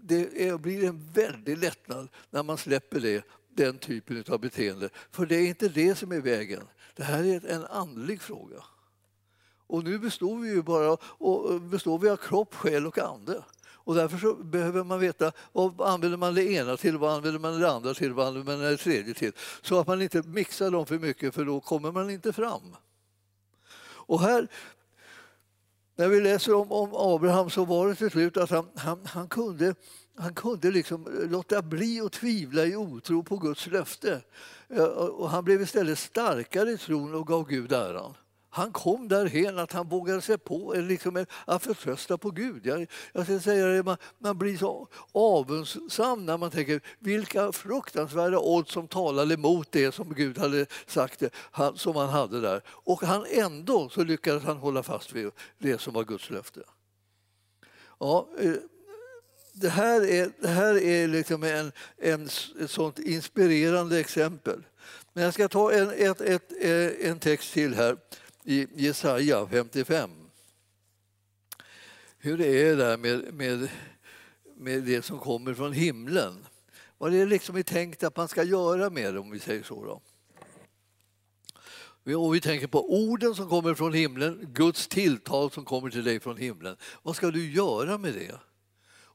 det 0.02 0.60
blir 0.60 0.84
en 0.84 1.12
väldig 1.12 1.58
lättnad 1.58 2.08
när 2.30 2.42
man 2.42 2.58
släpper 2.58 3.00
det, 3.00 3.24
den 3.54 3.78
typen 3.78 4.24
av 4.28 4.40
beteende. 4.40 4.88
För 5.10 5.26
det 5.26 5.36
är 5.36 5.46
inte 5.46 5.68
det 5.68 5.94
som 5.94 6.12
är 6.12 6.20
vägen. 6.20 6.62
Det 6.96 7.02
här 7.02 7.24
är 7.24 7.46
en 7.46 7.64
andlig 7.64 8.20
fråga. 8.20 8.64
Och 9.66 9.84
nu 9.84 9.98
består 9.98 10.38
vi 10.38 10.48
ju 10.48 10.62
bara 10.62 10.96
och 11.02 11.60
består 11.60 11.98
vi 11.98 12.08
av 12.08 12.16
kropp, 12.16 12.54
själ 12.54 12.86
och 12.86 12.98
ande. 12.98 13.42
Och 13.90 13.96
därför 13.96 14.18
så 14.18 14.34
behöver 14.34 14.84
man 14.84 15.00
veta 15.00 15.32
vad 15.52 15.80
använder 15.80 16.18
man 16.18 16.34
det 16.34 16.52
ena 16.52 16.76
till, 16.76 16.98
vad 16.98 17.12
använder 17.14 17.40
man 17.40 17.60
det 17.60 17.70
andra 17.70 17.94
till, 17.94 18.12
vad 18.12 18.26
använder 18.26 18.56
man 18.56 18.70
det 18.70 18.76
tredje 18.76 19.14
till. 19.14 19.32
Så 19.62 19.80
att 19.80 19.86
man 19.86 20.02
inte 20.02 20.22
mixar 20.22 20.70
dem 20.70 20.86
för 20.86 20.98
mycket 20.98 21.34
för 21.34 21.44
då 21.44 21.60
kommer 21.60 21.92
man 21.92 22.10
inte 22.10 22.32
fram. 22.32 22.76
Och 23.82 24.20
här, 24.20 24.48
när 25.96 26.08
vi 26.08 26.20
läser 26.20 26.54
om, 26.54 26.72
om 26.72 26.90
Abraham 26.94 27.50
så 27.50 27.64
var 27.64 27.88
det 27.88 27.94
till 27.94 28.10
slut 28.10 28.36
att 28.36 28.50
han, 28.50 28.68
han, 28.76 29.06
han 29.06 29.28
kunde 29.28 29.74
han 30.14 30.34
kunde 30.34 30.70
liksom 30.70 31.08
låta 31.30 31.62
bli 31.62 32.00
att 32.00 32.12
tvivla 32.12 32.66
i 32.66 32.76
otro 32.76 33.22
på 33.22 33.36
Guds 33.36 33.66
löfte. 33.66 34.22
Och 35.10 35.30
han 35.30 35.44
blev 35.44 35.62
istället 35.62 35.98
starkare 35.98 36.70
i 36.70 36.78
tron 36.78 37.14
och 37.14 37.26
gav 37.26 37.48
Gud 37.48 37.72
äran 37.72 38.14
han 38.50 38.72
kom 38.72 39.08
därhen 39.08 39.58
att 39.58 39.72
han 39.72 39.88
vågade 39.88 40.20
sig 40.20 40.38
på 40.38 40.74
liksom 40.76 41.26
att 41.44 41.62
förtrösta 41.62 42.18
på 42.18 42.30
Gud. 42.30 42.66
Jag, 42.66 42.86
jag 43.12 43.24
ska 43.24 43.40
säga 43.40 43.66
det, 43.66 43.82
man, 43.82 43.96
man 44.18 44.38
blir 44.38 44.56
så 44.56 44.88
avundsam 45.12 46.26
när 46.26 46.38
man 46.38 46.50
tänker 46.50 46.80
vilka 46.98 47.52
fruktansvärda 47.52 48.38
odds 48.38 48.72
som 48.72 48.88
talade 48.88 49.34
emot 49.34 49.72
det 49.72 49.92
som 49.94 50.14
Gud 50.14 50.38
hade 50.38 50.66
sagt, 50.86 51.22
han, 51.34 51.76
som 51.76 51.96
han 51.96 52.08
hade 52.08 52.40
där. 52.40 52.62
Och 52.66 53.02
han 53.02 53.26
ändå 53.30 53.88
så 53.88 54.04
lyckades 54.04 54.44
han 54.44 54.56
hålla 54.56 54.82
fast 54.82 55.12
vid 55.12 55.30
det 55.58 55.80
som 55.80 55.94
var 55.94 56.04
Guds 56.04 56.30
löfte. 56.30 56.60
Ja, 57.98 58.28
eh, 58.38 58.54
det 59.52 59.68
här 59.68 60.06
är, 60.06 60.32
det 60.38 60.48
här 60.48 60.82
är 60.82 61.08
liksom 61.08 61.42
en, 61.42 61.72
en, 61.98 62.28
ett 62.60 62.70
sånt 62.70 62.98
inspirerande 62.98 64.00
exempel. 64.00 64.62
Men 65.12 65.24
jag 65.24 65.34
ska 65.34 65.48
ta 65.48 65.72
en, 65.72 65.90
ett, 65.90 66.20
ett, 66.20 66.52
eh, 66.60 67.10
en 67.10 67.18
text 67.18 67.52
till 67.52 67.74
här 67.74 67.96
i 68.44 68.66
Jesaja 68.74 69.46
55. 69.46 70.10
Hur 72.18 72.38
det 72.38 72.46
är 72.46 72.76
där 72.76 72.96
med, 72.96 73.34
med, 73.34 73.68
med 74.56 74.82
det 74.82 75.02
som 75.02 75.18
kommer 75.18 75.54
från 75.54 75.72
himlen. 75.72 76.46
Vad 76.98 77.12
det 77.12 77.18
är 77.18 77.26
liksom 77.26 77.56
är 77.56 77.62
tänkt 77.62 78.02
att 78.02 78.16
man 78.16 78.28
ska 78.28 78.42
göra 78.42 78.90
med 78.90 79.14
det, 79.14 79.20
om 79.20 79.30
vi 79.30 79.38
säger 79.38 79.62
så. 79.62 79.84
Då. 79.84 80.00
Och 82.18 82.34
vi 82.34 82.40
tänker 82.40 82.66
på 82.66 82.94
orden 82.94 83.34
som 83.34 83.48
kommer 83.48 83.74
från 83.74 83.92
himlen, 83.92 84.48
Guds 84.52 84.88
tilltal 84.88 85.50
som 85.50 85.64
kommer 85.64 85.90
till 85.90 86.04
dig 86.04 86.20
från 86.20 86.36
himlen. 86.36 86.76
Vad 87.02 87.16
ska 87.16 87.30
du 87.30 87.52
göra 87.52 87.98
med 87.98 88.14
det? 88.14 88.38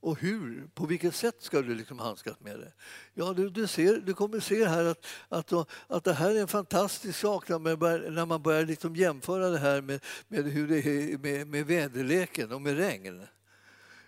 Och 0.06 0.20
hur, 0.20 0.68
på 0.74 0.86
vilket 0.86 1.16
sätt 1.16 1.36
ska 1.40 1.62
du 1.62 1.76
liksom 1.76 2.00
handskas 2.00 2.40
med 2.40 2.60
det? 2.60 2.74
Ja, 3.14 3.34
du, 3.34 3.50
du, 3.50 3.68
ser, 3.68 3.98
du 3.98 4.14
kommer 4.14 4.40
se 4.40 4.66
här 4.66 4.86
att, 4.86 5.06
att, 5.30 5.54
att 5.88 6.04
det 6.04 6.14
här 6.14 6.36
är 6.36 6.42
en 6.42 6.48
fantastisk 6.48 7.20
sak 7.20 7.50
när 7.50 7.60
man 7.60 7.80
börjar, 7.80 8.10
när 8.10 8.26
man 8.26 8.42
börjar 8.42 8.66
liksom 8.66 8.96
jämföra 8.96 9.50
det 9.50 9.58
här 9.58 9.82
med, 9.82 10.04
med, 10.28 10.46
hur 10.46 10.68
det 10.68 10.78
är 10.78 11.18
med, 11.18 11.48
med 11.48 11.66
väderleken 11.66 12.52
och 12.52 12.62
med 12.62 12.78
regn. 12.78 13.22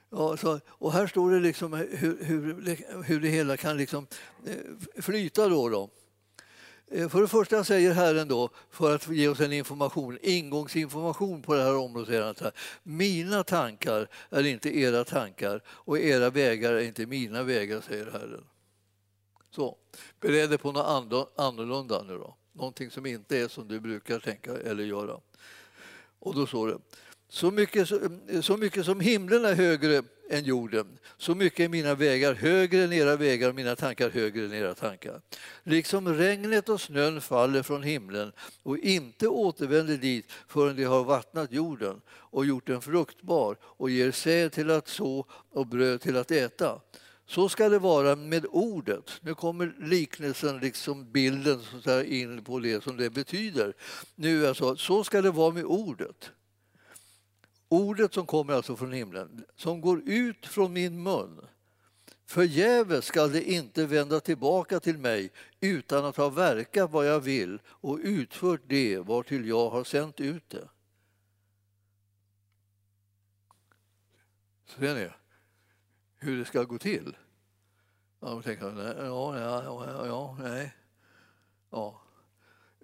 Ja, 0.10 0.38
så, 0.38 0.60
och 0.68 0.94
här 0.94 1.08
står 1.08 1.32
det 1.32 1.40
liksom 1.40 1.74
hur, 1.74 2.24
hur, 2.24 3.04
hur 3.04 3.20
det 3.20 3.30
hela 3.30 3.58
kan 3.58 3.78
liksom 3.78 4.08
eh, 4.46 5.02
flyta. 5.02 5.50
Då, 5.50 5.70
då. 5.70 5.90
Eh, 6.92 7.10
för 7.10 7.22
det 7.22 7.28
första 7.28 7.64
säger 7.64 7.94
Herren 7.94 8.28
då, 8.28 8.50
för 8.70 8.96
att 8.96 9.08
ge 9.08 9.28
oss 9.28 9.40
en 9.40 9.54
information, 9.54 10.18
ingångsinformation 10.22 11.42
på 11.42 11.54
det 11.54 11.64
här 11.64 11.78
området, 11.78 12.08
säger 12.08 12.22
han 12.22 12.36
så 12.36 12.44
här, 12.44 12.54
mina 12.84 13.44
tankar 13.44 14.08
är 14.30 14.46
inte 14.46 14.78
era 14.78 15.04
tankar 15.04 15.62
och 15.68 16.00
era 16.00 16.30
vägar 16.30 16.74
är 16.74 16.82
inte 16.82 17.06
mina 17.06 17.44
vägar, 17.44 17.82
säger 17.82 18.06
Herren. 18.06 18.44
Så, 19.50 19.78
bered 20.20 20.50
dig 20.50 20.58
på 20.58 20.72
något 20.72 21.34
annorlunda 21.36 22.04
nu 22.04 22.18
då, 22.18 22.36
någonting 22.54 22.92
som 22.92 23.06
inte 23.06 23.38
är 23.38 23.48
som 23.48 23.68
du 23.68 23.80
brukar 23.80 24.20
tänka 24.20 24.58
eller 24.58 24.84
göra. 24.84 25.20
Och 26.20 26.36
då 26.36 26.48
står 26.48 26.68
det 26.68 26.78
så 27.30 27.52
mycket, 27.52 27.90
så 28.42 28.58
mycket 28.58 28.86
som 28.86 29.00
himlen 29.00 29.46
är 29.46 29.54
högre 29.54 30.04
än 30.30 30.44
jorden, 30.44 31.00
så 31.18 31.36
mycket 31.36 31.60
är 31.60 31.70
mina 31.70 31.96
vägar 31.96 32.34
högre 32.34 32.84
än 32.84 32.94
era 32.94 33.16
vägar 33.16 33.50
och 33.50 33.56
mina 33.56 33.76
tankar 33.76 34.10
högre 34.10 34.46
än 34.46 34.54
era 34.54 34.74
tankar. 34.74 35.22
Liksom 35.64 36.14
regnet 36.14 36.70
och 36.70 36.82
snön 36.82 37.22
faller 37.22 37.64
från 37.64 37.84
himlen 37.84 38.32
och 38.64 38.78
inte 38.78 39.28
återvänder 39.28 39.98
dit 39.98 40.32
förrän 40.48 40.76
de 40.76 40.84
har 40.84 41.04
vattnat 41.04 41.52
jorden 41.52 42.02
och 42.10 42.46
gjort 42.46 42.68
den 42.68 42.82
fruktbar 42.82 43.58
och 43.64 43.90
ger 43.90 44.12
säd 44.12 44.52
till 44.52 44.72
att 44.72 44.88
så 44.88 45.26
och 45.52 45.68
bröd 45.68 46.02
till 46.02 46.18
att 46.18 46.32
äta. 46.32 46.82
Så 47.30 47.50
ska 47.50 47.70
det 47.70 47.80
vara 47.80 48.16
med 48.16 48.46
ordet. 48.50 49.12
Nu 49.22 49.36
kommer 49.36 49.76
liknelsen, 49.80 50.60
liksom 50.60 51.12
bilden 51.12 51.62
så 51.84 52.02
in 52.02 52.44
på 52.44 52.60
det 52.60 52.84
som 52.84 52.98
det 52.98 53.10
betyder. 53.10 53.74
Nu 54.16 54.48
alltså, 54.48 54.76
så 54.76 55.04
ska 55.04 55.22
det 55.22 55.32
vara 55.32 55.52
med 55.52 55.66
ordet. 55.66 56.32
Ordet 57.70 58.14
som 58.14 58.26
kommer 58.26 58.54
alltså 58.54 58.76
från 58.76 58.92
himlen, 58.92 59.46
som 59.56 59.82
går 59.82 60.02
ut 60.06 60.46
från 60.46 60.74
min 60.74 61.04
mun. 61.04 61.48
Förgäves 62.26 63.06
skall 63.06 63.32
det 63.32 63.52
inte 63.52 63.86
vända 63.86 64.20
tillbaka 64.20 64.80
till 64.80 64.98
mig 64.98 65.32
utan 65.60 66.06
att 66.06 66.18
ha 66.18 66.30
verkat 66.30 66.92
vad 66.92 67.08
jag 67.08 67.20
vill 67.20 67.60
och 67.68 68.00
utfört 68.02 68.62
det 68.68 69.00
vartill 69.00 69.48
jag 69.48 69.70
har 69.70 69.84
sänt 69.84 70.20
ut 70.20 70.50
det. 70.50 70.70
Ser 74.66 74.96
ni 74.96 75.10
hur 76.18 76.38
det 76.38 76.46
ska 76.46 76.64
gå 76.64 76.78
till? 76.78 77.18
Ja, 78.20 78.42
tänker, 78.42 78.66
ja, 79.06 79.40
ja, 79.40 79.64
ja, 79.64 80.06
ja, 80.08 80.38
nej. 80.40 80.76
Ja. 81.70 82.02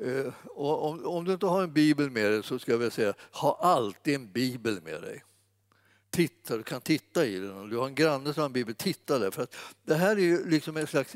Eh, 0.01 0.33
och 0.45 0.89
om, 0.89 1.05
om, 1.05 1.25
du 1.25 1.33
inte 1.33 1.45
har 1.45 1.63
en 1.63 1.73
bibel 1.73 2.09
med 2.09 2.31
dig 2.31 2.43
så 2.43 2.59
ska 2.59 2.71
jag 2.71 2.79
väl 2.79 2.91
säga, 2.91 3.13
ha 3.31 3.59
alltid 3.61 4.15
en 4.15 4.31
bibel 4.31 4.81
med 4.81 5.01
dig. 5.01 5.23
Titta, 6.09 6.57
du 6.57 6.63
kan 6.63 6.81
titta 6.81 7.25
i 7.25 7.39
den. 7.39 7.57
Om 7.57 7.69
du 7.69 7.77
har 7.77 7.87
en 7.87 7.95
granne 7.95 8.33
som 8.33 8.41
har 8.41 8.45
en 8.45 8.53
bibel, 8.53 8.75
titta 8.75 9.19
där. 9.19 9.31
För 9.31 9.43
att 9.43 9.55
det 9.83 9.95
här 9.95 10.15
är 10.15 10.21
ju 10.21 10.49
liksom 10.49 10.77
en 10.77 10.87
slags 10.87 11.15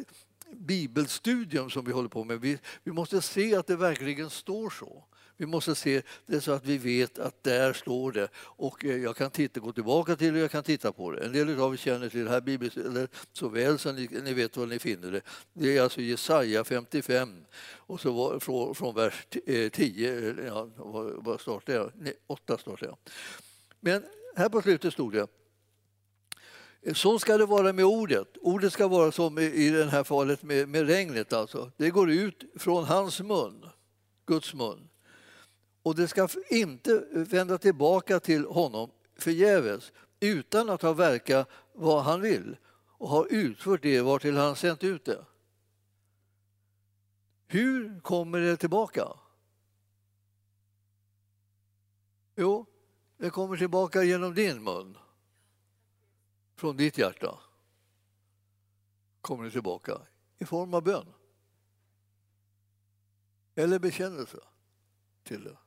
bibelstudium 0.52 1.70
som 1.70 1.86
vi 1.86 1.92
håller 1.92 2.10
på 2.10 2.24
med. 2.24 2.42
Vi, 2.42 2.60
vi 2.84 2.92
måste 2.92 3.22
se 3.22 3.56
att 3.56 3.68
det 3.68 3.76
verkligen 3.76 4.30
står 4.30 4.70
så. 4.70 5.04
Vi 5.38 5.46
måste 5.46 5.76
se 5.76 6.02
det 6.26 6.42
så 6.42 6.52
att 6.52 6.66
vi 6.66 6.78
vet 6.78 7.20
att 7.20 7.44
där 7.44 7.74
står 7.74 8.12
det. 8.12 8.30
Och 8.38 8.86
eh, 8.86 8.98
jag 8.98 9.16
kan 9.16 9.32
titta, 9.32 9.60
gå 9.60 9.72
tillbaka 9.72 10.16
till 10.16 10.34
det 10.34 10.40
och 10.40 10.44
jag 10.44 10.52
kan 10.52 10.64
titta 10.64 10.92
på 10.92 11.12
det. 11.12 11.26
En 11.26 11.32
del 11.32 11.60
av 11.60 11.74
er 11.74 11.78
känner 11.78 12.10
till 12.10 12.26
det 12.26 12.30
här 12.30 12.42
bibelstället 12.42 13.12
så 13.34 13.50
väl 13.50 13.80
så 13.80 13.92
ni, 13.92 14.10
ni 14.24 14.34
vet 14.34 14.58
var 14.58 14.66
ni 14.66 14.80
finner 14.80 15.12
det. 15.12 15.22
Det 15.54 15.78
är 15.78 15.82
alltså 15.82 16.02
Jesaja 16.02 16.64
55 16.64 17.46
och 17.72 18.02
så 18.02 18.12
var, 18.12 18.40
från, 18.40 18.76
från 18.76 18.96
vers 18.96 19.28
10, 19.72 20.30
eh, 20.30 20.46
ja, 20.46 20.70
vad 21.18 21.42
startar 21.42 21.74
jag? 21.74 21.92
Nej, 21.96 22.14
8 22.28 22.58
startar 22.58 22.88
jag. 22.88 22.98
Men 23.80 24.04
här 24.36 24.50
på 24.50 24.62
slutet 24.62 24.94
stod 24.94 25.14
det 25.14 25.28
så 26.94 27.20
ska 27.20 27.38
det 27.38 27.46
vara 27.46 27.74
med 27.74 27.86
ordet. 27.86 28.38
Ordet 28.42 28.74
ska 28.74 28.88
vara 28.88 29.12
som 29.12 29.40
i 29.40 29.70
det 29.70 29.86
här 29.86 30.04
fallet 30.04 30.44
med, 30.44 30.70
med 30.70 30.88
regnet. 30.88 31.34
Alltså. 31.34 31.72
Det 31.78 31.90
går 31.90 32.12
ut 32.12 32.44
från 32.56 32.84
hans 32.84 33.22
mun, 33.22 33.66
Guds 34.26 34.54
mun. 34.54 34.90
Och 35.88 35.96
det 35.96 36.08
ska 36.08 36.28
inte 36.50 37.08
vända 37.12 37.58
tillbaka 37.58 38.20
till 38.20 38.46
honom 38.46 38.92
förgäves 39.16 39.92
utan 40.20 40.70
att 40.70 40.82
ha 40.82 40.94
verkat 40.94 41.50
vad 41.74 42.04
han 42.04 42.22
vill 42.22 42.58
och 42.88 43.10
ha 43.10 43.28
utfört 43.28 43.82
det 43.82 44.02
vartill 44.02 44.38
han 44.38 44.56
sänt 44.56 44.84
ut 44.84 45.06
det. 45.06 45.26
Hur 47.48 48.00
kommer 48.00 48.40
det 48.40 48.58
tillbaka? 48.58 49.08
Jo, 52.36 52.66
det 53.18 53.30
kommer 53.30 53.58
tillbaka 53.58 54.04
genom 54.04 54.34
din 54.34 54.64
mun. 54.64 54.98
Från 56.56 56.78
ditt 56.78 56.98
hjärta 56.98 57.40
kommer 59.22 59.44
det 59.44 59.52
tillbaka 59.52 60.02
i 60.38 60.46
form 60.46 60.74
av 60.74 60.84
bön. 60.84 61.14
Eller 63.56 63.80
bekännelse 63.80 64.38
till 65.24 65.44
det. 65.44 65.58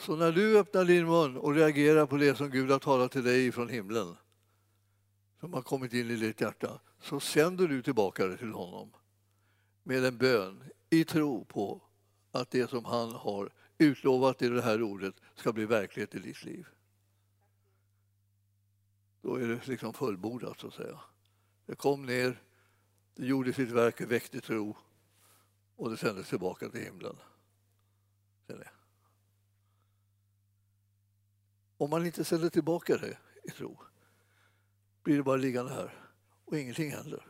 Så 0.00 0.16
när 0.16 0.32
du 0.32 0.58
öppnar 0.58 0.84
din 0.84 1.06
mun 1.06 1.36
och 1.36 1.54
reagerar 1.54 2.06
på 2.06 2.16
det 2.16 2.34
som 2.34 2.50
Gud 2.50 2.70
har 2.70 2.78
talat 2.78 3.12
till 3.12 3.24
dig 3.24 3.52
från 3.52 3.68
himlen 3.68 4.16
som 5.40 5.52
har 5.52 5.62
kommit 5.62 5.92
in 5.92 6.10
i 6.10 6.16
ditt 6.16 6.40
hjärta 6.40 6.80
så 7.00 7.20
sänder 7.20 7.68
du 7.68 7.82
tillbaka 7.82 8.26
det 8.26 8.36
till 8.36 8.52
honom 8.52 8.92
med 9.82 10.04
en 10.04 10.18
bön 10.18 10.64
i 10.90 11.04
tro 11.04 11.44
på 11.44 11.82
att 12.30 12.50
det 12.50 12.70
som 12.70 12.84
han 12.84 13.12
har 13.12 13.50
utlovat 13.78 14.42
i 14.42 14.48
det 14.48 14.62
här 14.62 14.82
ordet 14.82 15.14
ska 15.34 15.52
bli 15.52 15.66
verklighet 15.66 16.14
i 16.14 16.18
ditt 16.18 16.44
liv. 16.44 16.66
Då 19.22 19.34
är 19.34 19.48
det 19.48 19.66
liksom 19.66 19.92
fullbordat 19.92 20.60
så 20.60 20.66
att 20.66 20.74
säga. 20.74 21.00
Det 21.66 21.74
kom 21.74 22.06
ner, 22.06 22.42
det 23.14 23.26
gjorde 23.26 23.52
sitt 23.52 23.70
verk, 23.70 23.98
det 23.98 24.06
väckte 24.06 24.40
tro 24.40 24.76
och 25.76 25.90
det 25.90 25.96
sändes 25.96 26.28
tillbaka 26.28 26.68
till 26.68 26.80
himlen. 26.80 27.16
Om 31.80 31.90
man 31.90 32.06
inte 32.06 32.24
sänder 32.24 32.48
tillbaka 32.48 32.96
det 32.96 33.18
i 33.44 33.50
tro 33.50 33.78
blir 35.02 35.16
det 35.16 35.22
bara 35.22 35.36
liggande 35.36 35.72
här 35.72 35.94
och 36.44 36.58
ingenting 36.58 36.90
händer. 36.90 37.26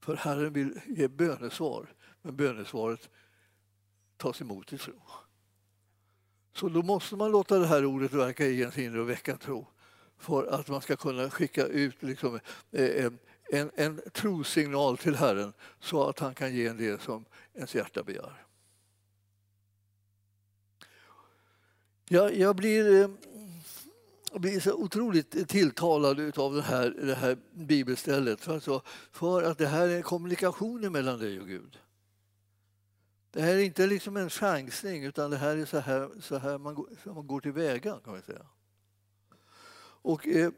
För 0.00 0.16
Herren 0.16 0.52
vill 0.52 0.80
ge 0.86 1.08
bönesvar, 1.08 1.94
men 2.22 2.36
bönesvaret 2.36 3.08
tas 4.16 4.40
emot 4.40 4.72
i 4.72 4.78
tro. 4.78 5.02
Så 6.52 6.68
då 6.68 6.82
måste 6.82 7.16
man 7.16 7.30
låta 7.30 7.58
det 7.58 7.66
här 7.66 7.84
ordet 7.84 8.12
verka 8.12 8.46
i 8.46 8.60
ens 8.60 8.78
inre 8.78 9.00
och 9.00 9.10
väcka 9.10 9.36
tro 9.36 9.66
för 10.18 10.46
att 10.46 10.68
man 10.68 10.82
ska 10.82 10.96
kunna 10.96 11.30
skicka 11.30 11.66
ut 11.66 12.02
liksom 12.02 12.40
eh, 12.70 13.12
en, 13.52 13.70
en 13.74 14.00
trosignal 14.12 14.98
till 14.98 15.14
Herren 15.14 15.52
så 15.80 16.08
att 16.08 16.18
han 16.18 16.34
kan 16.34 16.54
ge 16.54 16.66
en 16.66 16.76
det 16.76 17.02
som 17.02 17.24
ens 17.54 17.74
hjärta 17.74 18.02
begär. 18.02 18.47
Jag, 22.10 22.36
jag 22.36 22.56
blir, 22.56 23.02
eh, 23.02 23.10
jag 24.32 24.40
blir 24.40 24.60
så 24.60 24.72
otroligt 24.72 25.48
tilltalad 25.48 26.38
av 26.38 26.54
det 26.54 26.62
här, 26.62 26.90
det 26.90 27.14
här 27.14 27.38
bibelstället 27.52 28.40
för, 28.40 28.54
alltså, 28.54 28.82
för 29.12 29.42
att 29.42 29.58
det 29.58 29.66
här 29.66 29.88
är 29.88 30.02
kommunikationen 30.02 30.92
mellan 30.92 31.18
dig 31.18 31.40
och 31.40 31.46
Gud. 31.46 31.78
Det 33.30 33.42
här 33.42 33.54
är 33.54 33.58
inte 33.58 33.86
liksom 33.86 34.16
en 34.16 34.30
chansning 34.30 35.04
utan 35.04 35.30
det 35.30 35.36
här 35.36 35.56
är 35.56 35.64
så 35.64 35.78
här, 35.78 36.10
så 36.20 36.36
här 36.36 36.58
man, 36.58 36.74
går, 36.74 36.88
så 37.04 37.12
man 37.12 37.26
går 37.26 37.40
tillväga 37.40 37.98
kan 38.04 38.12
man 38.12 38.22
säga. 38.22 38.46
Och, 40.02 40.28
eh, 40.28 40.50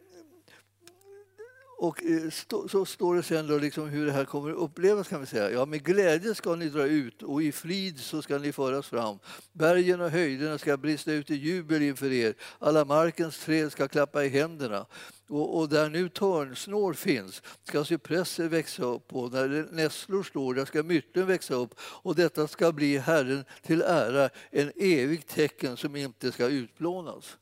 och 1.81 2.05
eh, 2.05 2.31
så 2.69 2.85
står 2.85 3.15
det 3.15 3.23
sen 3.23 3.47
då 3.47 3.59
liksom 3.59 3.89
hur 3.89 4.07
det 4.07 4.13
här 4.13 4.25
kommer 4.25 4.51
att 4.51 4.57
upplevas 4.57 5.09
kan 5.09 5.21
vi 5.21 5.27
säga. 5.27 5.51
Ja, 5.51 5.67
med 5.67 5.85
glädje 5.85 6.35
ska 6.35 6.55
ni 6.55 6.69
dra 6.69 6.87
ut 6.87 7.23
och 7.23 7.43
i 7.43 7.53
frid 7.53 8.01
så 8.01 8.23
ska 8.23 8.39
ni 8.39 8.53
föras 8.53 8.87
fram. 8.87 9.19
Bergen 9.53 10.01
och 10.01 10.11
höjderna 10.11 10.59
ska 10.59 10.77
brista 10.77 11.13
ut 11.13 11.31
i 11.31 11.35
jubel 11.35 11.83
inför 11.83 12.13
er. 12.13 12.35
Alla 12.59 12.85
markens 12.85 13.39
träd 13.39 13.73
ska 13.73 13.89
klappa 13.89 14.25
i 14.25 14.29
händerna. 14.29 14.87
Och, 15.29 15.59
och 15.59 15.69
där 15.69 15.91
nu 15.91 16.09
törnsnår 16.09 16.93
finns 16.93 17.43
ska 17.65 17.85
cypresser 17.85 18.49
växa 18.49 18.83
upp 18.83 19.13
och 19.13 19.31
där 19.31 19.69
nässlor 19.71 20.23
står 20.23 20.55
där 20.55 20.65
ska 20.65 20.83
myrten 20.83 21.27
växa 21.27 21.55
upp 21.55 21.75
och 21.81 22.15
detta 22.15 22.49
ska 22.49 22.73
bli 22.73 22.99
Herren 22.99 23.45
till 23.63 23.83
ära, 23.83 24.31
en 24.51 24.73
evig 24.77 25.27
tecken 25.27 25.77
som 25.77 25.97
inte 25.97 26.33
ska 26.33 26.47
utplånas 26.47 27.37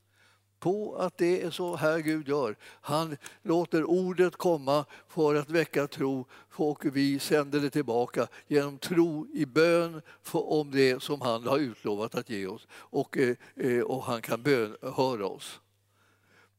på 0.60 0.96
att 0.96 1.18
det 1.18 1.42
är 1.42 1.50
så 1.50 1.76
här 1.76 1.98
Gud 1.98 2.28
gör. 2.28 2.56
Han 2.80 3.16
låter 3.42 3.84
ordet 3.84 4.36
komma 4.36 4.84
för 5.08 5.34
att 5.34 5.50
väcka 5.50 5.86
tro 5.86 6.26
och 6.58 6.84
vi 6.96 7.18
sänder 7.18 7.60
det 7.60 7.70
tillbaka 7.70 8.26
genom 8.48 8.78
tro 8.78 9.26
i 9.34 9.46
bön 9.46 10.02
om 10.32 10.70
det 10.70 11.02
som 11.02 11.20
han 11.20 11.46
har 11.46 11.58
utlovat 11.58 12.14
att 12.14 12.30
ge 12.30 12.46
oss 12.46 12.66
och, 12.72 13.18
eh, 13.54 13.80
och 13.80 14.02
han 14.02 14.22
kan 14.22 14.42
bönhöra 14.42 15.26
oss. 15.26 15.60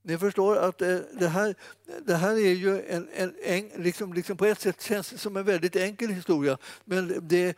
Ni 0.02 0.18
förstår 0.18 0.56
att 0.56 0.82
eh, 0.82 0.97
det 1.20 1.28
här, 1.28 1.56
det 2.06 2.16
här 2.16 2.32
är 2.32 2.54
ju 2.54 2.82
en, 2.82 3.10
en, 3.14 3.34
en 3.43 3.70
liksom, 3.84 4.14
liksom 4.14 4.38
på 4.38 4.45
ett 4.45 4.62
sätt 4.62 4.82
känns 4.82 5.22
som 5.22 5.38
en 5.38 5.45
väldigt 5.45 5.76
enkel 5.76 6.10
historia 6.10 6.58
men 6.86 7.28
det, 7.28 7.58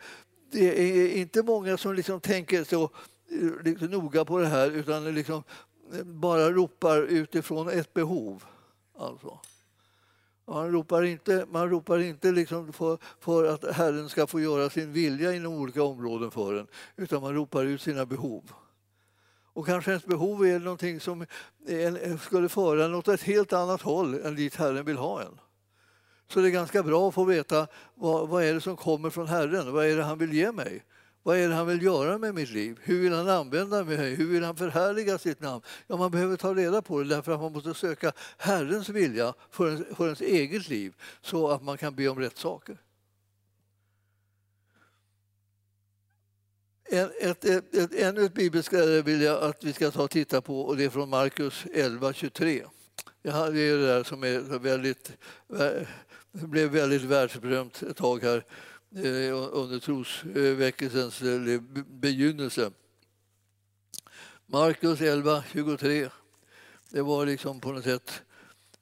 det 0.50 0.80
är 0.80 1.16
inte 1.16 1.42
många 1.42 1.76
som 1.76 1.94
liksom 1.94 2.20
tänker 2.20 2.64
så 2.64 2.84
eh, 2.84 3.64
liksom 3.64 3.88
noga 3.88 4.24
på 4.24 4.38
det 4.38 4.46
här 4.46 4.70
utan 4.70 5.14
liksom 5.14 5.42
bara 6.04 6.50
ropar 6.50 7.02
utifrån 7.02 7.68
ett 7.68 7.94
behov. 7.94 8.44
Alltså. 8.98 9.38
Man 10.46 10.72
ropar 10.72 11.02
inte, 11.02 11.46
man 11.50 11.70
ropar 11.70 11.98
inte 11.98 12.32
liksom 12.32 12.72
för, 12.72 12.98
för, 13.20 13.44
att 13.44 13.74
Herren 13.74 14.08
ska 14.08 14.26
få 14.26 14.40
göra 14.40 14.70
sin 14.70 14.92
vilja 14.92 15.34
inom 15.34 15.54
olika 15.54 15.82
områden 15.82 16.30
för 16.30 16.54
en, 16.54 16.66
utan 16.96 17.22
man 17.22 17.34
ropar 17.34 17.64
ut 17.64 17.82
sina 17.82 18.06
behov. 18.06 18.52
Och 19.54 19.66
kanske 19.66 19.90
ens 19.90 20.04
behov 20.04 20.46
är 20.46 20.58
någonting 20.58 21.00
som 21.00 21.26
en, 21.66 22.18
skulle 22.18 22.48
föra 22.48 22.84
en 22.84 22.94
åt 22.94 23.08
ett 23.08 23.22
helt 23.22 23.52
annat 23.52 23.82
håll 23.82 24.14
än 24.14 24.36
dit 24.36 24.54
Herren 24.54 24.84
vill 24.84 24.96
ha 24.96 25.22
en. 25.22 25.40
Så 26.28 26.40
det 26.40 26.48
är 26.48 26.50
ganska 26.50 26.82
bra 26.82 27.08
att 27.08 27.14
få 27.14 27.24
veta 27.24 27.66
vad, 27.94 28.28
vad 28.28 28.44
är 28.44 28.54
det 28.54 28.60
som 28.60 28.76
kommer 28.76 29.10
från 29.10 29.26
Herren, 29.26 29.72
vad 29.72 29.86
är 29.86 29.96
det 29.96 30.02
han 30.02 30.18
vill 30.18 30.32
ge 30.32 30.52
mig? 30.52 30.84
Vad 31.22 31.38
är 31.38 31.48
det 31.48 31.54
han 31.54 31.66
vill 31.66 31.82
göra 31.82 32.18
med 32.18 32.34
mitt 32.34 32.50
liv? 32.50 32.78
Hur 32.82 33.00
vill 33.00 33.12
han 33.12 33.28
använda 33.28 33.84
mig? 33.84 34.14
Hur 34.14 34.26
vill 34.26 34.44
han 34.44 34.56
förhärliga 34.56 35.18
sitt 35.18 35.40
namn? 35.40 35.62
Ja, 35.86 35.96
man 35.96 36.10
behöver 36.10 36.36
ta 36.36 36.54
reda 36.54 36.82
på 36.82 36.98
det 36.98 37.08
därför 37.08 37.32
att 37.32 37.40
man 37.40 37.52
måste 37.52 37.74
söka 37.74 38.12
Herrens 38.36 38.88
vilja 38.88 39.34
för 39.50 39.66
ens, 39.66 39.96
för 39.96 40.04
ens 40.04 40.20
eget 40.20 40.68
liv 40.68 40.94
så 41.20 41.48
att 41.48 41.62
man 41.62 41.78
kan 41.78 41.94
be 41.94 42.08
om 42.08 42.18
rätt 42.18 42.38
saker. 42.38 42.78
En, 46.84 47.10
ett, 47.20 47.44
ett, 47.44 47.74
ett, 47.74 47.94
ännu 47.94 48.24
ett 48.24 48.34
bibelställe 48.34 49.02
vill 49.02 49.22
jag 49.22 49.42
att 49.42 49.64
vi 49.64 49.72
ska 49.72 49.90
ta 49.90 50.02
och 50.02 50.10
titta 50.10 50.40
på 50.40 50.60
och 50.60 50.76
det 50.76 50.84
är 50.84 50.90
från 50.90 51.08
Markus 51.08 51.64
11.23. 51.64 52.66
Det 53.22 53.30
är 53.30 53.52
det 53.52 53.86
där 53.86 54.04
som 54.04 54.24
är 54.24 54.58
väldigt, 54.58 55.12
blev 56.32 56.70
väldigt 56.70 57.02
världsberömt 57.02 57.82
ett 57.82 57.96
tag 57.96 58.22
här 58.22 58.44
Eh, 58.94 59.32
under 59.52 59.78
trosväckelsens 59.78 61.22
eh, 61.22 61.60
begynnelse. 61.86 62.70
Markus 64.46 65.00
11, 65.00 65.44
23. 65.52 66.08
Det 66.90 67.02
var 67.02 67.26
liksom 67.26 67.60
på 67.60 67.72
något 67.72 67.84
sätt 67.84 68.22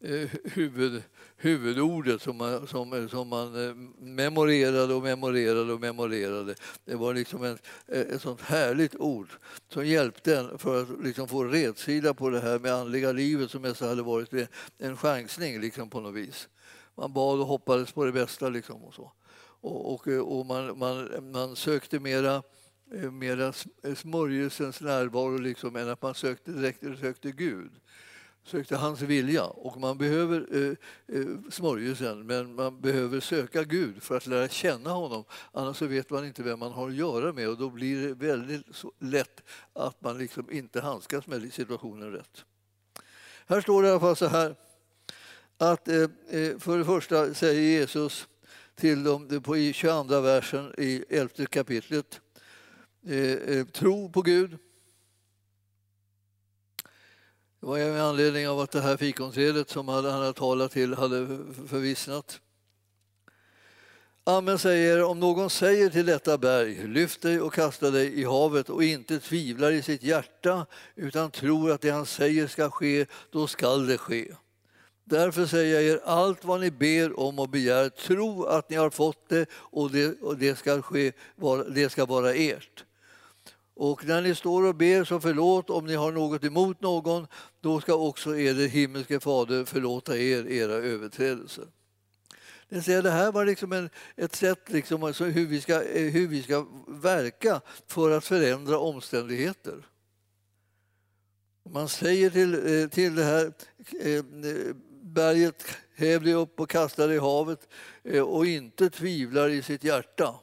eh, 0.01 0.29
huvud, 0.45 1.03
huvudordet 1.37 2.23
som 2.23 2.37
man, 2.37 2.67
som, 2.67 3.09
som 3.09 3.29
man 3.29 3.53
memorerade 3.99 4.95
och 4.95 5.03
memorerade 5.03 5.73
och 5.73 5.81
memorerade. 5.81 6.55
Det 6.85 6.95
var 6.95 7.15
liksom 7.15 7.45
en, 7.45 7.59
ett 7.87 8.23
sånt 8.23 8.41
härligt 8.41 8.95
ord 8.95 9.29
som 9.69 9.87
hjälpte 9.87 10.37
en 10.37 10.59
för 10.59 10.83
att 10.83 11.05
liksom 11.05 11.29
få 11.29 11.45
redsida 11.45 12.15
på 12.15 12.31
det 12.31 12.41
här 12.41 12.59
med 12.59 12.75
andliga 12.75 13.13
livet 13.13 13.51
som 13.51 13.63
mest 13.63 13.81
hade 13.81 14.03
varit 14.03 14.49
en 14.79 14.97
chansning 14.97 15.61
liksom 15.61 15.91
på 15.91 16.01
något 16.01 16.15
vis. 16.15 16.49
Man 16.95 17.13
bad 17.13 17.41
och 17.41 17.47
hoppades 17.47 17.93
på 17.93 18.05
det 18.05 18.13
bästa. 18.13 18.49
Liksom 18.49 18.85
och 18.85 18.95
så. 18.95 19.13
Och, 19.61 19.95
och, 19.95 20.39
och 20.39 20.47
man, 20.47 20.79
man, 20.79 21.31
man 21.33 21.57
sökte 21.57 22.01
mera 22.01 22.43
eh, 22.95 23.11
mera 23.11 23.53
eh, 23.83 23.95
smörjelsens 23.95 24.81
närvaro 24.81 25.39
liksom, 25.39 25.77
än 25.77 25.89
att 25.89 26.03
man 26.03 26.15
sökte, 26.15 26.51
direkt 26.51 27.01
sökte 27.01 27.31
Gud 27.31 27.71
sökte 28.45 28.77
hans 28.77 29.01
vilja. 29.01 29.45
Och 29.45 29.81
man 29.81 29.99
behöver 29.99 30.47
eh, 30.57 31.19
eh, 31.19 31.27
smörjelsen, 31.51 32.27
men 32.27 32.55
man 32.55 32.81
behöver 32.81 33.21
söka 33.21 33.65
Gud 33.65 34.03
för 34.03 34.17
att 34.17 34.27
lära 34.27 34.49
känna 34.49 34.91
honom. 34.91 35.25
Annars 35.53 35.77
så 35.77 35.87
vet 35.87 36.11
man 36.11 36.27
inte 36.27 36.43
vem 36.43 36.59
man 36.59 36.73
har 36.73 36.89
att 36.89 36.95
göra 36.95 37.33
med 37.33 37.49
och 37.49 37.59
då 37.59 37.71
blir 37.71 38.09
det 38.09 38.15
väldigt 38.15 38.67
lätt 38.99 39.43
att 39.73 40.01
man 40.03 40.19
liksom 40.19 40.51
inte 40.51 40.81
handskas 40.81 41.27
med 41.27 41.53
situationen 41.53 42.13
rätt. 42.13 42.45
Här 43.47 43.61
står 43.61 43.83
det 43.83 43.89
i 43.89 43.91
alla 43.91 44.01
fall 44.01 44.17
så 44.17 44.27
här 44.27 44.55
att 45.59 45.89
eh 45.89 46.09
för 46.59 46.79
det 46.79 46.85
första 46.85 47.35
säger 47.35 47.61
Jesus 47.61 48.29
till 48.81 49.05
dem 49.05 49.41
på 49.45 49.57
i 49.57 49.73
22 49.73 50.21
versen 50.21 50.75
i 50.79 51.05
11 51.09 51.47
kapitlet 51.47 52.21
eh, 53.07 53.33
eh, 53.33 53.67
tro 53.67 54.13
på 54.13 54.23
Gud 54.23 54.59
det 57.61 57.67
var 57.67 57.79
med 57.79 58.03
anledning 58.03 58.49
av 58.49 58.61
att 58.61 58.71
det 58.71 58.81
här 58.81 58.97
fikonträdet 58.97 59.71
som 59.71 59.89
han 59.89 60.05
hade 60.05 60.33
talat 60.33 60.73
till 60.73 60.95
hade 60.95 61.27
förvissnat. 61.69 62.41
Amen 64.25 64.59
säger, 64.59 65.05
om 65.05 65.21
någon 65.21 65.51
säger 65.51 65.91
till 65.91 66.07
detta 66.07 66.39
berg, 66.39 66.89
lyft 66.89 67.23
dig 67.23 67.41
och 67.41 67.55
kasta 67.55 67.91
dig 67.91 68.21
i 68.21 68.25
havet 68.25 68.71
och 68.71 68.85
inte 68.85 69.21
tvivlar 69.21 69.73
i 69.73 69.83
sitt 69.83 70.03
hjärta 70.03 70.67
utan 70.95 71.31
tror 71.31 71.71
att 71.71 71.81
det 71.81 71.91
han 71.91 72.07
säger 72.07 72.47
ska 72.47 72.71
ske, 72.71 73.07
då 73.31 73.47
skall 73.47 73.87
det 73.87 73.99
ske. 73.99 74.35
Därför 75.11 75.47
säger 75.47 75.75
jag 75.75 75.85
er, 75.85 76.01
allt 76.05 76.45
vad 76.45 76.61
ni 76.61 76.71
ber 76.71 77.21
om 77.21 77.39
och 77.39 77.49
begär, 77.49 77.89
tro 77.89 78.45
att 78.45 78.71
ni 78.71 78.77
har 78.77 78.91
fått 78.91 79.29
det 79.29 79.49
och 79.53 79.91
det, 79.91 80.21
och 80.21 80.39
det, 80.39 80.59
ska, 80.59 80.83
ske, 80.83 81.13
det 81.75 81.91
ska 81.91 82.07
vara 82.07 82.35
ert. 82.35 82.85
Och 83.75 84.07
när 84.07 84.23
ni 84.23 84.35
står 84.35 84.67
och 84.67 84.75
ber 84.75 85.05
så 85.05 85.21
förlåt 85.21 85.71
om 85.71 85.87
ni 85.87 85.95
har 85.95 86.13
något 86.13 86.45
emot 86.45 86.81
någon, 86.81 87.27
då 87.61 87.81
ska 87.81 87.95
också 87.95 88.37
er 88.37 88.69
himmelske 88.69 89.21
fader 89.21 89.65
förlåta 89.65 90.19
er 90.19 90.47
era 90.47 90.73
överträdelser. 90.73 91.67
Det, 92.69 92.83
säger, 92.83 93.03
det 93.03 93.11
här 93.11 93.33
var 93.33 93.45
liksom 93.45 93.73
en, 93.73 93.91
ett 94.17 94.37
sätt 94.37 94.61
liksom, 94.67 95.03
alltså 95.03 95.25
hur, 95.25 95.47
vi 95.47 95.61
ska, 95.61 95.83
eh, 95.83 96.13
hur 96.13 96.29
vi 96.29 96.43
ska 96.43 96.67
verka 96.89 97.61
för 97.87 98.11
att 98.11 98.25
förändra 98.25 98.79
omständigheter. 98.79 99.87
Man 101.71 101.89
säger 101.89 102.31
till, 102.31 102.83
eh, 102.83 102.89
till 102.89 103.15
det 103.15 103.25
här 103.25 103.53
eh, 104.01 104.25
berget, 105.11 105.65
häv 105.95 106.23
dig 106.23 106.35
upp 106.35 106.61
och 106.61 106.71
kasta 106.71 107.07
dig 107.07 107.17
i 107.17 107.19
havet 107.19 107.69
eh, 108.03 108.23
och 108.23 108.47
inte 108.47 108.91
tvivlar 108.91 109.49
i 109.49 109.63
sitt 109.63 109.85
hjärta. 109.85 110.35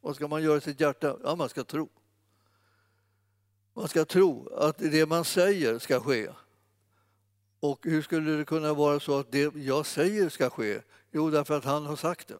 Vad 0.00 0.16
ska 0.16 0.28
man 0.28 0.42
göra 0.42 0.58
i 0.58 0.60
sitt 0.60 0.80
hjärta? 0.80 1.16
Ja, 1.24 1.36
man 1.36 1.48
ska 1.48 1.64
tro. 1.64 1.88
Man 3.74 3.88
ska 3.88 4.04
tro 4.04 4.48
att 4.54 4.78
det 4.78 5.06
man 5.06 5.24
säger 5.24 5.78
ska 5.78 6.00
ske. 6.00 6.28
Och 7.60 7.78
hur 7.82 8.02
skulle 8.02 8.36
det 8.36 8.44
kunna 8.44 8.74
vara 8.74 9.00
så 9.00 9.18
att 9.18 9.32
det 9.32 9.54
jag 9.54 9.86
säger 9.86 10.28
ska 10.28 10.50
ske? 10.50 10.80
Jo, 11.12 11.30
därför 11.30 11.56
att 11.56 11.64
han 11.64 11.86
har 11.86 11.96
sagt 11.96 12.28
det. 12.28 12.38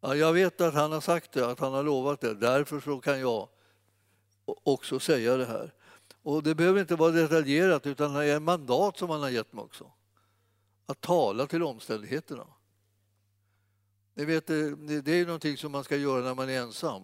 Ja, 0.00 0.14
jag 0.14 0.32
vet 0.32 0.60
att 0.60 0.74
han 0.74 0.92
har 0.92 1.00
sagt 1.00 1.32
det, 1.32 1.46
att 1.46 1.60
han 1.60 1.72
har 1.72 1.82
lovat 1.82 2.20
det. 2.20 2.34
Därför 2.34 2.80
så 2.80 3.00
kan 3.00 3.20
jag 3.20 3.48
också 4.44 5.00
säga 5.00 5.36
det 5.36 5.44
här. 5.44 5.72
Och 6.28 6.42
Det 6.42 6.54
behöver 6.54 6.80
inte 6.80 6.96
vara 6.96 7.10
detaljerat, 7.10 7.86
utan 7.86 8.14
det 8.14 8.24
är 8.24 8.36
en 8.36 8.44
mandat 8.44 8.98
som 8.98 9.10
han 9.10 9.20
har 9.20 9.30
gett 9.30 9.52
mig 9.52 9.64
också. 9.64 9.92
Att 10.86 11.00
tala 11.00 11.46
till 11.46 11.62
omständigheterna. 11.62 12.46
Ni 14.14 14.24
vet, 14.24 14.46
det 14.46 15.08
är 15.08 15.26
någonting 15.26 15.56
som 15.56 15.72
man 15.72 15.84
ska 15.84 15.96
göra 15.96 16.24
när 16.24 16.34
man 16.34 16.48
är 16.48 16.60
ensam. 16.60 17.02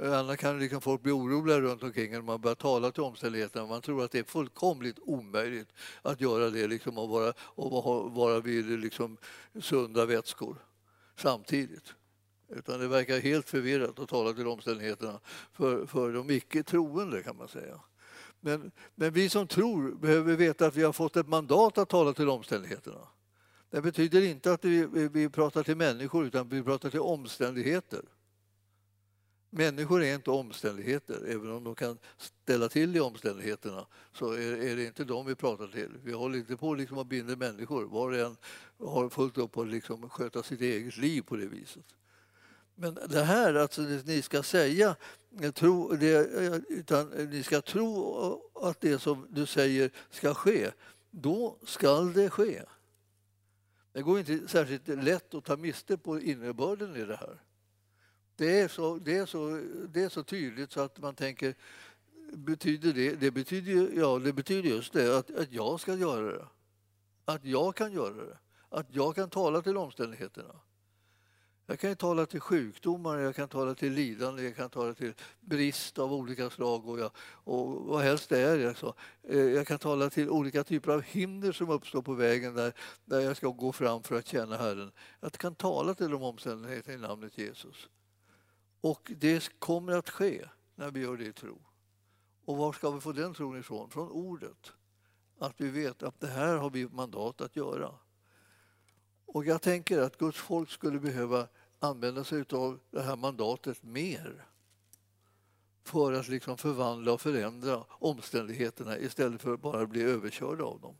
Eh, 0.00 0.18
annars 0.18 0.38
kan 0.38 0.58
liksom 0.58 0.80
folk 0.80 1.02
bli 1.02 1.12
oroliga 1.12 1.60
runt 1.60 1.82
omkring 1.82 2.12
när 2.12 2.22
man 2.22 2.40
börjar 2.40 2.54
tala 2.54 2.90
till 2.90 3.02
omständigheterna. 3.02 3.66
Man 3.66 3.82
tror 3.82 4.04
att 4.04 4.10
det 4.10 4.18
är 4.18 4.24
fullkomligt 4.24 4.98
omöjligt 5.02 5.68
att 6.02 6.20
göra 6.20 6.50
det 6.50 6.66
liksom, 6.66 6.98
och, 6.98 7.08
vara, 7.08 7.34
och 7.38 8.12
vara 8.12 8.40
vid 8.40 8.80
liksom, 8.80 9.16
sunda 9.60 10.06
vätskor 10.06 10.56
samtidigt. 11.16 11.94
Utan 12.56 12.80
det 12.80 12.88
verkar 12.88 13.20
helt 13.20 13.48
förvirrat 13.48 13.98
att 13.98 14.08
tala 14.08 14.32
till 14.32 14.46
omständigheterna 14.46 15.20
för, 15.52 15.86
för 15.86 16.12
de 16.12 16.30
icke 16.30 16.62
troende 16.62 17.22
kan 17.22 17.36
man 17.36 17.48
säga. 17.48 17.80
Men, 18.40 18.72
men 18.94 19.12
vi 19.12 19.28
som 19.28 19.46
tror 19.46 19.92
behöver 19.94 20.36
veta 20.36 20.66
att 20.66 20.76
vi 20.76 20.82
har 20.82 20.92
fått 20.92 21.16
ett 21.16 21.28
mandat 21.28 21.78
att 21.78 21.88
tala 21.88 22.12
till 22.12 22.28
omständigheterna. 22.28 23.08
Det 23.70 23.82
betyder 23.82 24.22
inte 24.22 24.52
att 24.52 24.64
vi, 24.64 24.86
vi 25.12 25.28
pratar 25.28 25.62
till 25.62 25.76
människor 25.76 26.26
utan 26.26 26.48
vi 26.48 26.62
pratar 26.62 26.90
till 26.90 27.00
omständigheter. 27.00 28.02
Människor 29.50 30.02
är 30.02 30.14
inte 30.14 30.30
omständigheter, 30.30 31.26
även 31.28 31.50
om 31.50 31.64
de 31.64 31.74
kan 31.74 31.98
ställa 32.16 32.68
till 32.68 32.96
i 32.96 33.00
omständigheterna 33.00 33.86
så 34.12 34.32
är, 34.32 34.62
är, 34.62 34.76
det 34.76 34.84
inte 34.84 35.04
dem 35.04 35.26
vi 35.26 35.34
pratar 35.34 35.66
till. 35.66 35.90
Vi 36.04 36.12
håller 36.12 36.38
inte 36.38 36.56
på 36.56 36.74
liksom 36.74 36.98
att 36.98 37.06
binda 37.06 37.36
människor. 37.36 37.84
Var 37.84 38.08
och 38.10 38.18
en 38.18 38.36
har 38.78 39.08
fullt 39.08 39.38
upp 39.38 39.56
att 39.56 39.68
liksom 39.68 40.10
sköta 40.10 40.42
sitt 40.42 40.60
eget 40.60 40.96
liv 40.96 41.22
på 41.22 41.36
det 41.36 41.46
viset. 41.46 41.84
Men 42.74 42.98
det 43.08 43.22
här 43.22 43.54
att 43.54 43.78
alltså, 43.78 43.82
ni 44.06 44.22
ska 44.22 44.42
säga, 44.42 44.96
eh, 45.40 45.50
tro, 45.50 45.96
det, 45.96 46.44
eh, 46.44 46.60
utan 46.68 47.12
eh, 47.12 47.28
ni 47.28 47.42
ska 47.42 47.60
tro 47.60 48.42
att 48.54 48.80
det 48.80 48.98
som 48.98 49.26
du 49.30 49.46
säger 49.46 49.90
ska 50.10 50.34
ske, 50.34 50.70
då 51.10 51.58
skall 51.64 52.12
det 52.12 52.30
ske. 52.30 52.62
Det 53.92 54.02
går 54.02 54.18
inte 54.18 54.48
särskilt 54.48 54.88
lätt 54.88 55.34
att 55.34 55.44
ta 55.44 55.56
miste 55.56 55.96
på 55.96 56.20
innebörden 56.20 56.96
i 56.96 57.04
det 57.04 57.16
här. 57.16 57.42
Det 58.36 58.60
är 58.60 58.68
så, 58.68 58.96
det 58.96 59.18
är 59.18 59.26
så, 59.26 59.62
det 59.88 60.02
är 60.02 60.08
så 60.08 60.22
tydligt 60.22 60.72
så 60.72 60.80
att 60.80 60.98
man 60.98 61.14
tänker, 61.14 61.54
betyder 62.32 62.92
det? 62.92 63.14
Det 63.14 63.30
betyder, 63.30 63.98
ja, 64.00 64.18
det 64.18 64.32
betyder 64.32 64.68
just 64.68 64.92
det, 64.92 65.18
att, 65.18 65.30
att 65.30 65.52
jag 65.52 65.80
ska 65.80 65.94
göra 65.94 66.32
det. 66.32 66.46
Att 67.24 67.44
jag 67.44 67.76
kan 67.76 67.92
göra 67.92 68.24
det. 68.24 68.38
Att 68.68 68.86
jag 68.90 69.14
kan 69.14 69.30
tala 69.30 69.62
till 69.62 69.76
omständigheterna. 69.76 70.54
Jag 71.66 71.80
kan 71.80 71.96
tala 71.96 72.26
till 72.26 72.40
sjukdomar, 72.40 73.18
jag 73.18 73.36
kan 73.36 73.48
tala 73.48 73.74
till 73.74 73.92
lidande, 73.92 74.42
jag 74.42 74.56
kan 74.56 74.70
tala 74.70 74.94
till 74.94 75.14
brist 75.40 75.98
av 75.98 76.12
olika 76.12 76.50
slag 76.50 76.88
och, 76.88 76.98
jag, 76.98 77.10
och 77.44 77.84
vad 77.86 78.02
helst 78.02 78.28
det 78.28 78.40
är. 78.40 78.68
Alltså. 78.68 78.94
Jag 79.28 79.66
kan 79.66 79.78
tala 79.78 80.10
till 80.10 80.30
olika 80.30 80.64
typer 80.64 80.92
av 80.92 81.02
hinder 81.02 81.52
som 81.52 81.70
uppstår 81.70 82.02
på 82.02 82.14
vägen 82.14 82.54
där, 82.54 82.72
där 83.04 83.20
jag 83.20 83.36
ska 83.36 83.48
gå 83.48 83.72
fram 83.72 84.02
för 84.02 84.18
att 84.18 84.26
känna 84.26 84.56
Herren. 84.56 84.92
Jag 85.20 85.32
kan 85.32 85.54
tala 85.54 85.94
till 85.94 86.10
de 86.10 86.22
omständigheterna 86.22 86.94
i 86.94 86.98
namnet 86.98 87.38
Jesus. 87.38 87.88
Och 88.80 89.12
det 89.16 89.58
kommer 89.58 89.92
att 89.92 90.10
ske 90.10 90.48
när 90.74 90.90
vi 90.90 91.00
gör 91.00 91.16
det 91.16 91.24
i 91.24 91.32
tro. 91.32 91.58
Och 92.44 92.56
var 92.56 92.72
ska 92.72 92.90
vi 92.90 93.00
få 93.00 93.12
den 93.12 93.34
tron 93.34 93.58
ifrån? 93.58 93.90
Från 93.90 94.10
ordet. 94.10 94.72
Att 95.38 95.60
vi 95.60 95.68
vet 95.68 96.02
att 96.02 96.20
det 96.20 96.26
här 96.26 96.56
har 96.56 96.70
vi 96.70 96.88
mandat 96.88 97.40
att 97.40 97.56
göra. 97.56 97.94
Och 99.32 99.44
jag 99.44 99.62
tänker 99.62 99.98
att 99.98 100.18
Guds 100.18 100.38
folk 100.38 100.70
skulle 100.70 101.00
behöva 101.00 101.48
använda 101.78 102.24
sig 102.24 102.44
av 102.52 102.78
det 102.90 103.02
här 103.02 103.16
mandatet 103.16 103.82
mer 103.82 104.46
för 105.84 106.12
att 106.12 106.28
liksom 106.28 106.58
förvandla 106.58 107.12
och 107.12 107.20
förändra 107.20 107.84
omständigheterna 107.88 108.98
istället 108.98 109.42
för 109.42 109.54
att 109.54 109.60
bara 109.60 109.86
bli 109.86 110.02
överkörda 110.02 110.64
av 110.64 110.80
dem. 110.80 110.94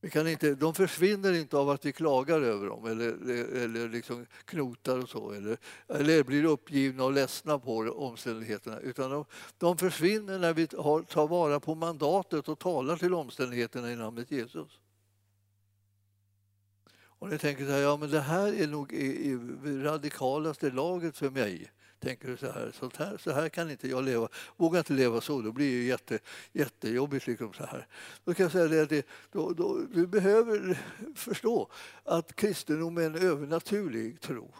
Vi 0.00 0.10
kan 0.10 0.28
inte, 0.28 0.54
de 0.54 0.74
försvinner 0.74 1.32
inte 1.32 1.56
av 1.56 1.70
att 1.70 1.84
vi 1.84 1.92
klagar 1.92 2.40
över 2.40 2.66
dem 2.66 2.86
eller, 2.86 3.30
eller 3.56 3.88
liksom 3.88 4.26
knotar 4.44 4.98
och 4.98 5.08
så 5.08 5.30
eller, 5.32 5.58
eller 5.88 6.24
blir 6.24 6.44
uppgivna 6.44 7.04
och 7.04 7.12
ledsna 7.12 7.58
på 7.58 7.76
omständigheterna. 7.78 8.80
Utan 8.80 9.10
de, 9.10 9.24
de 9.58 9.78
försvinner 9.78 10.38
när 10.38 10.54
vi 10.54 10.66
tar, 10.66 11.02
tar 11.02 11.28
vara 11.28 11.60
på 11.60 11.74
mandatet 11.74 12.48
och 12.48 12.58
talar 12.58 12.96
till 12.96 13.14
omständigheterna 13.14 13.92
i 13.92 13.96
namnet 13.96 14.30
Jesus. 14.30 14.79
Och 17.20 17.30
ni 17.30 17.38
tänker 17.38 17.66
så 17.66 17.70
här, 17.70 17.78
ja 17.78 17.96
men 17.96 18.10
det 18.10 18.20
här 18.20 18.62
är 18.62 18.66
nog 18.66 18.92
i, 18.92 19.06
i 19.06 19.36
radikalaste 19.82 20.70
laget 20.70 21.16
för 21.16 21.30
mig 21.30 21.70
tänker 22.00 22.28
du 22.28 22.36
så 22.36 22.46
här, 22.46 22.72
så 22.80 22.90
här, 22.98 23.16
så 23.16 23.32
här 23.32 23.48
kan 23.48 23.70
inte 23.70 23.88
jag 23.88 24.04
leva. 24.04 24.28
Vågar 24.56 24.78
inte 24.78 24.92
leva 24.92 25.20
så, 25.20 25.42
då 25.42 25.52
blir 25.52 25.78
det 25.78 25.84
jätte, 25.84 26.18
jättejobbigt. 26.52 27.26
Liksom 27.26 27.52
så 27.52 27.64
här. 27.64 27.86
Då 28.24 28.34
kan 28.34 28.44
jag 28.44 28.52
säga 28.52 28.68
det, 28.68 28.86
det 28.86 29.06
då, 29.30 29.52
då, 29.52 29.78
du 29.94 30.06
behöver 30.06 30.78
förstå 31.14 31.70
att 32.04 32.36
kristendom 32.36 32.98
är 32.98 33.02
en 33.02 33.14
övernaturlig 33.14 34.20
tro. 34.20 34.54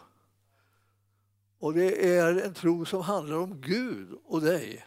Och 1.59 1.73
det 1.73 2.17
är 2.17 2.41
en 2.41 2.53
tro 2.53 2.85
som 2.85 3.01
handlar 3.01 3.37
om 3.37 3.61
Gud 3.61 4.09
och 4.25 4.41
dig. 4.41 4.85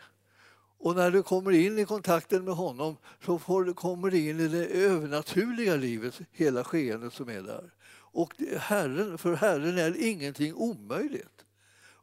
Och 0.85 0.97
när 0.97 1.11
du 1.11 1.23
kommer 1.23 1.51
in 1.51 1.79
i 1.79 1.85
kontakten 1.85 2.45
med 2.45 2.55
honom 2.55 2.97
så 3.25 3.39
får 3.39 3.65
du, 3.65 3.75
kommer 3.75 4.11
du 4.11 4.29
in 4.29 4.41
i 4.41 4.49
det 4.49 4.67
övernaturliga 4.67 5.77
livet, 5.77 6.21
hela 6.33 6.65
skeendet 6.65 7.13
som 7.13 7.29
är 7.29 7.43
där. 7.43 7.71
Och 7.97 8.35
Herren, 8.59 9.19
för 9.19 9.35
Herren 9.35 9.79
är 9.79 9.97
ingenting 9.97 10.55
omöjligt. 10.55 11.44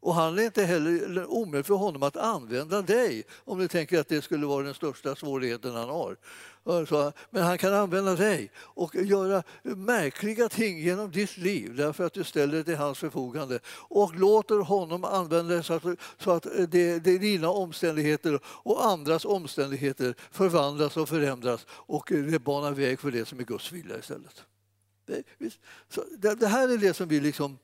Och 0.01 0.15
han 0.15 0.39
är 0.39 0.43
inte 0.43 0.63
heller 0.63 1.25
omöjligt 1.25 1.67
för 1.67 1.73
honom 1.73 2.03
att 2.03 2.17
använda 2.17 2.81
dig 2.81 3.23
om 3.45 3.59
du 3.59 3.67
tänker 3.67 3.99
att 3.99 4.07
det 4.07 4.21
skulle 4.21 4.45
vara 4.45 4.63
den 4.63 4.73
största 4.73 5.15
svårigheten 5.15 5.75
han 5.75 5.89
har. 5.89 6.17
Men 7.29 7.43
han 7.43 7.57
kan 7.57 7.73
använda 7.73 8.15
dig 8.15 8.51
och 8.57 8.95
göra 8.95 9.43
märkliga 9.63 10.49
ting 10.49 10.79
genom 10.79 11.11
ditt 11.11 11.37
liv 11.37 11.75
därför 11.75 12.05
att 12.05 12.13
du 12.13 12.23
ställer 12.23 12.57
det 12.57 12.63
till 12.63 12.75
hans 12.75 12.99
förfogande 12.99 13.59
och 13.67 14.15
låter 14.15 14.59
honom 14.59 15.03
använda 15.03 15.55
det 15.55 15.63
så 15.63 15.73
att, 15.73 15.83
så 16.17 16.31
att 16.31 16.43
det, 16.43 16.99
det 16.99 17.17
dina 17.17 17.49
omständigheter 17.49 18.39
och 18.45 18.85
andras 18.85 19.25
omständigheter 19.25 20.15
förvandlas 20.31 20.97
och 20.97 21.09
förändras 21.09 21.65
och 21.69 22.07
det 22.09 22.39
banar 22.39 22.71
väg 22.71 22.99
för 22.99 23.11
det 23.11 23.25
som 23.25 23.39
är 23.39 23.43
Guds 23.43 23.71
vilja 23.71 23.99
istället. 23.99 24.43
Det, 25.05 26.35
det 26.35 26.47
här 26.47 26.69
är 26.69 26.77
det 26.77 26.93
som 26.93 27.07
vi 27.07 27.19
liksom 27.19 27.57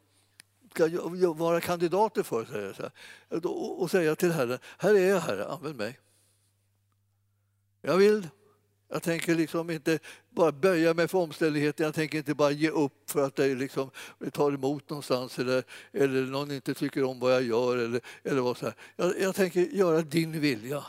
ska 0.78 1.34
vara 1.34 1.62
kandidater 1.62 2.24
för. 2.24 2.46
Säger 2.46 2.92
jag, 3.30 3.46
och 3.82 3.92
säga 3.92 4.16
till 4.16 4.32
Herren, 4.32 4.60
här 4.78 4.94
är 4.94 5.10
jag 5.10 5.20
Herre, 5.20 5.46
använd 5.48 5.76
mig. 5.76 6.00
Jag 7.82 7.98
vill. 7.98 8.28
Jag 8.90 9.04
tänker 9.04 9.36
liksom 9.36 9.70
inte 9.70 10.00
bara 10.30 10.52
böja 10.52 10.94
mig 10.94 11.08
för 11.08 11.18
omständigheter, 11.18 11.84
jag 11.84 11.94
tänker 11.94 12.18
inte 12.18 12.34
bara 12.34 12.52
ge 12.52 12.70
upp 12.70 13.10
för 13.10 13.26
att 13.26 13.36
det 13.36 13.56
liksom 13.56 13.92
tar 14.32 14.52
emot 14.52 14.90
någonstans 14.90 15.40
eller, 15.40 15.64
eller 15.92 16.22
någon 16.22 16.52
inte 16.52 16.74
tycker 16.74 17.04
om 17.04 17.20
vad 17.20 17.34
jag 17.34 17.44
gör. 17.44 17.78
Eller, 17.78 18.02
eller 18.24 18.42
vad 18.42 18.58
så 18.58 18.66
här. 18.66 18.76
Jag, 18.96 19.22
jag 19.22 19.36
tänker 19.36 19.60
göra 19.62 20.02
din 20.02 20.40
vilja. 20.40 20.84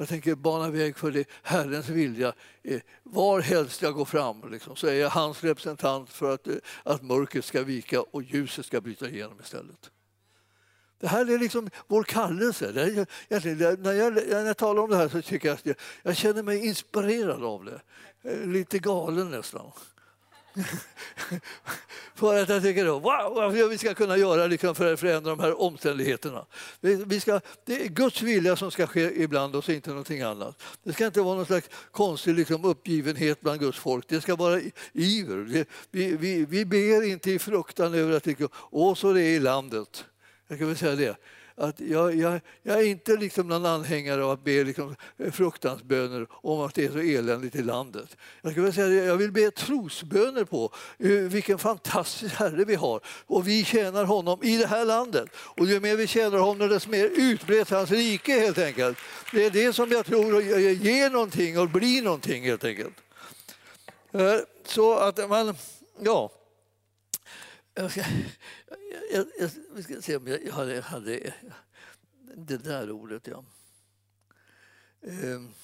Jag 0.00 0.08
tänker 0.08 0.34
bana 0.34 0.70
väg 0.70 0.96
för 0.96 1.10
det, 1.10 1.28
Herrens 1.42 1.88
vilja. 1.88 2.32
Var 3.02 3.40
helst 3.40 3.82
jag 3.82 3.94
går 3.94 4.04
fram 4.04 4.50
liksom, 4.50 4.76
så 4.76 4.86
är 4.86 4.94
jag 4.94 5.10
hans 5.10 5.44
representant 5.44 6.10
för 6.10 6.34
att, 6.34 6.46
eh, 6.46 6.54
att 6.82 7.02
mörkret 7.02 7.44
ska 7.44 7.62
vika 7.62 8.00
och 8.00 8.22
ljuset 8.22 8.66
ska 8.66 8.80
bryta 8.80 9.08
igenom 9.08 9.40
istället. 9.42 9.90
Det 11.00 11.08
här 11.08 11.30
är 11.30 11.38
liksom 11.38 11.70
vår 11.86 12.02
kallelse. 12.02 12.72
Det 12.72 12.82
är, 12.82 13.76
när, 13.76 13.92
jag, 13.92 14.12
när 14.14 14.46
jag 14.46 14.56
talar 14.56 14.82
om 14.82 14.90
det 14.90 14.96
här 14.96 15.08
så 15.08 15.22
tycker 15.22 15.48
jag 15.48 15.54
att 15.54 15.66
jag, 15.66 15.76
jag 16.02 16.16
känner 16.16 16.42
mig 16.42 16.66
inspirerad 16.66 17.44
av 17.44 17.64
det. 17.64 17.80
Eh, 18.22 18.46
lite 18.46 18.78
galen 18.78 19.30
nästan. 19.30 19.72
för 22.14 22.42
att 22.42 22.48
jag 22.48 22.62
tycker 22.62 22.84
då, 22.84 22.98
wow, 22.98 23.34
vad 23.34 23.68
vi 23.70 23.78
ska 23.78 23.94
kunna 23.94 24.16
göra 24.16 24.46
liksom 24.46 24.74
för 24.74 24.92
att 24.92 25.00
förändra 25.00 25.30
de 25.30 25.40
här 25.40 25.60
omständigheterna. 25.60 26.46
Vi 26.80 27.20
ska, 27.20 27.40
det 27.64 27.84
är 27.84 27.88
Guds 27.88 28.22
vilja 28.22 28.56
som 28.56 28.70
ska 28.70 28.86
ske 28.86 29.22
ibland 29.22 29.56
oss, 29.56 29.68
inte 29.68 29.90
någonting 29.90 30.22
annat. 30.22 30.62
Det 30.82 30.92
ska 30.92 31.06
inte 31.06 31.20
vara 31.20 31.36
någon 31.36 31.46
slags 31.46 31.70
konstig 31.90 32.34
liksom, 32.34 32.64
uppgivenhet 32.64 33.40
bland 33.40 33.60
Guds 33.60 33.78
folk. 33.78 34.08
Det 34.08 34.20
ska 34.20 34.36
vara 34.36 34.60
iver. 34.92 35.66
Vi, 35.90 36.16
vi, 36.16 36.44
vi 36.44 36.64
ber 36.64 37.02
inte 37.02 37.30
i 37.30 37.38
fruktan 37.38 37.94
över 37.94 38.16
att 38.16 38.24
det, 38.24 38.36
åh 38.70 38.94
så 38.94 39.12
det 39.12 39.22
är 39.22 39.36
i 39.36 39.40
landet. 39.40 40.04
Jag 40.48 40.58
kan 40.58 40.66
väl 40.66 40.76
säga 40.76 40.94
det 40.94 41.16
att 41.60 41.80
jag, 41.80 42.14
jag, 42.14 42.40
jag, 42.62 42.80
är 42.80 42.84
inte 42.84 43.16
liksom 43.16 43.48
någon 43.48 43.66
anhängare 43.66 44.24
av 44.24 44.30
att 44.30 44.44
be 44.44 44.64
liksom 44.64 44.96
eh, 45.18 45.30
fruktansböner 45.30 46.26
om 46.30 46.60
att 46.60 46.74
det 46.74 46.84
är 46.84 46.90
så 46.90 46.98
eländigt 46.98 47.54
i 47.54 47.62
landet. 47.62 48.16
Jag, 48.42 48.50
vill 48.50 48.72
säga, 48.72 49.04
jag 49.04 49.16
vill 49.16 49.32
be 49.32 49.50
trosböner 49.50 50.44
på 50.44 50.72
eh, 50.98 51.08
vilken 51.10 51.58
fantastisk 51.58 52.34
Herre 52.34 52.64
vi 52.64 52.74
har 52.74 53.00
och 53.26 53.48
vi 53.48 53.64
tjänar 53.64 54.04
honom 54.04 54.42
i 54.42 54.56
det 54.56 54.66
här 54.66 54.84
landet. 54.84 55.28
Och 55.34 55.66
ju 55.66 55.80
mer 55.80 55.96
vi 55.96 56.06
tjänar 56.06 56.38
honom 56.38 56.68
desto 56.68 56.90
mer 56.90 57.10
utbrett 57.14 57.70
hans 57.70 57.90
rike 57.90 58.40
helt 58.40 58.58
enkelt. 58.58 58.98
Det 59.32 59.46
är 59.46 59.50
det 59.50 59.72
som 59.72 59.90
jag 59.90 60.06
tror 60.06 60.42
ger 60.42 61.10
någonting 61.10 61.58
och 61.58 61.68
blir 61.68 62.02
någonting 62.02 62.44
helt 62.44 62.64
enkelt. 62.64 62.94
Eh, 64.12 64.36
så 64.64 64.94
att 64.94 65.28
man, 65.28 65.54
ja. 66.00 66.30
Jag 67.80 67.90
ska, 67.90 68.04
jag, 69.12 69.26
jag, 69.38 69.50
vi 69.72 69.82
ska 69.82 70.02
se 70.02 70.16
om 70.16 70.26
jag 70.26 70.52
hade, 70.52 70.80
hade 70.80 71.34
det 72.36 72.56
där 72.56 72.90
ordet. 72.90 73.26
Ja. 73.26 73.44
Ehm, 75.02 75.54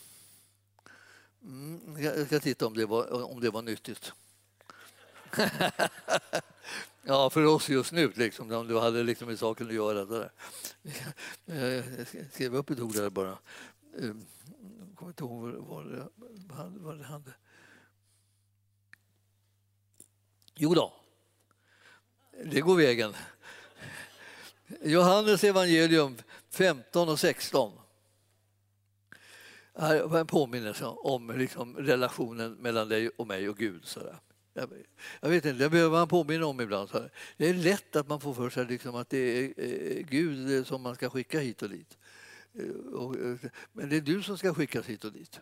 mm, 1.43 2.03
jag 2.03 2.27
ska 2.27 2.41
titta 2.41 2.67
om 2.67 2.75
det 2.75 2.87
var, 2.87 3.31
om 3.33 3.41
det 3.41 3.51
var 3.51 3.63
nyttigt. 3.63 4.13
ja, 7.03 7.31
för 7.31 7.45
oss 7.45 7.69
just 7.69 7.93
nu, 7.93 8.13
liksom, 8.15 8.53
om 8.53 8.69
du 8.69 8.79
hade 8.79 9.03
liksom 9.03 9.29
med 9.29 9.39
saken 9.39 9.67
att 9.67 9.75
göra. 9.75 10.05
Där. 10.05 10.33
Jag 11.45 11.85
skrev 12.33 12.57
upp 12.57 12.71
ett 12.71 12.81
ord 12.81 12.95
där 12.95 13.11
bara. 13.11 13.39
Jag 13.93 14.25
kommer 14.95 15.11
inte 15.11 15.25
ihåg 15.25 15.51
vad 15.51 15.87
det, 15.87 16.09
vad 16.79 16.99
det 16.99 17.05
hade. 17.05 17.35
Jo 20.55 20.75
då, 20.75 21.06
det 22.45 22.61
går 22.61 22.77
vägen. 22.77 23.15
Johannes 24.83 25.45
evangelium 25.45 26.17
15 26.51 27.09
och 27.09 27.21
16. 27.21 27.73
Här 29.79 30.03
var 30.03 30.21
en 30.21 30.27
påminnelse 30.27 30.85
om 30.87 31.39
liksom 31.39 31.77
relationen 31.77 32.55
mellan 32.55 32.89
dig 32.89 33.09
och 33.09 33.27
mig 33.27 33.49
och 33.49 33.57
Gud. 33.57 33.85
Så 33.85 34.01
Jag 35.21 35.29
vet 35.29 35.45
inte, 35.45 35.53
det 35.53 35.71
behöver 35.71 35.99
man 35.99 36.09
påminna 36.09 36.47
om 36.47 36.61
ibland. 36.61 36.89
Så 36.89 37.09
Det 37.37 37.49
är 37.49 37.55
lätt 37.55 37.97
att 37.97 38.09
man 38.09 38.21
får 38.21 38.35
för 38.35 38.51
sig 38.51 38.67
liksom 38.67 38.95
att 38.95 39.11
det 39.11 39.19
är 39.19 39.55
eh, 39.57 40.05
Gud 40.09 40.67
som 40.67 40.83
man 40.83 40.95
ska 40.95 41.11
skicka 41.11 41.41
hit 41.41 41.63
och 41.63 41.69
dit. 41.69 41.99
Eh, 42.55 42.65
eh, 42.65 43.51
men 43.73 43.89
det 43.89 43.97
är 43.97 44.01
du 44.01 44.23
som 44.23 44.39
ska 44.39 44.55
skickas 44.55 44.87
hit 44.87 45.05
och 45.05 45.13
dit. 45.13 45.41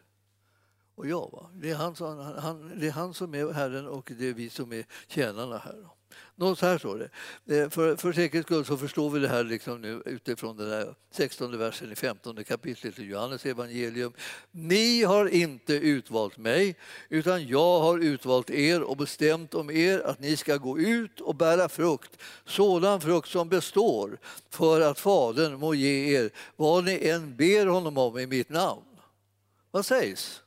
Och 0.94 1.08
jag, 1.08 1.30
va? 1.32 1.50
Det, 1.54 1.70
är 1.70 1.74
han 1.74 1.96
som, 1.96 2.18
han, 2.18 2.78
det 2.80 2.86
är 2.86 2.92
han 2.92 3.14
som 3.14 3.34
är 3.34 3.52
Herren 3.52 3.86
och 3.86 4.12
det 4.18 4.26
är 4.26 4.34
vi 4.34 4.50
som 4.50 4.72
är 4.72 4.86
tjänarna 5.06 5.58
här. 5.58 5.88
Nå, 6.36 6.56
så 6.56 6.66
här 6.66 6.78
står 6.78 6.98
det. 6.98 7.58
Eh, 7.58 7.70
för, 7.70 7.96
för 7.96 8.12
säkerhets 8.12 8.46
skull 8.46 8.64
så 8.64 8.76
förstår 8.76 9.10
vi 9.10 9.20
det 9.20 9.28
här 9.28 9.44
liksom 9.44 9.80
nu 9.80 10.02
utifrån 10.04 10.56
den 10.56 10.70
här 10.70 10.94
16 11.10 11.58
versen 11.58 11.92
i 11.92 11.94
15 11.94 12.44
kapitlet 12.44 12.98
i 12.98 13.04
Johannes 13.04 13.46
evangelium. 13.46 14.12
Ni 14.50 15.02
har 15.02 15.26
inte 15.26 15.74
utvalt 15.74 16.36
mig, 16.36 16.76
utan 17.08 17.48
jag 17.48 17.80
har 17.80 17.98
utvalt 17.98 18.50
er 18.50 18.82
och 18.82 18.96
bestämt 18.96 19.54
om 19.54 19.70
er 19.70 20.00
att 20.00 20.20
ni 20.20 20.36
ska 20.36 20.56
gå 20.56 20.78
ut 20.78 21.20
och 21.20 21.34
bära 21.34 21.68
frukt, 21.68 22.22
sådan 22.44 23.00
frukt 23.00 23.28
som 23.28 23.48
består, 23.48 24.18
för 24.50 24.80
att 24.80 25.00
Fadern 25.00 25.58
må 25.58 25.74
ge 25.74 26.18
er 26.18 26.30
vad 26.56 26.84
ni 26.84 27.08
än 27.08 27.36
ber 27.36 27.66
honom 27.66 27.98
om 27.98 28.18
i 28.18 28.26
mitt 28.26 28.48
namn. 28.48 28.82
Vad 29.70 29.86
sägs? 29.86 30.43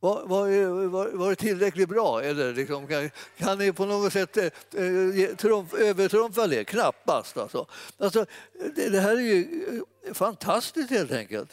Var, 0.00 0.26
var, 0.26 1.16
var, 1.16 1.30
det 1.30 1.36
tillräckligt 1.36 1.88
bra? 1.88 2.22
Eller 2.22 2.54
liksom, 2.54 2.86
kan, 2.86 3.10
kan 3.36 3.58
ni 3.58 3.72
på 3.72 3.86
något 3.86 4.12
sätt 4.12 4.36
eh, 4.36 4.44
eh 4.74 5.36
trumf, 5.36 5.74
övertrumfa 5.74 6.46
det? 6.46 6.64
Knappast. 6.64 7.36
Alltså. 7.36 7.66
Alltså, 7.98 8.26
det, 8.74 8.88
det, 8.88 9.00
här 9.00 9.16
är 9.16 9.20
ju 9.20 9.64
eh, 10.06 10.14
fantastiskt 10.14 10.90
helt 10.90 11.12
enkelt. 11.12 11.50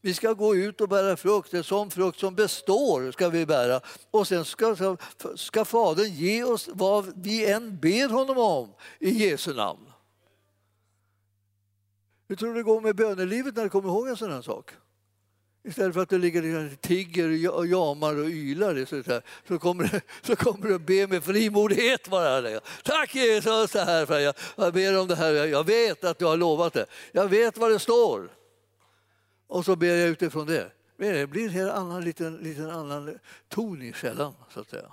Vi 0.00 0.14
ska 0.14 0.32
gå 0.32 0.56
ut 0.56 0.80
och 0.80 0.88
bära 0.88 1.16
frukt, 1.16 1.54
en 1.54 1.64
sån 1.64 1.90
frukt 1.90 2.20
som 2.20 2.34
består 2.34 3.12
ska 3.12 3.28
vi 3.28 3.46
bära. 3.46 3.80
Och 4.10 4.28
sen 4.28 4.44
ska, 4.44 4.96
ska 5.36 5.64
Fadern 5.64 6.10
ge 6.10 6.44
oss 6.44 6.68
vad 6.72 7.12
vi 7.22 7.50
än 7.50 7.78
ber 7.78 8.08
honom 8.08 8.38
om 8.38 8.74
i 8.98 9.10
Jesu 9.10 9.54
namn. 9.54 9.92
Hur 12.28 12.36
tror 12.36 12.48
du 12.48 12.54
det 12.54 12.62
går 12.62 12.80
med 12.80 12.96
bönelivet 12.96 13.56
när 13.56 13.62
du 13.62 13.70
kommer 13.70 13.88
ihåg 13.88 14.08
en 14.08 14.16
sån 14.16 14.32
här 14.32 14.42
sak? 14.42 14.70
Istället 15.64 15.94
för 15.94 16.02
att 16.02 16.08
du 16.08 16.18
ligger 16.18 16.42
liksom 16.42 16.66
och 16.66 16.80
tigger 16.80 17.50
och 17.50 17.66
jamar 17.66 18.18
och 18.18 18.28
ylar 18.28 18.84
så, 18.84 19.22
så, 19.48 19.58
kommer, 19.58 19.84
du, 19.84 20.00
så 20.22 20.36
kommer 20.36 20.68
du 20.68 20.78
be 20.78 21.06
med 21.06 21.24
frimodighet 21.24 22.08
bara. 22.08 22.60
Tack 22.84 23.14
Jesus 23.14 23.72
det 23.72 23.84
här 23.84 24.06
för 24.06 24.18
jag, 24.18 24.34
jag 24.56 24.72
ber 24.72 24.98
om 24.98 25.08
det 25.08 25.16
här. 25.16 25.32
Jag 25.32 25.66
vet 25.66 26.04
att 26.04 26.18
du 26.18 26.24
har 26.24 26.36
lovat 26.36 26.72
det. 26.72 26.86
Jag 27.12 27.28
vet 27.28 27.58
vad 27.58 27.70
det 27.70 27.78
står. 27.78 28.30
Och 29.46 29.64
så 29.64 29.76
ber 29.76 29.86
jag 29.86 30.08
utifrån 30.08 30.46
det. 30.46 30.72
det 30.96 31.26
blir 31.26 31.44
en 31.44 31.50
helt 31.50 31.72
annan, 31.72 32.04
liten, 32.04 32.36
liten 32.36 32.70
annan 32.70 33.18
ton 33.48 33.82
i 33.82 33.92
källan, 33.92 34.34
så 34.50 34.60
att 34.60 34.70
säga. 34.70 34.92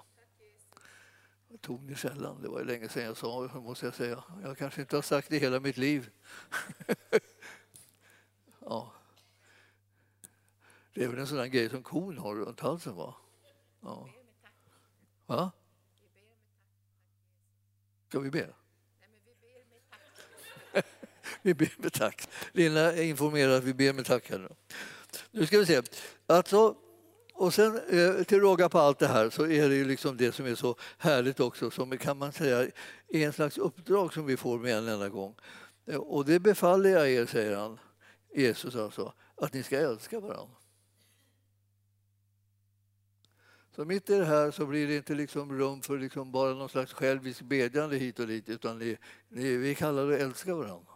Ton 1.61 1.89
i 1.89 1.95
källan, 1.95 2.41
det 2.41 2.47
var 2.47 2.59
ju 2.59 2.65
länge 2.65 2.89
sedan 2.89 3.03
jag 3.03 3.17
sa 3.17 3.49
måste 3.53 3.86
jag 3.86 3.95
säga. 3.95 4.24
Jag 4.43 4.57
kanske 4.57 4.82
inte 4.82 4.97
har 4.97 5.01
sagt 5.01 5.30
det 5.30 5.38
hela 5.38 5.59
mitt 5.59 5.78
liv. 5.78 6.09
ja. 8.59 8.93
Det 11.00 11.06
är 11.06 11.10
väl 11.10 11.20
en 11.20 11.28
sån 11.28 11.38
där 11.38 11.45
grej 11.45 11.70
som 11.70 11.84
kon 11.84 12.18
har 12.18 12.36
runt 12.36 12.60
halsen, 12.60 12.95
va? 12.95 13.16
Ja. 13.82 14.10
Va? 15.26 15.52
Ska 18.10 18.20
vi 18.20 18.30
be? 18.30 18.50
vi 21.41 21.54
ber 21.54 21.74
med 21.78 21.93
tack. 21.93 22.30
Lina 22.52 23.02
informerar 23.02 23.58
att 23.58 23.64
vi 23.64 23.74
ber 23.74 23.93
med 23.93 24.06
tack. 24.06 24.30
Här 24.30 24.38
nu. 24.38 24.50
nu 25.32 25.45
ska 25.45 25.60
vi 25.60 25.66
se. 25.66 25.82
Alltså, 26.28 26.76
och 27.34 27.54
sen 27.54 27.80
eh, 27.89 28.24
till 28.24 28.39
råga 28.39 28.70
på 28.70 28.80
allt 28.80 29.00
det 29.00 29.08
här 29.08 29.30
så 29.30 29.43
är 29.47 29.70
det 29.70 29.76
ju 29.76 29.86
liksom 29.86 30.18
det 30.18 30.32
som 30.32 30.45
är 30.45 30.56
så 30.56 30.76
härligt 30.97 31.39
också 31.39 31.72
som 31.72 31.97
kan 31.97 32.18
man 32.18 32.32
säga 32.32 32.72
är 33.08 33.26
en 33.26 33.34
slags 33.34 33.58
uppdrag 33.58 34.14
som 34.14 34.26
vi 34.26 34.38
får 34.38 34.60
med 34.60 34.78
en 34.78 34.88
enda 34.88 35.10
gång. 35.10 35.36
Eh, 35.86 35.97
och 35.97 36.26
det 36.26 36.39
befaller 36.39 36.89
jag 36.89 37.10
er, 37.10 37.26
säger 37.26 37.56
han, 37.56 37.80
Jesus 38.36 38.76
alltså, 38.76 39.14
att 39.36 39.54
ni 39.54 39.64
ska 39.64 39.78
älska 39.78 40.20
varandra. 40.20 40.59
Så 43.80 43.86
mitt 43.86 44.10
i 44.10 44.18
det 44.18 44.26
här 44.26 44.52
så 44.52 44.66
blir 44.66 44.88
det 44.88 44.96
inte 44.96 45.16
liksom 45.16 45.58
rum 45.58 45.82
för 45.82 46.00
liksom 46.00 46.32
bara 46.32 46.54
någon 46.54 46.70
slags 46.70 46.94
självisk 46.94 47.42
bedjande 47.42 47.98
hit 47.98 48.20
och 48.20 48.28
dit 48.28 48.50
utan 48.50 48.80
ni, 48.80 48.98
ni, 49.28 49.58
vi 49.58 49.76
kallar 49.76 50.08
det 50.08 50.16
att 50.16 50.22
älska 50.22 50.56
varandra. 50.56 50.92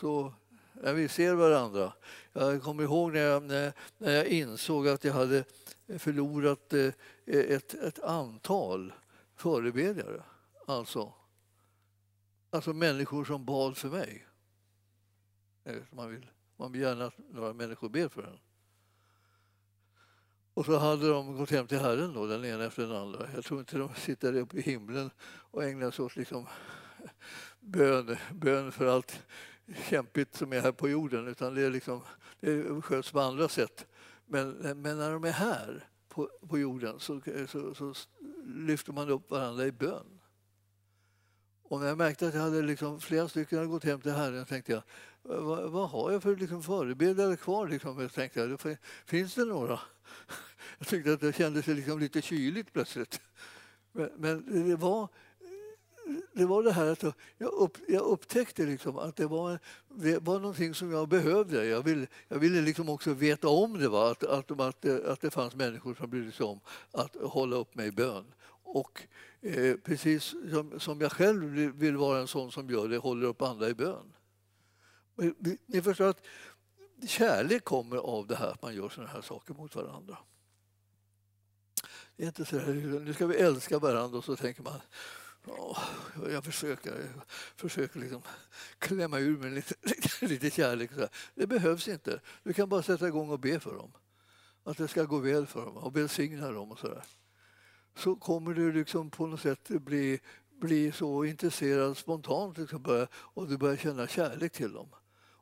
Så 0.00 0.34
när 0.72 0.94
vi 0.94 1.08
ser 1.08 1.34
varandra. 1.34 1.92
Jag 2.32 2.62
kommer 2.62 2.82
ihåg 2.82 3.12
när 3.12 3.20
jag, 3.20 3.42
när, 3.42 3.72
jag 3.98 4.26
insåg 4.26 4.88
att 4.88 5.04
jag 5.04 5.12
hade 5.12 5.44
förlorat 5.98 6.72
eh, 6.72 6.92
ett, 7.26 7.74
ett 7.74 7.98
antal 7.98 8.92
förebedjare. 9.36 10.22
Alltså, 10.66 11.12
alltså 12.50 12.72
människor 12.72 13.24
som 13.24 13.44
bad 13.44 13.76
för 13.76 13.88
mig. 13.88 14.26
Man 15.90 16.10
vill, 16.10 16.26
man 16.56 16.72
vill 16.72 16.80
gärna 16.80 17.04
att 17.04 17.18
några 17.30 17.52
människor 17.52 17.88
ber 17.88 18.08
för 18.08 18.22
en. 18.22 18.38
Och 20.60 20.66
så 20.66 20.78
hade 20.78 21.08
de 21.08 21.36
gått 21.36 21.50
hem 21.50 21.66
till 21.66 21.78
Herren, 21.78 22.12
då, 22.12 22.26
den 22.26 22.44
ena 22.44 22.64
efter 22.64 22.82
den 22.82 22.96
andra. 22.96 23.28
Jag 23.34 23.44
tror 23.44 23.60
inte 23.60 23.78
de 23.78 23.94
sitter 23.94 24.36
uppe 24.36 24.56
i 24.56 24.60
himlen 24.60 25.10
och 25.26 25.64
ägnar 25.64 25.90
sig 25.90 26.04
åt 26.04 26.16
liksom 26.16 26.46
bön, 27.60 28.16
bön 28.32 28.72
för 28.72 28.86
allt 28.86 29.22
kämpigt 29.88 30.36
som 30.36 30.52
är 30.52 30.60
här 30.60 30.72
på 30.72 30.88
jorden, 30.88 31.28
utan 31.28 31.54
det, 31.54 31.62
är 31.62 31.70
liksom, 31.70 32.00
det 32.40 32.82
sköts 32.82 33.12
på 33.12 33.20
andra 33.20 33.48
sätt. 33.48 33.86
Men, 34.26 34.50
men 34.50 34.98
när 34.98 35.12
de 35.12 35.24
är 35.24 35.32
här 35.32 35.84
på, 36.08 36.30
på 36.48 36.58
jorden 36.58 37.00
så, 37.00 37.20
så, 37.48 37.74
så, 37.74 37.94
lyfter 38.44 38.92
man 38.92 39.10
upp 39.10 39.30
varandra 39.30 39.66
i 39.66 39.72
bön. 39.72 40.20
Och 41.62 41.80
när 41.80 41.86
jag 41.86 41.98
märkte 41.98 42.28
att 42.28 42.34
jag 42.34 42.42
hade 42.42 42.62
liksom, 42.62 43.00
flera 43.00 43.28
stycken 43.28 43.58
hade 43.58 43.70
gått 43.70 43.84
hem 43.84 44.00
till 44.00 44.12
Herren 44.12 44.44
tänkte 44.46 44.72
jag, 44.72 44.82
vad, 45.22 45.70
vad 45.70 45.90
har 45.90 46.12
jag 46.12 46.22
för 46.22 46.36
liksom 46.36 46.62
förebilder 46.62 47.36
kvar? 47.36 47.68
Liksom? 47.68 48.00
Jag 48.00 48.12
tänkte 48.12 48.40
jag, 48.40 48.76
finns 49.06 49.34
det 49.34 49.44
några? 49.44 49.80
Jag 50.80 50.88
tyckte 50.88 51.12
att 51.12 51.20
det 51.20 51.32
kändes 51.32 51.66
liksom 51.66 51.98
lite 51.98 52.22
kyligt 52.22 52.72
plötsligt. 52.72 53.20
Men, 53.92 54.10
men 54.16 54.68
det 54.68 54.76
var 54.76 55.08
det 56.32 56.46
var 56.46 56.62
det 56.62 56.72
här 56.72 56.86
att 56.86 57.02
jag, 57.38 57.52
upp, 57.52 57.78
jag 57.88 58.02
upptäckte 58.02 58.66
liksom 58.66 58.98
att 58.98 59.16
det 59.16 59.26
var, 59.26 59.58
det 59.88 60.18
var 60.18 60.40
någonting 60.40 60.74
som 60.74 60.92
jag 60.92 61.08
behövde. 61.08 61.66
Jag 61.66 61.82
ville, 61.82 62.06
jag 62.28 62.38
ville 62.38 62.60
liksom 62.60 62.88
också 62.88 63.14
veta 63.14 63.48
om 63.48 63.78
det, 63.78 63.88
var, 63.88 64.10
att, 64.10 64.24
att, 64.24 64.50
att, 64.50 64.84
att 64.84 65.20
det 65.20 65.30
fanns 65.30 65.54
människor 65.54 65.94
som 65.94 66.10
brydde 66.10 66.32
sig 66.32 66.46
om 66.46 66.60
att 66.90 67.16
hålla 67.22 67.56
upp 67.56 67.74
mig 67.74 67.88
i 67.88 67.92
bön. 67.92 68.24
Och 68.62 69.02
eh, 69.40 69.76
precis 69.76 70.34
som, 70.50 70.80
som 70.80 71.00
jag 71.00 71.12
själv 71.12 71.44
vill 71.76 71.96
vara 71.96 72.20
en 72.20 72.28
sån 72.28 72.52
som 72.52 72.70
gör 72.70 72.88
det, 72.88 72.98
håller 72.98 73.26
upp 73.26 73.42
andra 73.42 73.68
i 73.68 73.74
bön. 73.74 74.12
Ni 75.66 75.82
förstår 75.82 76.08
att 76.08 76.22
kärlek 77.06 77.64
kommer 77.64 77.96
av 77.96 78.26
det 78.26 78.36
här 78.36 78.48
att 78.48 78.62
man 78.62 78.74
gör 78.74 78.88
såna 78.88 79.06
här 79.06 79.20
saker 79.22 79.54
mot 79.54 79.76
varandra. 79.76 80.18
Det 82.20 82.24
är 82.24 82.28
inte 82.28 82.44
så 82.44 82.58
här, 82.58 82.72
nu 83.04 83.14
ska 83.14 83.26
vi 83.26 83.36
älska 83.36 83.78
varandra 83.78 84.18
och 84.18 84.24
så 84.24 84.36
tänker 84.36 84.62
man 84.62 84.80
jag 86.30 86.44
försöker, 86.44 87.08
försöker 87.56 88.00
liksom 88.00 88.22
klämma 88.78 89.18
ur 89.18 89.38
mig 89.38 89.50
lite, 89.50 89.74
lite, 89.82 90.26
lite 90.26 90.50
kärlek. 90.50 90.90
Det 91.34 91.46
behövs 91.46 91.88
inte. 91.88 92.20
Du 92.42 92.52
kan 92.52 92.68
bara 92.68 92.82
sätta 92.82 93.08
igång 93.08 93.30
och 93.30 93.40
be 93.40 93.60
för 93.60 93.74
dem. 93.74 93.92
Att 94.64 94.76
det 94.76 94.88
ska 94.88 95.04
gå 95.04 95.18
väl 95.18 95.46
för 95.46 95.64
dem 95.66 95.76
och 95.76 95.96
välsigna 95.96 96.50
dem. 96.50 96.72
och 96.72 96.78
Så, 96.78 96.88
där. 96.88 97.04
så 97.96 98.16
kommer 98.16 98.54
du 98.54 98.72
liksom 98.72 99.10
på 99.10 99.26
något 99.26 99.40
sätt 99.40 99.68
bli, 99.68 100.20
bli 100.60 100.92
så 100.92 101.24
intresserad 101.24 101.96
spontant 101.96 102.58
liksom 102.58 103.06
och 103.12 103.48
du 103.48 103.58
börjar 103.58 103.76
känna 103.76 104.06
kärlek 104.06 104.52
till 104.52 104.72
dem 104.72 104.88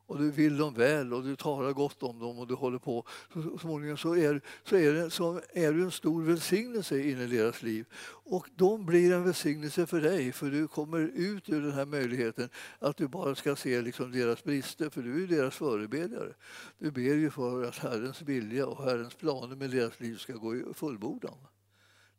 och 0.09 0.19
du 0.19 0.31
vill 0.31 0.57
dem 0.57 0.73
väl 0.73 1.13
och 1.13 1.23
du 1.23 1.35
talar 1.35 1.73
gott 1.73 2.03
om 2.03 2.19
dem 2.19 2.39
och 2.39 2.47
du 2.47 2.53
håller 2.53 2.79
på. 2.79 3.05
Så 3.33 3.57
småningom 3.57 3.97
så 3.97 4.15
är, 4.15 4.41
så 4.63 4.75
är, 4.75 4.93
det, 4.93 5.09
så 5.09 5.41
är 5.53 5.73
du 5.73 5.83
en 5.83 5.91
stor 5.91 6.23
välsignelse 6.23 7.01
in 7.01 7.21
i 7.21 7.27
deras 7.27 7.63
liv. 7.63 7.85
Och 8.05 8.49
de 8.55 8.85
blir 8.85 9.13
en 9.13 9.23
välsignelse 9.23 9.85
för 9.85 10.01
dig 10.01 10.31
för 10.31 10.49
du 10.51 10.67
kommer 10.67 10.99
ut 10.99 11.49
ur 11.49 11.61
den 11.61 11.71
här 11.71 11.85
möjligheten 11.85 12.49
att 12.79 12.97
du 12.97 13.07
bara 13.07 13.35
ska 13.35 13.55
se 13.55 13.81
liksom 13.81 14.11
deras 14.11 14.43
brister 14.43 14.89
för 14.89 15.01
du 15.01 15.23
är 15.23 15.27
deras 15.27 15.55
förebedjare. 15.55 16.33
Du 16.77 16.91
ber 16.91 17.01
ju 17.01 17.29
för 17.29 17.63
att 17.63 17.77
Herrens 17.77 18.21
vilja 18.21 18.67
och 18.67 18.83
Herrens 18.83 19.15
planer 19.15 19.55
med 19.55 19.69
deras 19.69 19.99
liv 19.99 20.15
ska 20.15 20.33
gå 20.33 20.55
i 20.55 20.63
fullbordan. 20.73 21.37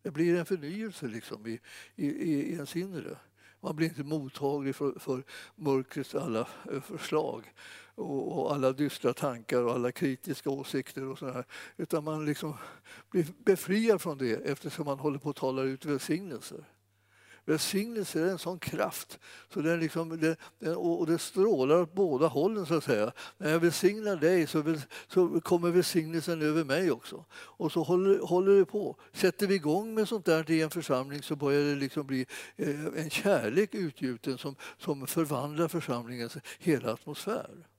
Det 0.03 0.11
blir 0.11 0.39
en 0.39 0.47
förnyelse 0.47 1.07
liksom 1.07 1.47
i, 1.47 1.61
i, 1.97 2.07
i 2.07 2.53
ens 2.53 2.77
inre. 2.77 3.17
Man 3.61 3.77
blir 3.77 3.89
inte 3.89 4.03
mottaglig 4.03 4.77
för, 4.77 4.99
för 4.99 5.23
mörkrets 5.57 6.15
alla 6.15 6.49
eh, 6.73 6.81
förslag 6.81 7.53
och, 7.95 8.39
och, 8.39 8.55
alla 8.55 8.73
dystra 8.73 9.13
tankar 9.13 9.63
och 9.63 9.73
alla 9.73 9.93
kritiska 9.93 10.51
åsikter 10.51 11.07
och 11.07 11.19
sådär. 11.19 11.45
Utan 11.77 12.05
man 12.05 12.25
liksom 12.25 12.55
blir 13.11 13.27
befriad 13.45 14.01
från 14.01 14.19
det 14.19 14.33
eftersom 14.33 14.85
man 14.85 14.99
håller 14.99 15.19
på 15.19 15.31
att 15.31 15.37
tala 15.37 15.63
ut 15.63 15.85
välsignelser. 15.85 16.65
Välsignelse 17.45 18.21
är 18.21 18.27
en 18.27 18.39
sån 18.39 18.59
kraft 18.59 19.19
så 19.55 19.61
den 19.61 19.81
liksom, 19.81 20.21
den, 20.21 20.37
den, 20.59 20.77
och 20.77 21.07
det 21.07 21.19
strålar 21.19 21.81
åt 21.81 21.95
båda 21.95 22.27
hållen. 22.27 22.67
så 22.67 22.75
att 22.75 22.85
säga. 22.85 23.13
När 23.39 23.51
jag 23.51 23.61
välsignar 23.61 24.17
dig 24.17 24.47
så, 24.47 24.63
väl, 24.63 24.81
så 25.09 25.41
kommer 25.41 25.71
välsignelsen 25.71 26.43
över 26.43 26.65
mig 26.65 26.91
också. 26.91 27.25
Och 27.33 27.73
så 27.73 27.83
håller, 27.83 28.19
håller 28.19 28.59
det 28.59 28.65
på. 28.65 28.97
Sätter 29.13 29.47
vi 29.47 29.55
igång 29.55 29.95
med 29.95 30.09
sånt 30.09 30.25
där 30.25 30.51
i 30.51 30.63
en 30.63 30.71
församling 30.71 31.23
så 31.23 31.37
börjar 31.37 31.61
det 31.61 31.75
liksom 31.75 32.07
bli 32.07 32.27
eh, 32.57 32.87
en 32.97 33.11
kärlek 33.11 33.75
utgjuten 33.75 34.39
som, 34.39 34.57
som 34.79 35.07
förvandlar 35.07 35.69
församlingens 35.69 36.37
hela 36.59 36.93
atmosfär. 36.93 37.70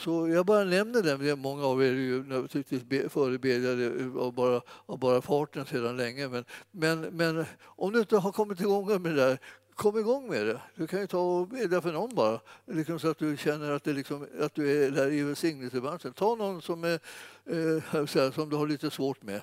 Så 0.00 0.28
jag 0.28 0.46
bara 0.46 0.64
nämner 0.64 1.02
det, 1.02 1.36
många 1.36 1.66
av 1.66 1.82
er 1.82 1.86
är 1.86 1.92
ju 1.92 2.24
naturligtvis 2.24 3.12
förebedjade 3.12 4.20
av 4.20 4.32
bara, 4.32 4.60
av 4.86 4.98
bara 4.98 5.22
farten 5.22 5.66
sedan 5.66 5.96
länge. 5.96 6.28
Men, 6.28 6.44
men, 6.70 7.00
men 7.00 7.44
om 7.64 7.92
du 7.92 7.98
inte 7.98 8.16
har 8.16 8.32
kommit 8.32 8.60
igång 8.60 9.02
med 9.02 9.14
det 9.14 9.20
där, 9.20 9.38
kom 9.74 9.98
igång 9.98 10.28
med 10.28 10.46
det. 10.46 10.60
Du 10.74 10.86
kan 10.86 11.00
ju 11.00 11.06
ta 11.06 11.18
och 11.18 11.48
bedja 11.48 11.80
för 11.80 11.92
någon 11.92 12.14
bara, 12.14 12.40
liksom 12.66 12.98
så 12.98 13.10
att 13.10 13.18
du 13.18 13.36
känner 13.36 13.70
att, 13.70 13.84
det 13.84 13.92
liksom, 13.92 14.26
att 14.40 14.54
du 14.54 14.84
är 14.84 14.90
där 14.90 15.12
i 15.12 15.22
välsignelsebranschen. 15.22 16.12
Ta 16.12 16.34
någon 16.34 16.62
som, 16.62 16.84
är, 16.84 17.00
eh, 17.46 18.30
som 18.30 18.50
du 18.50 18.56
har 18.56 18.66
lite 18.66 18.90
svårt 18.90 19.22
med 19.22 19.40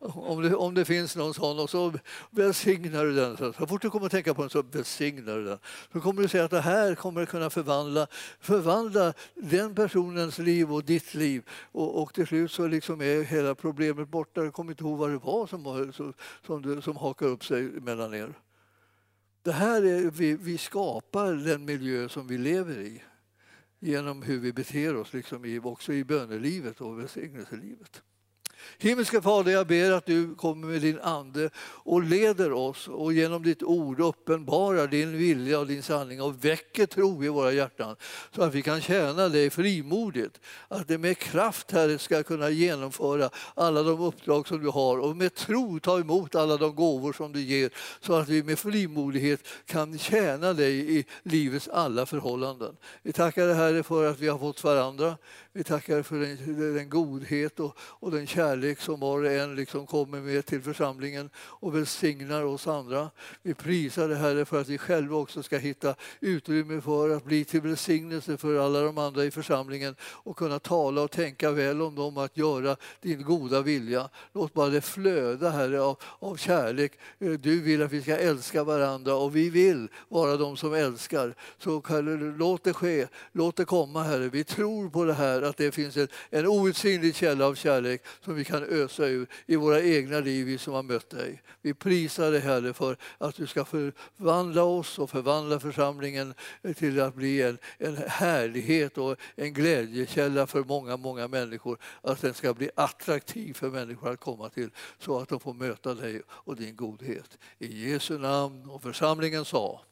om 0.00 0.42
det, 0.42 0.54
om 0.54 0.74
det 0.74 0.84
finns 0.84 1.16
någon 1.16 1.34
sån 1.34 1.58
och 1.58 1.70
så 1.70 1.92
välsignar 2.30 3.04
du 3.04 3.14
den. 3.14 3.36
Så 3.36 3.52
fort 3.52 3.82
du 3.82 3.90
kommer 3.90 4.06
att 4.06 4.12
tänka 4.12 4.34
på 4.34 4.42
den 4.42 4.50
så 4.50 4.62
välsignar 4.62 5.36
du 5.36 5.44
den. 5.44 5.58
Så 5.92 6.00
kommer 6.00 6.22
du 6.22 6.28
se 6.28 6.38
att 6.38 6.50
det 6.50 6.60
här 6.60 6.94
kommer 6.94 7.22
att 7.22 7.28
kunna 7.28 7.50
förvandla, 7.50 8.06
förvandla 8.40 9.14
den 9.34 9.74
personens 9.74 10.38
liv 10.38 10.72
och 10.72 10.84
ditt 10.84 11.14
liv. 11.14 11.48
Och, 11.72 12.02
och 12.02 12.14
till 12.14 12.26
slut 12.26 12.50
så 12.50 12.66
liksom 12.66 13.00
är 13.00 13.22
hela 13.22 13.54
problemet 13.54 14.08
borta. 14.08 14.42
Du 14.42 14.50
kommer 14.50 14.70
inte 14.72 14.84
ihåg 14.84 14.98
vad 14.98 15.10
det 15.10 15.18
var 15.18 15.46
som, 15.46 15.92
som, 15.92 16.14
som, 16.46 16.82
som 16.82 16.96
hakar 16.96 17.26
upp 17.26 17.44
sig 17.44 17.62
mellan 17.62 18.14
er. 18.14 18.34
Det 19.42 19.52
här 19.52 19.82
är, 19.82 20.10
vi, 20.10 20.36
vi 20.36 20.58
skapar 20.58 21.32
den 21.32 21.64
miljö 21.64 22.08
som 22.08 22.26
vi 22.26 22.38
lever 22.38 22.78
i 22.78 23.02
genom 23.78 24.22
hur 24.22 24.40
vi 24.40 24.52
beter 24.52 24.96
oss, 24.96 25.12
liksom 25.12 25.44
i, 25.44 25.58
också 25.58 25.92
i 25.92 26.04
bönelivet 26.04 26.80
och 26.80 26.98
välsignelselivet. 26.98 28.02
Himmelske 28.78 29.22
Fader, 29.22 29.52
jag 29.52 29.66
ber 29.66 29.90
att 29.92 30.06
du 30.06 30.34
kommer 30.34 30.66
med 30.66 30.80
din 30.80 30.98
Ande 30.98 31.50
och 31.58 32.02
leder 32.02 32.52
oss 32.52 32.88
och 32.88 33.12
genom 33.12 33.42
ditt 33.42 33.62
ord 33.62 34.00
uppenbarar 34.00 34.86
din 34.86 35.18
vilja 35.18 35.58
och 35.58 35.66
din 35.66 35.82
sanning 35.82 36.22
och 36.22 36.44
väcker 36.44 36.86
tro 36.86 37.24
i 37.24 37.28
våra 37.28 37.52
hjärtan 37.52 37.96
så 38.34 38.42
att 38.42 38.54
vi 38.54 38.62
kan 38.62 38.80
tjäna 38.80 39.28
dig 39.28 39.50
frimodigt. 39.50 40.40
Att 40.68 40.88
det 40.88 40.98
med 40.98 41.18
kraft, 41.18 41.70
Herre, 41.70 41.98
ska 41.98 42.22
kunna 42.22 42.50
genomföra 42.50 43.30
alla 43.54 43.82
de 43.82 44.00
uppdrag 44.00 44.48
som 44.48 44.62
du 44.62 44.68
har 44.68 44.98
och 44.98 45.16
med 45.16 45.34
tro 45.34 45.80
ta 45.80 45.98
emot 45.98 46.34
alla 46.34 46.56
de 46.56 46.74
gåvor 46.74 47.12
som 47.12 47.32
du 47.32 47.40
ger 47.40 47.70
så 48.00 48.14
att 48.14 48.28
vi 48.28 48.42
med 48.42 48.58
frimodighet 48.58 49.40
kan 49.66 49.98
tjäna 49.98 50.52
dig 50.52 50.98
i 50.98 51.04
livets 51.22 51.68
alla 51.68 52.06
förhållanden. 52.06 52.76
Vi 53.02 53.12
tackar 53.12 53.46
dig, 53.46 53.56
Herre, 53.56 53.82
för 53.82 54.10
att 54.10 54.18
vi 54.18 54.28
har 54.28 54.38
fått 54.38 54.64
varandra. 54.64 55.16
Vi 55.52 55.64
tackar 55.64 56.02
för 56.02 56.16
den, 56.18 56.74
den 56.74 56.88
godhet 56.88 57.60
och, 57.60 57.76
och, 57.78 58.10
den 58.10 58.26
kärlek 58.26 58.80
som 58.80 59.00
var 59.00 59.18
och 59.18 59.32
en 59.32 59.54
liksom 59.54 59.86
kommer 59.86 60.20
med 60.20 60.46
till 60.46 60.62
församlingen 60.62 61.30
och 61.36 61.76
välsignar 61.76 62.44
oss 62.44 62.66
andra. 62.66 63.10
Vi 63.42 63.54
prisar 63.54 64.08
dig 64.08 64.18
Herre 64.18 64.44
för 64.44 64.60
att 64.60 64.68
vi 64.68 64.78
själva 64.78 65.16
också 65.16 65.42
ska 65.42 65.58
hitta 65.58 65.94
utrymme 66.20 66.80
för 66.80 67.10
att 67.10 67.24
bli 67.24 67.44
till 67.44 67.60
välsignelse 67.60 68.36
för 68.36 68.58
alla 68.58 68.80
de 68.80 68.98
andra 68.98 69.24
i 69.24 69.30
församlingen 69.30 69.96
och 70.02 70.36
kunna 70.36 70.58
tala 70.58 71.02
och 71.02 71.10
tänka 71.10 71.50
väl 71.50 71.82
om 71.82 71.94
dem, 71.94 72.18
att 72.18 72.36
göra 72.36 72.76
din 73.00 73.22
goda 73.22 73.60
vilja. 73.60 74.08
Låt 74.32 74.54
bara 74.54 74.68
det 74.68 74.80
flöda 74.80 75.50
Herre 75.50 75.80
av, 75.80 75.96
av 76.18 76.36
kärlek. 76.36 76.92
Eh, 77.18 77.30
du 77.30 77.60
vill 77.60 77.82
att 77.82 77.92
vi 77.92 78.02
ska 78.02 78.16
älska 78.16 78.64
varandra 78.64 79.14
och 79.14 79.36
vi 79.36 79.50
vill 79.50 79.88
vara 80.08 80.36
de 80.36 80.56
som 80.56 80.74
älskar. 80.74 81.34
Så 81.58 81.82
Herre, 81.88 82.36
låt 82.38 82.64
det 82.64 82.72
ske, 82.72 83.06
låt 83.32 83.56
det 83.56 83.64
komma 83.64 84.02
Herre. 84.02 84.28
Vi 84.28 84.44
tror 84.44 84.90
på 84.90 85.04
det 85.04 85.14
här 85.14 85.39
är 85.42 85.48
att 85.48 85.56
det 85.56 85.72
finns 85.72 85.96
en, 85.96 86.08
en 86.30 86.46
outsinlig 86.46 87.16
källa 87.16 87.46
av 87.46 87.54
kärlek 87.54 88.02
som 88.24 88.34
vi 88.34 88.44
kan 88.44 88.62
ösa 88.62 89.06
ur 89.06 89.26
i 89.46 89.56
våra 89.56 89.82
egna 89.82 90.20
liv, 90.20 90.46
vi 90.46 90.58
som 90.58 90.74
har 90.74 90.82
mött 90.82 91.10
dig. 91.10 91.42
Vi 91.62 91.74
prisar 91.74 92.30
dig 92.30 92.40
Herre 92.40 92.72
för 92.72 92.96
att 93.18 93.34
du 93.34 93.46
ska 93.46 93.64
förvandla 93.64 94.62
oss 94.62 94.98
och 94.98 95.10
förvandla 95.10 95.60
församlingen 95.60 96.34
till 96.76 97.00
att 97.00 97.14
bli 97.14 97.42
en, 97.42 97.58
en 97.78 97.96
härlighet 97.96 98.98
och 98.98 99.16
en 99.34 99.52
glädjekälla 99.52 100.46
för 100.46 100.64
många, 100.64 100.96
många 100.96 101.28
människor. 101.28 101.78
Att 102.02 102.20
den 102.20 102.34
ska 102.34 102.54
bli 102.54 102.70
attraktiv 102.74 103.54
för 103.54 103.70
människor 103.70 104.10
att 104.10 104.20
komma 104.20 104.48
till 104.48 104.70
så 104.98 105.18
att 105.18 105.28
de 105.28 105.40
får 105.40 105.54
möta 105.54 105.94
dig 105.94 106.22
och 106.28 106.56
din 106.56 106.76
godhet. 106.76 107.38
I 107.58 107.90
Jesu 107.90 108.18
namn 108.18 108.70
och 108.70 108.82
församlingen 108.82 109.44
sa 109.44 109.84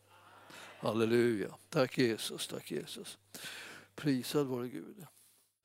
Halleluja. 0.81 1.49
Tack 1.71 1.99
Jesus, 1.99 2.49
tack 2.49 2.71
Jesus. 2.71 3.19
Prisad 3.95 4.47
vare 4.47 4.69
Gud. 4.69 5.07